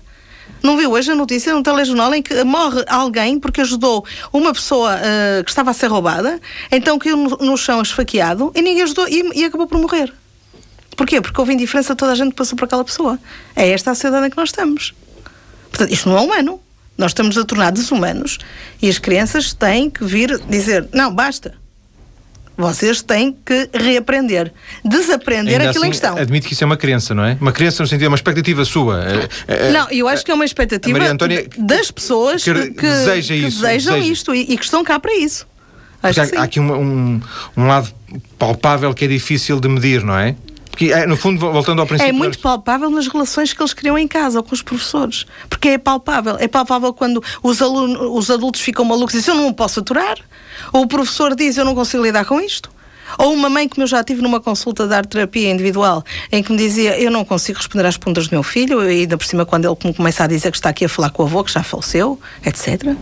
Não 0.62 0.76
viu 0.76 0.92
hoje 0.92 1.10
a 1.10 1.14
notícia 1.14 1.52
num 1.52 1.62
telejornal 1.62 2.14
em 2.14 2.22
que 2.22 2.44
morre 2.44 2.84
alguém 2.86 3.38
porque 3.38 3.60
ajudou 3.60 4.04
uma 4.32 4.52
pessoa 4.52 4.94
uh, 4.94 5.44
que 5.44 5.50
estava 5.50 5.72
a 5.72 5.74
ser 5.74 5.88
roubada, 5.88 6.40
então 6.70 6.98
caiu 6.98 7.16
no, 7.16 7.36
no 7.38 7.56
chão 7.56 7.82
esfaqueado 7.82 8.52
e 8.54 8.62
ninguém 8.62 8.82
ajudou 8.84 9.08
e, 9.08 9.40
e 9.40 9.44
acabou 9.44 9.66
por 9.66 9.80
morrer. 9.80 10.12
Porquê? 10.96 11.20
Porque 11.20 11.40
houve 11.40 11.52
indiferença, 11.52 11.96
toda 11.96 12.12
a 12.12 12.14
gente 12.14 12.34
passou 12.34 12.56
por 12.56 12.64
aquela 12.64 12.84
pessoa. 12.84 13.18
É 13.56 13.68
esta 13.70 13.90
a 13.90 13.94
sociedade 13.94 14.26
em 14.26 14.30
que 14.30 14.36
nós 14.36 14.50
estamos. 14.50 14.94
Portanto, 15.70 15.92
isto 15.92 16.08
não 16.08 16.18
é 16.18 16.20
humano. 16.20 16.60
Nós 16.96 17.12
estamos 17.12 17.38
a 17.38 17.44
tornar 17.44 17.72
desumanos 17.72 18.38
e 18.80 18.88
as 18.88 18.98
crianças 18.98 19.52
têm 19.52 19.88
que 19.88 20.04
vir 20.04 20.38
dizer: 20.48 20.86
não, 20.92 21.12
basta. 21.12 21.54
Vocês 22.56 23.00
têm 23.00 23.34
que 23.44 23.70
reaprender, 23.72 24.52
desaprender 24.84 25.54
Ainda 25.54 25.70
aquilo 25.70 25.84
assim, 25.84 25.88
em 25.88 25.90
questão. 25.90 26.16
Admito 26.18 26.46
que 26.46 26.52
isso 26.52 26.62
é 26.62 26.66
uma 26.66 26.76
crença, 26.76 27.14
não 27.14 27.24
é? 27.24 27.36
Uma 27.40 27.50
crença 27.50 27.82
no 27.82 27.88
sentido, 27.88 28.04
é 28.04 28.08
uma 28.08 28.16
expectativa 28.16 28.62
sua. 28.64 29.02
Não, 29.72 29.90
eu 29.90 30.06
acho 30.06 30.22
que 30.22 30.30
é 30.30 30.34
uma 30.34 30.44
expectativa 30.44 30.98
das 31.56 31.90
pessoas 31.90 32.44
que, 32.44 32.52
que, 32.52 32.82
deseja 32.82 33.34
que 33.34 33.40
isso, 33.40 33.62
desejam 33.62 33.94
deseja. 33.94 34.12
isto 34.12 34.34
e, 34.34 34.52
e, 34.52 34.58
que 34.58 34.64
estão 34.64 34.84
cá 34.84 35.00
para 35.00 35.14
isso. 35.16 35.46
Há, 36.02 36.40
há 36.40 36.42
aqui 36.42 36.60
um, 36.60 36.72
um, 36.74 37.20
um 37.56 37.66
lado 37.66 37.90
palpável 38.38 38.92
que 38.92 39.06
é 39.06 39.08
difícil 39.08 39.58
de 39.58 39.68
medir, 39.68 40.04
não 40.04 40.16
é? 40.16 40.36
Porque, 40.72 40.94
no 41.04 41.18
fundo, 41.18 41.38
voltando 41.38 41.80
ao 41.82 41.86
princípio. 41.86 42.08
É 42.08 42.12
muito 42.12 42.38
palpável 42.38 42.88
nas 42.88 43.06
relações 43.06 43.52
que 43.52 43.60
eles 43.60 43.74
criam 43.74 43.98
em 43.98 44.08
casa 44.08 44.38
ou 44.38 44.42
com 44.42 44.54
os 44.54 44.62
professores. 44.62 45.26
Porque 45.48 45.68
é 45.68 45.78
palpável. 45.78 46.36
É 46.40 46.48
palpável 46.48 46.94
quando 46.94 47.22
os, 47.42 47.60
alunos, 47.60 48.00
os 48.10 48.30
adultos 48.30 48.62
ficam 48.62 48.82
malucos 48.82 49.14
e 49.14 49.18
dizem: 49.18 49.34
Eu 49.34 49.40
não 49.42 49.52
posso 49.52 49.80
aturar. 49.80 50.16
Ou 50.72 50.84
o 50.84 50.88
professor 50.88 51.36
diz: 51.36 51.58
Eu 51.58 51.66
não 51.66 51.74
consigo 51.74 52.02
lidar 52.02 52.24
com 52.24 52.40
isto. 52.40 52.70
Ou 53.18 53.34
uma 53.34 53.50
mãe 53.50 53.68
que 53.68 53.80
eu 53.82 53.86
já 53.86 54.02
tive 54.02 54.22
numa 54.22 54.40
consulta 54.40 54.88
de 54.88 54.94
arte 54.94 55.10
terapia 55.10 55.50
individual, 55.50 56.02
em 56.32 56.42
que 56.42 56.50
me 56.50 56.56
dizia: 56.56 56.98
Eu 56.98 57.10
não 57.10 57.22
consigo 57.22 57.58
responder 57.58 57.84
às 57.84 57.98
perguntas 57.98 58.28
do 58.28 58.30
meu 58.30 58.42
filho, 58.42 58.82
e 58.82 59.02
ainda 59.02 59.18
por 59.18 59.26
cima, 59.26 59.44
quando 59.44 59.66
ele 59.66 59.94
começa 59.94 60.24
a 60.24 60.26
dizer 60.26 60.50
que 60.50 60.56
está 60.56 60.70
aqui 60.70 60.86
a 60.86 60.88
falar 60.88 61.10
com 61.10 61.22
o 61.22 61.26
avô, 61.26 61.44
que 61.44 61.52
já 61.52 61.62
faleceu, 61.62 62.18
etc. 62.46 62.96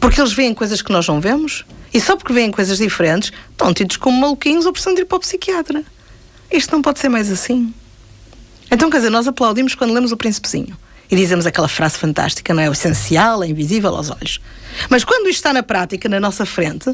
Porque 0.00 0.18
eles 0.18 0.32
veem 0.32 0.54
coisas 0.54 0.80
que 0.80 0.90
nós 0.90 1.06
não 1.06 1.20
vemos. 1.20 1.66
E 1.92 2.00
só 2.00 2.16
porque 2.16 2.32
veem 2.32 2.50
coisas 2.50 2.78
diferentes, 2.78 3.30
estão 3.50 3.74
tidos 3.74 3.98
como 3.98 4.18
maluquinhos 4.18 4.64
ou 4.64 4.72
precisam 4.72 4.94
de 4.94 5.02
ir 5.02 5.04
para 5.04 5.16
o 5.16 5.20
psiquiatra. 5.20 5.84
Isto 6.52 6.72
não 6.72 6.82
pode 6.82 6.98
ser 6.98 7.08
mais 7.08 7.30
assim. 7.30 7.72
Então, 8.70 8.90
quer 8.90 8.98
dizer, 8.98 9.10
nós 9.10 9.26
aplaudimos 9.26 9.74
quando 9.74 9.92
lemos 9.92 10.12
o 10.12 10.16
Príncipezinho 10.16 10.76
e 11.12 11.16
dizemos 11.16 11.44
aquela 11.44 11.68
frase 11.68 11.98
fantástica, 11.98 12.54
não 12.54 12.62
é? 12.62 12.70
O 12.70 12.72
essencial 12.72 13.44
é 13.44 13.46
invisível 13.46 13.94
aos 13.94 14.08
olhos. 14.08 14.40
Mas 14.88 15.04
quando 15.04 15.28
isto 15.28 15.36
está 15.36 15.52
na 15.52 15.62
prática, 15.62 16.08
na 16.08 16.18
nossa 16.18 16.46
frente, 16.46 16.90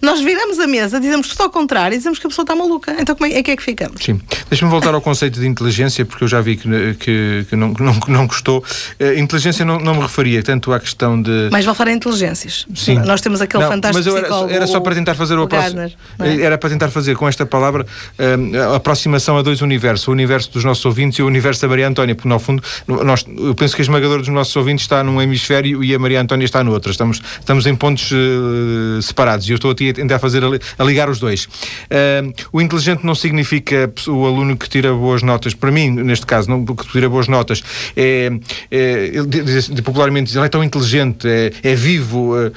nós 0.00 0.20
viramos 0.20 0.58
a 0.58 0.66
mesa, 0.66 1.00
dizemos 1.00 1.28
tudo 1.28 1.42
ao 1.42 1.50
contrário 1.50 1.94
e 1.94 1.98
dizemos 1.98 2.18
que 2.18 2.26
a 2.26 2.30
pessoa 2.30 2.44
está 2.44 2.54
maluca. 2.54 2.96
Então, 2.98 3.14
como 3.14 3.30
é, 3.30 3.36
é 3.36 3.42
que 3.42 3.50
é 3.50 3.56
que 3.56 3.62
ficamos? 3.62 4.02
Sim. 4.02 4.20
Deixa-me 4.48 4.70
voltar 4.70 4.94
ao 4.94 5.00
conceito 5.00 5.40
de 5.40 5.46
inteligência, 5.46 6.04
porque 6.04 6.24
eu 6.24 6.28
já 6.28 6.40
vi 6.40 6.56
que, 6.56 6.94
que, 6.94 7.46
que 7.48 7.56
não, 7.56 7.74
não, 7.78 7.94
não 8.08 8.26
gostou. 8.26 8.64
Uh, 9.00 9.18
inteligência 9.18 9.64
não, 9.64 9.78
não 9.78 9.94
me 9.94 10.00
referia 10.00 10.42
tanto 10.42 10.72
à 10.72 10.80
questão 10.80 11.20
de. 11.20 11.48
Mas 11.50 11.64
vou 11.64 11.74
falar 11.74 11.90
em 11.90 11.96
inteligências. 11.96 12.66
Sim. 12.74 12.98
Nós 13.00 13.20
temos 13.20 13.40
aquele 13.40 13.64
não, 13.64 13.70
fantástico 13.70 13.98
Mas 13.98 14.06
eu 14.06 14.16
era, 14.16 14.52
era 14.52 14.66
só 14.66 14.80
para 14.80 14.94
tentar 14.94 15.14
fazer 15.14 15.36
o, 15.36 15.42
o 15.42 15.46
Gardner, 15.46 15.92
é? 16.20 16.40
Era 16.40 16.56
para 16.56 16.70
tentar 16.70 16.90
fazer 16.90 17.16
com 17.16 17.28
esta 17.28 17.44
palavra 17.44 17.84
uh, 17.84 18.72
a 18.72 18.76
aproximação 18.76 19.36
a 19.36 19.42
dois 19.42 19.60
universos: 19.60 20.06
o 20.08 20.12
universo 20.12 20.52
dos 20.52 20.64
nossos 20.64 20.84
ouvintes 20.84 21.18
e 21.18 21.22
o 21.22 21.26
universo 21.26 21.62
da 21.62 21.68
Maria 21.68 21.88
Antónia, 21.88 22.14
porque, 22.14 22.28
no 22.28 22.38
fundo, 22.38 22.62
nós, 22.86 23.24
penso 23.58 23.74
que 23.74 23.82
a 23.82 23.84
esmagadora 23.84 24.20
dos 24.20 24.28
nossos 24.28 24.54
ouvintes 24.56 24.84
está 24.84 25.02
num 25.02 25.20
hemisfério 25.20 25.82
e 25.82 25.94
a 25.94 25.98
Maria 25.98 26.20
Antónia 26.20 26.44
está 26.44 26.62
no 26.62 26.72
outro. 26.72 26.90
Estamos, 26.90 27.20
estamos 27.38 27.66
em 27.66 27.74
pontos 27.74 28.10
uh, 28.12 29.02
separados 29.02 29.48
e 29.48 29.52
eu 29.52 29.56
estou 29.56 29.70
aqui 29.70 29.90
a 29.90 29.92
tentar 29.92 30.18
fazer 30.18 30.42
a, 30.44 30.84
ligar 30.84 31.10
os 31.10 31.18
dois. 31.18 31.44
Uh, 31.44 32.32
o 32.52 32.60
inteligente 32.60 33.04
não 33.04 33.14
significa 33.14 33.92
o 34.06 34.26
aluno 34.26 34.56
que 34.56 34.68
tira 34.68 34.92
boas 34.92 35.22
notas. 35.22 35.54
Para 35.54 35.70
mim, 35.70 35.90
neste 35.90 36.24
caso, 36.24 36.48
não 36.48 36.64
que 36.64 36.88
tira 36.88 37.08
boas 37.08 37.28
notas. 37.28 37.62
É, 37.96 38.30
é, 38.70 39.10
ele, 39.12 39.82
popularmente 39.82 40.36
ele 40.36 40.46
é 40.46 40.48
tão 40.48 40.62
inteligente, 40.62 41.26
é, 41.28 41.52
é 41.62 41.74
vivo. 41.74 42.34
Uh, 42.36 42.52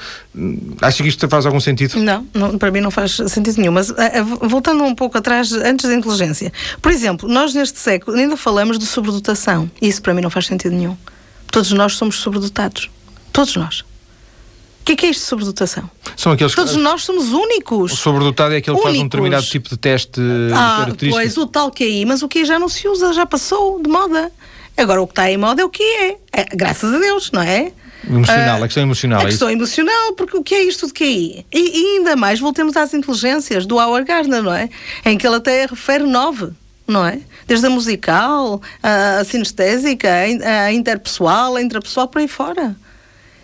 acha 0.82 1.04
que 1.04 1.10
isto 1.10 1.28
faz 1.28 1.46
algum 1.46 1.60
sentido? 1.60 2.00
Não, 2.00 2.26
não, 2.34 2.58
para 2.58 2.72
mim 2.72 2.80
não 2.80 2.92
faz 2.92 3.18
sentido 3.28 3.58
nenhum. 3.58 3.74
Mas 3.74 3.94
voltando 4.42 4.84
um 4.84 4.96
pouco 4.96 5.18
atrás, 5.18 5.52
antes 5.52 5.88
da 5.90 5.96
inteligência. 5.96 6.54
Por 6.82 6.92
exemplo, 6.92 7.28
nós 7.28 7.54
neste 7.54 7.80
século 7.80 8.18
ainda 8.18 8.38
falamos 8.38 8.78
de 8.78 8.86
sobredotação. 8.86 9.70
Isso 9.82 10.02
para 10.02 10.14
mim 10.14 10.22
não 10.22 10.30
faz 10.30 10.46
sentido 10.46 10.76
nenhum. 10.76 10.91
Todos 11.52 11.72
nós 11.74 11.96
somos 11.96 12.16
sobredotados. 12.16 12.90
Todos 13.32 13.56
nós. 13.56 13.82
O 14.82 14.84
que 14.84 14.94
é, 14.94 14.96
que 14.96 15.06
é 15.06 15.10
isto 15.10 15.20
de 15.20 15.28
sobredotação? 15.28 15.90
São 16.18 16.32
aqueles 16.32 16.56
Todos 16.56 16.74
que... 16.74 16.80
nós 16.80 17.04
somos 17.04 17.32
únicos. 17.32 17.92
O 17.92 17.96
sobredotado 17.96 18.56
é 18.56 18.58
aquele 18.58 18.78
que 18.78 18.84
faz 18.84 18.98
um 18.98 19.04
determinado 19.04 19.46
tipo 19.46 19.70
de 19.70 19.78
teste 19.78 20.20
ah, 20.56 20.78
característico. 20.80 21.22
Pois, 21.22 21.38
o 21.38 21.46
tal 21.46 21.72
QI, 21.72 22.06
mas 22.06 22.24
o 22.24 22.28
QI 22.28 22.46
já 22.46 22.58
não 22.58 22.68
se 22.68 22.88
usa, 22.88 23.14
já 23.14 23.26
passou 23.26 23.82
de 23.82 23.90
moda. 23.90 24.32
Agora 24.76 25.02
o 25.02 25.06
que 25.06 25.12
está 25.12 25.30
em 25.30 25.38
moda 25.38 25.62
é 25.62 25.66
o 25.66 25.70
que 25.70 25.84
é. 25.84 26.18
é 26.34 26.46
graças 26.56 26.92
a 26.94 26.98
Deus, 26.98 27.32
não 27.32 27.42
é? 27.42 27.72
Emocional, 28.10 28.60
uh, 28.60 28.64
a 28.64 28.68
questão 28.68 28.84
emocional. 28.84 29.20
A 29.20 29.24
é 29.24 29.26
questão 29.28 29.50
emocional, 29.52 30.14
porque 30.14 30.36
o 30.36 30.44
que 30.44 30.56
é 30.56 30.64
isto 30.64 30.88
de 30.88 30.94
QI? 30.94 31.46
E, 31.52 31.60
e 31.60 31.98
ainda 31.98 32.16
mais, 32.16 32.40
voltemos 32.40 32.76
às 32.76 32.94
inteligências 32.94 33.68
do 33.68 33.76
Howard 33.76 34.08
Gardner, 34.08 34.42
não 34.42 34.54
é? 34.54 34.70
Em 35.06 35.18
que 35.18 35.28
ele 35.28 35.36
até 35.36 35.68
refere 35.68 36.06
nove 36.06 36.52
não 36.92 37.06
é? 37.06 37.20
Desde 37.48 37.66
a 37.66 37.70
musical, 37.70 38.62
a 38.84 39.24
sinestésica, 39.24 40.10
a 40.10 40.72
interpessoal, 40.72 41.56
a 41.56 41.62
intrapessoal, 41.62 42.08
por 42.08 42.20
aí 42.20 42.28
fora. 42.28 42.76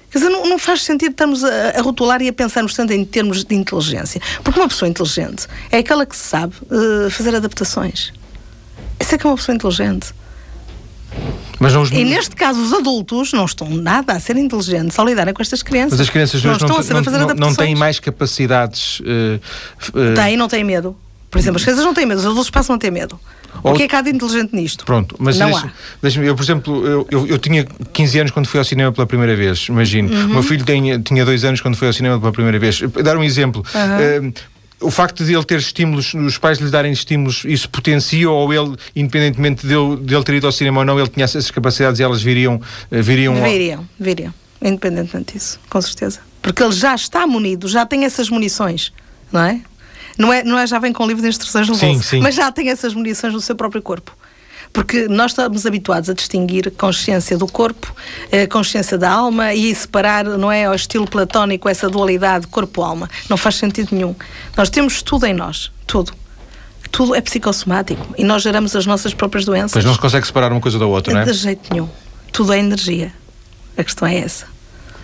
Quer 0.10 0.20
dizer, 0.20 0.30
não, 0.30 0.48
não 0.48 0.58
faz 0.58 0.84
sentido 0.84 1.12
estarmos 1.12 1.44
a, 1.44 1.72
a, 1.78 1.82
rotular 1.82 2.22
e 2.22 2.30
a 2.30 2.34
pensarmos 2.34 2.74
tanto 2.74 2.94
em 2.94 3.04
termos 3.04 3.44
de 3.44 3.56
inteligência. 3.56 4.22
Porque 4.44 4.60
uma 4.60 4.68
pessoa 4.68 4.88
inteligente 4.88 5.48
é 5.70 5.80
aquela 5.80 6.06
que 6.06 6.16
sabe 6.16 6.54
uh, 6.64 7.10
fazer 7.10 7.36
adaptações. 7.36 8.14
Essa 9.00 9.16
é 9.16 9.18
que 9.18 9.28
é 9.28 9.30
uma 9.30 9.36
pessoa 9.36 9.56
inteligente. 9.56 10.14
Mas 11.60 11.76
os... 11.76 11.92
E 11.92 12.04
neste 12.04 12.36
caso, 12.36 12.62
os 12.62 12.72
adultos 12.72 13.34
não 13.34 13.46
estão 13.46 13.70
nada 13.70 14.14
a 14.14 14.20
ser 14.20 14.38
inteligentes 14.38 14.98
ao 14.98 15.06
lidarem 15.06 15.34
com 15.34 15.42
estas 15.42 15.62
crianças. 15.62 15.94
Mas 15.94 16.02
as 16.02 16.10
crianças 16.10 16.44
não, 16.44 16.54
estão 16.54 16.78
a 16.78 16.84
saber 16.84 17.04
fazer 17.04 17.18
não, 17.20 17.36
não 17.36 17.56
têm 17.56 17.76
mais 17.76 18.00
capacidades. 18.00 19.00
Uh, 19.00 19.40
uh... 19.90 20.16
Têm, 20.16 20.38
não 20.38 20.48
têm 20.48 20.64
medo. 20.64 20.96
Por 21.30 21.40
exemplo, 21.40 21.58
as 21.58 21.64
crianças 21.64 21.84
não 21.84 21.94
têm 21.94 22.06
medo, 22.06 22.20
os 22.20 22.26
adultos 22.26 22.50
passam 22.50 22.76
a 22.76 22.80
ter 22.80 22.92
medo. 22.92 23.20
O 23.64 23.74
que 23.74 23.84
é 23.84 23.88
que 23.88 23.96
há 23.96 24.02
de 24.02 24.10
inteligente 24.10 24.56
nisto? 24.56 24.86
Pronto, 24.86 25.16
mas 25.20 25.38
não 25.38 25.50
deixa, 25.50 25.74
deixa 26.02 26.24
eu, 26.24 26.36
por 26.36 26.44
exemplo, 26.44 26.88
eu, 26.88 27.08
eu, 27.10 27.28
eu, 27.28 27.38
tinha 27.38 27.66
15 27.66 28.20
anos 28.20 28.32
quando 28.32 28.46
fui 28.48 28.60
ao 28.60 28.64
cinema 28.64 28.92
pela 28.92 29.08
primeira 29.08 29.36
vez, 29.36 29.68
imagino. 29.68 30.14
Uhum. 30.14 30.26
O 30.26 30.30
meu 30.30 30.44
filho 30.44 30.64
tinha, 30.64 31.00
tinha 31.00 31.26
dois 31.26 31.44
anos 31.44 31.62
quando 31.62 31.76
foi 31.76 31.88
ao 31.88 31.94
cinema 31.94 32.20
pela 32.20 32.32
primeira 32.32 32.60
vez. 32.60 32.82
Dar 33.04 33.18
um 33.18 33.24
exemplo. 33.24 33.64
Uhum. 33.74 34.30
Uh, 34.30 34.34
o 34.80 34.92
facto 34.92 35.26
de 35.26 35.34
ele 35.34 35.44
ter 35.44 35.58
estímulos, 35.58 36.14
os 36.14 36.38
pais 36.38 36.60
lhe 36.60 36.70
darem 36.70 36.92
estímulos, 36.92 37.44
isso 37.46 37.70
potencia 37.70 38.30
ou 38.30 38.54
ele, 38.54 38.76
independentemente 38.96 39.66
de 39.66 39.74
ele, 39.74 39.98
de 39.98 40.16
ele 40.16 40.24
ter 40.24 40.36
ido 40.36 40.46
ao 40.46 40.52
cinema 40.52 40.80
ou 40.80 40.86
não, 40.86 41.00
ele 41.00 41.08
tinha 41.08 41.24
essas 41.24 41.50
capacidades 41.50 42.00
e 42.00 42.04
elas 42.04 42.22
viriam. 42.22 42.62
Eh, 42.92 43.02
viriam, 43.02 43.36
viriam, 43.36 43.90
viriam, 44.00 44.34
independentemente 44.62 45.34
disso, 45.34 45.60
com 45.70 45.82
certeza. 45.82 46.20
Porque 46.42 46.62
ele 46.62 46.74
já 46.74 46.94
está 46.94 47.26
munido, 47.26 47.68
já 47.68 47.86
tem 47.86 48.06
essas 48.06 48.30
munições, 48.30 48.94
não 49.32 49.42
é? 49.42 49.62
Não 50.18 50.34
é, 50.34 50.44
não 50.44 50.58
é 50.58 50.66
já 50.66 50.80
vem 50.80 50.92
com 50.92 51.06
livro 51.06 51.22
de 51.22 51.30
instruções 51.30 51.68
no 51.68 51.76
sim, 51.76 51.94
bolso, 51.94 52.10
sim. 52.10 52.20
mas 52.20 52.36
já 52.36 52.52
tem 52.52 52.70
essas 52.70 52.94
munições 52.94 53.34
no 53.34 53.42
seu 53.42 53.56
próprio 53.56 53.82
corpo. 53.82 54.16
Porque 54.74 55.08
nós 55.08 55.32
estamos 55.32 55.66
habituados 55.66 56.10
a 56.10 56.14
distinguir 56.14 56.72
consciência 56.72 57.38
do 57.38 57.48
corpo, 57.48 57.96
eh, 58.32 58.48
consciência 58.48 58.98
da 58.98 59.10
alma 59.10 59.54
e 59.54 59.74
separar, 59.74 60.26
não 60.26 60.52
é, 60.52 60.66
ao 60.66 60.76
estilo 60.76 61.08
platónico, 61.08 61.70
essa 61.70 61.90
dualidade 61.90 62.48
corpo-alma. 62.48 63.10
Não 63.30 63.38
faz 63.38 63.56
sentido 63.56 63.96
nenhum. 63.96 64.14
Nós 64.58 64.70
temos 64.70 65.02
tudo 65.02 65.26
em 65.26 65.34
nós, 65.34 65.72
tudo 65.86 66.14
tudo 66.92 67.14
é 67.14 67.22
psicossomático 67.22 68.16
e 68.18 68.24
nós 68.24 68.42
geramos 68.42 68.76
as 68.76 68.86
nossas 68.86 69.14
próprias 69.14 69.46
doenças. 69.46 69.76
Mas 69.76 69.86
não 69.86 69.94
se 69.94 70.00
consegue 70.00 70.26
separar 70.26 70.52
uma 70.52 70.62
coisa 70.62 70.80
da 70.80 70.86
outra, 70.86 71.14
não 71.14 71.22
é? 71.22 71.26
De 71.26 71.34
jeito 71.34 71.72
nenhum. 71.72 71.90
Tudo 72.32 72.54
é 72.54 72.60
energia. 72.60 73.14
A 73.78 73.84
questão 73.84 74.08
é 74.08 74.18
essa. 74.18 74.48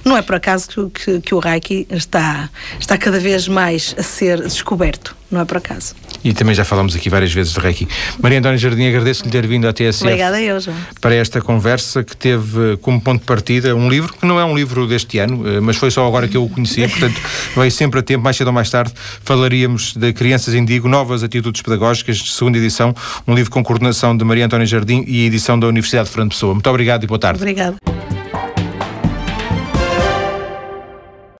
Não 0.05 0.17
é 0.17 0.21
por 0.21 0.35
acaso 0.35 0.67
que, 0.67 0.89
que, 0.89 1.21
que, 1.21 1.35
o 1.35 1.39
Reiki 1.39 1.87
está, 1.89 2.49
está 2.79 2.97
cada 2.97 3.19
vez 3.19 3.47
mais 3.47 3.95
a 3.97 4.03
ser 4.03 4.41
descoberto. 4.41 5.15
Não 5.31 5.41
é 5.41 5.45
por 5.45 5.57
acaso. 5.57 5.95
E 6.23 6.31
também 6.31 6.53
já 6.53 6.63
falamos 6.63 6.95
aqui 6.95 7.09
várias 7.09 7.33
vezes 7.33 7.53
de 7.53 7.59
Reiki. 7.59 7.87
Maria 8.21 8.37
Antónia 8.37 8.57
Jardim, 8.57 8.87
agradeço-lhe 8.87 9.31
ter 9.31 9.47
vindo 9.47 9.67
à 9.67 9.73
TSF. 9.73 10.03
Obrigada 10.03 10.39
eu, 10.39 10.59
João. 10.59 10.77
Para 11.01 11.15
esta 11.15 11.41
conversa 11.41 12.03
que 12.03 12.15
teve 12.15 12.77
como 12.81 13.01
ponto 13.01 13.21
de 13.21 13.25
partida 13.25 13.75
um 13.75 13.89
livro 13.89 14.13
que 14.13 14.25
não 14.25 14.39
é 14.39 14.45
um 14.45 14.55
livro 14.55 14.85
deste 14.87 15.17
ano, 15.17 15.47
eh, 15.47 15.59
mas 15.59 15.75
foi 15.77 15.89
só 15.89 16.05
agora 16.05 16.27
que 16.27 16.37
eu 16.37 16.43
o 16.43 16.49
conhecia, 16.49 16.87
portanto 16.87 17.19
veio 17.57 17.71
sempre 17.71 17.99
a 17.99 18.03
tempo, 18.03 18.23
mais 18.23 18.37
cedo 18.37 18.47
ou 18.47 18.53
mais 18.53 18.69
tarde, 18.69 18.93
falaríamos 19.23 19.95
de 19.95 20.13
Crianças 20.13 20.53
Indigo, 20.53 20.87
Novas 20.87 21.23
Atitudes 21.23 21.61
Pedagógicas, 21.61 22.35
segunda 22.35 22.57
edição, 22.57 22.93
um 23.27 23.33
livro 23.33 23.49
com 23.49 23.63
coordenação 23.63 24.15
de 24.15 24.23
Maria 24.23 24.45
Antónia 24.45 24.67
Jardim 24.67 25.03
e 25.07 25.25
edição 25.25 25.57
da 25.59 25.65
Universidade 25.65 26.05
de 26.05 26.11
Fernando 26.11 26.31
Pessoa. 26.31 26.53
Muito 26.53 26.69
obrigado 26.69 27.03
e 27.03 27.07
boa 27.07 27.19
tarde. 27.19 27.39
Obrigado. 27.39 27.77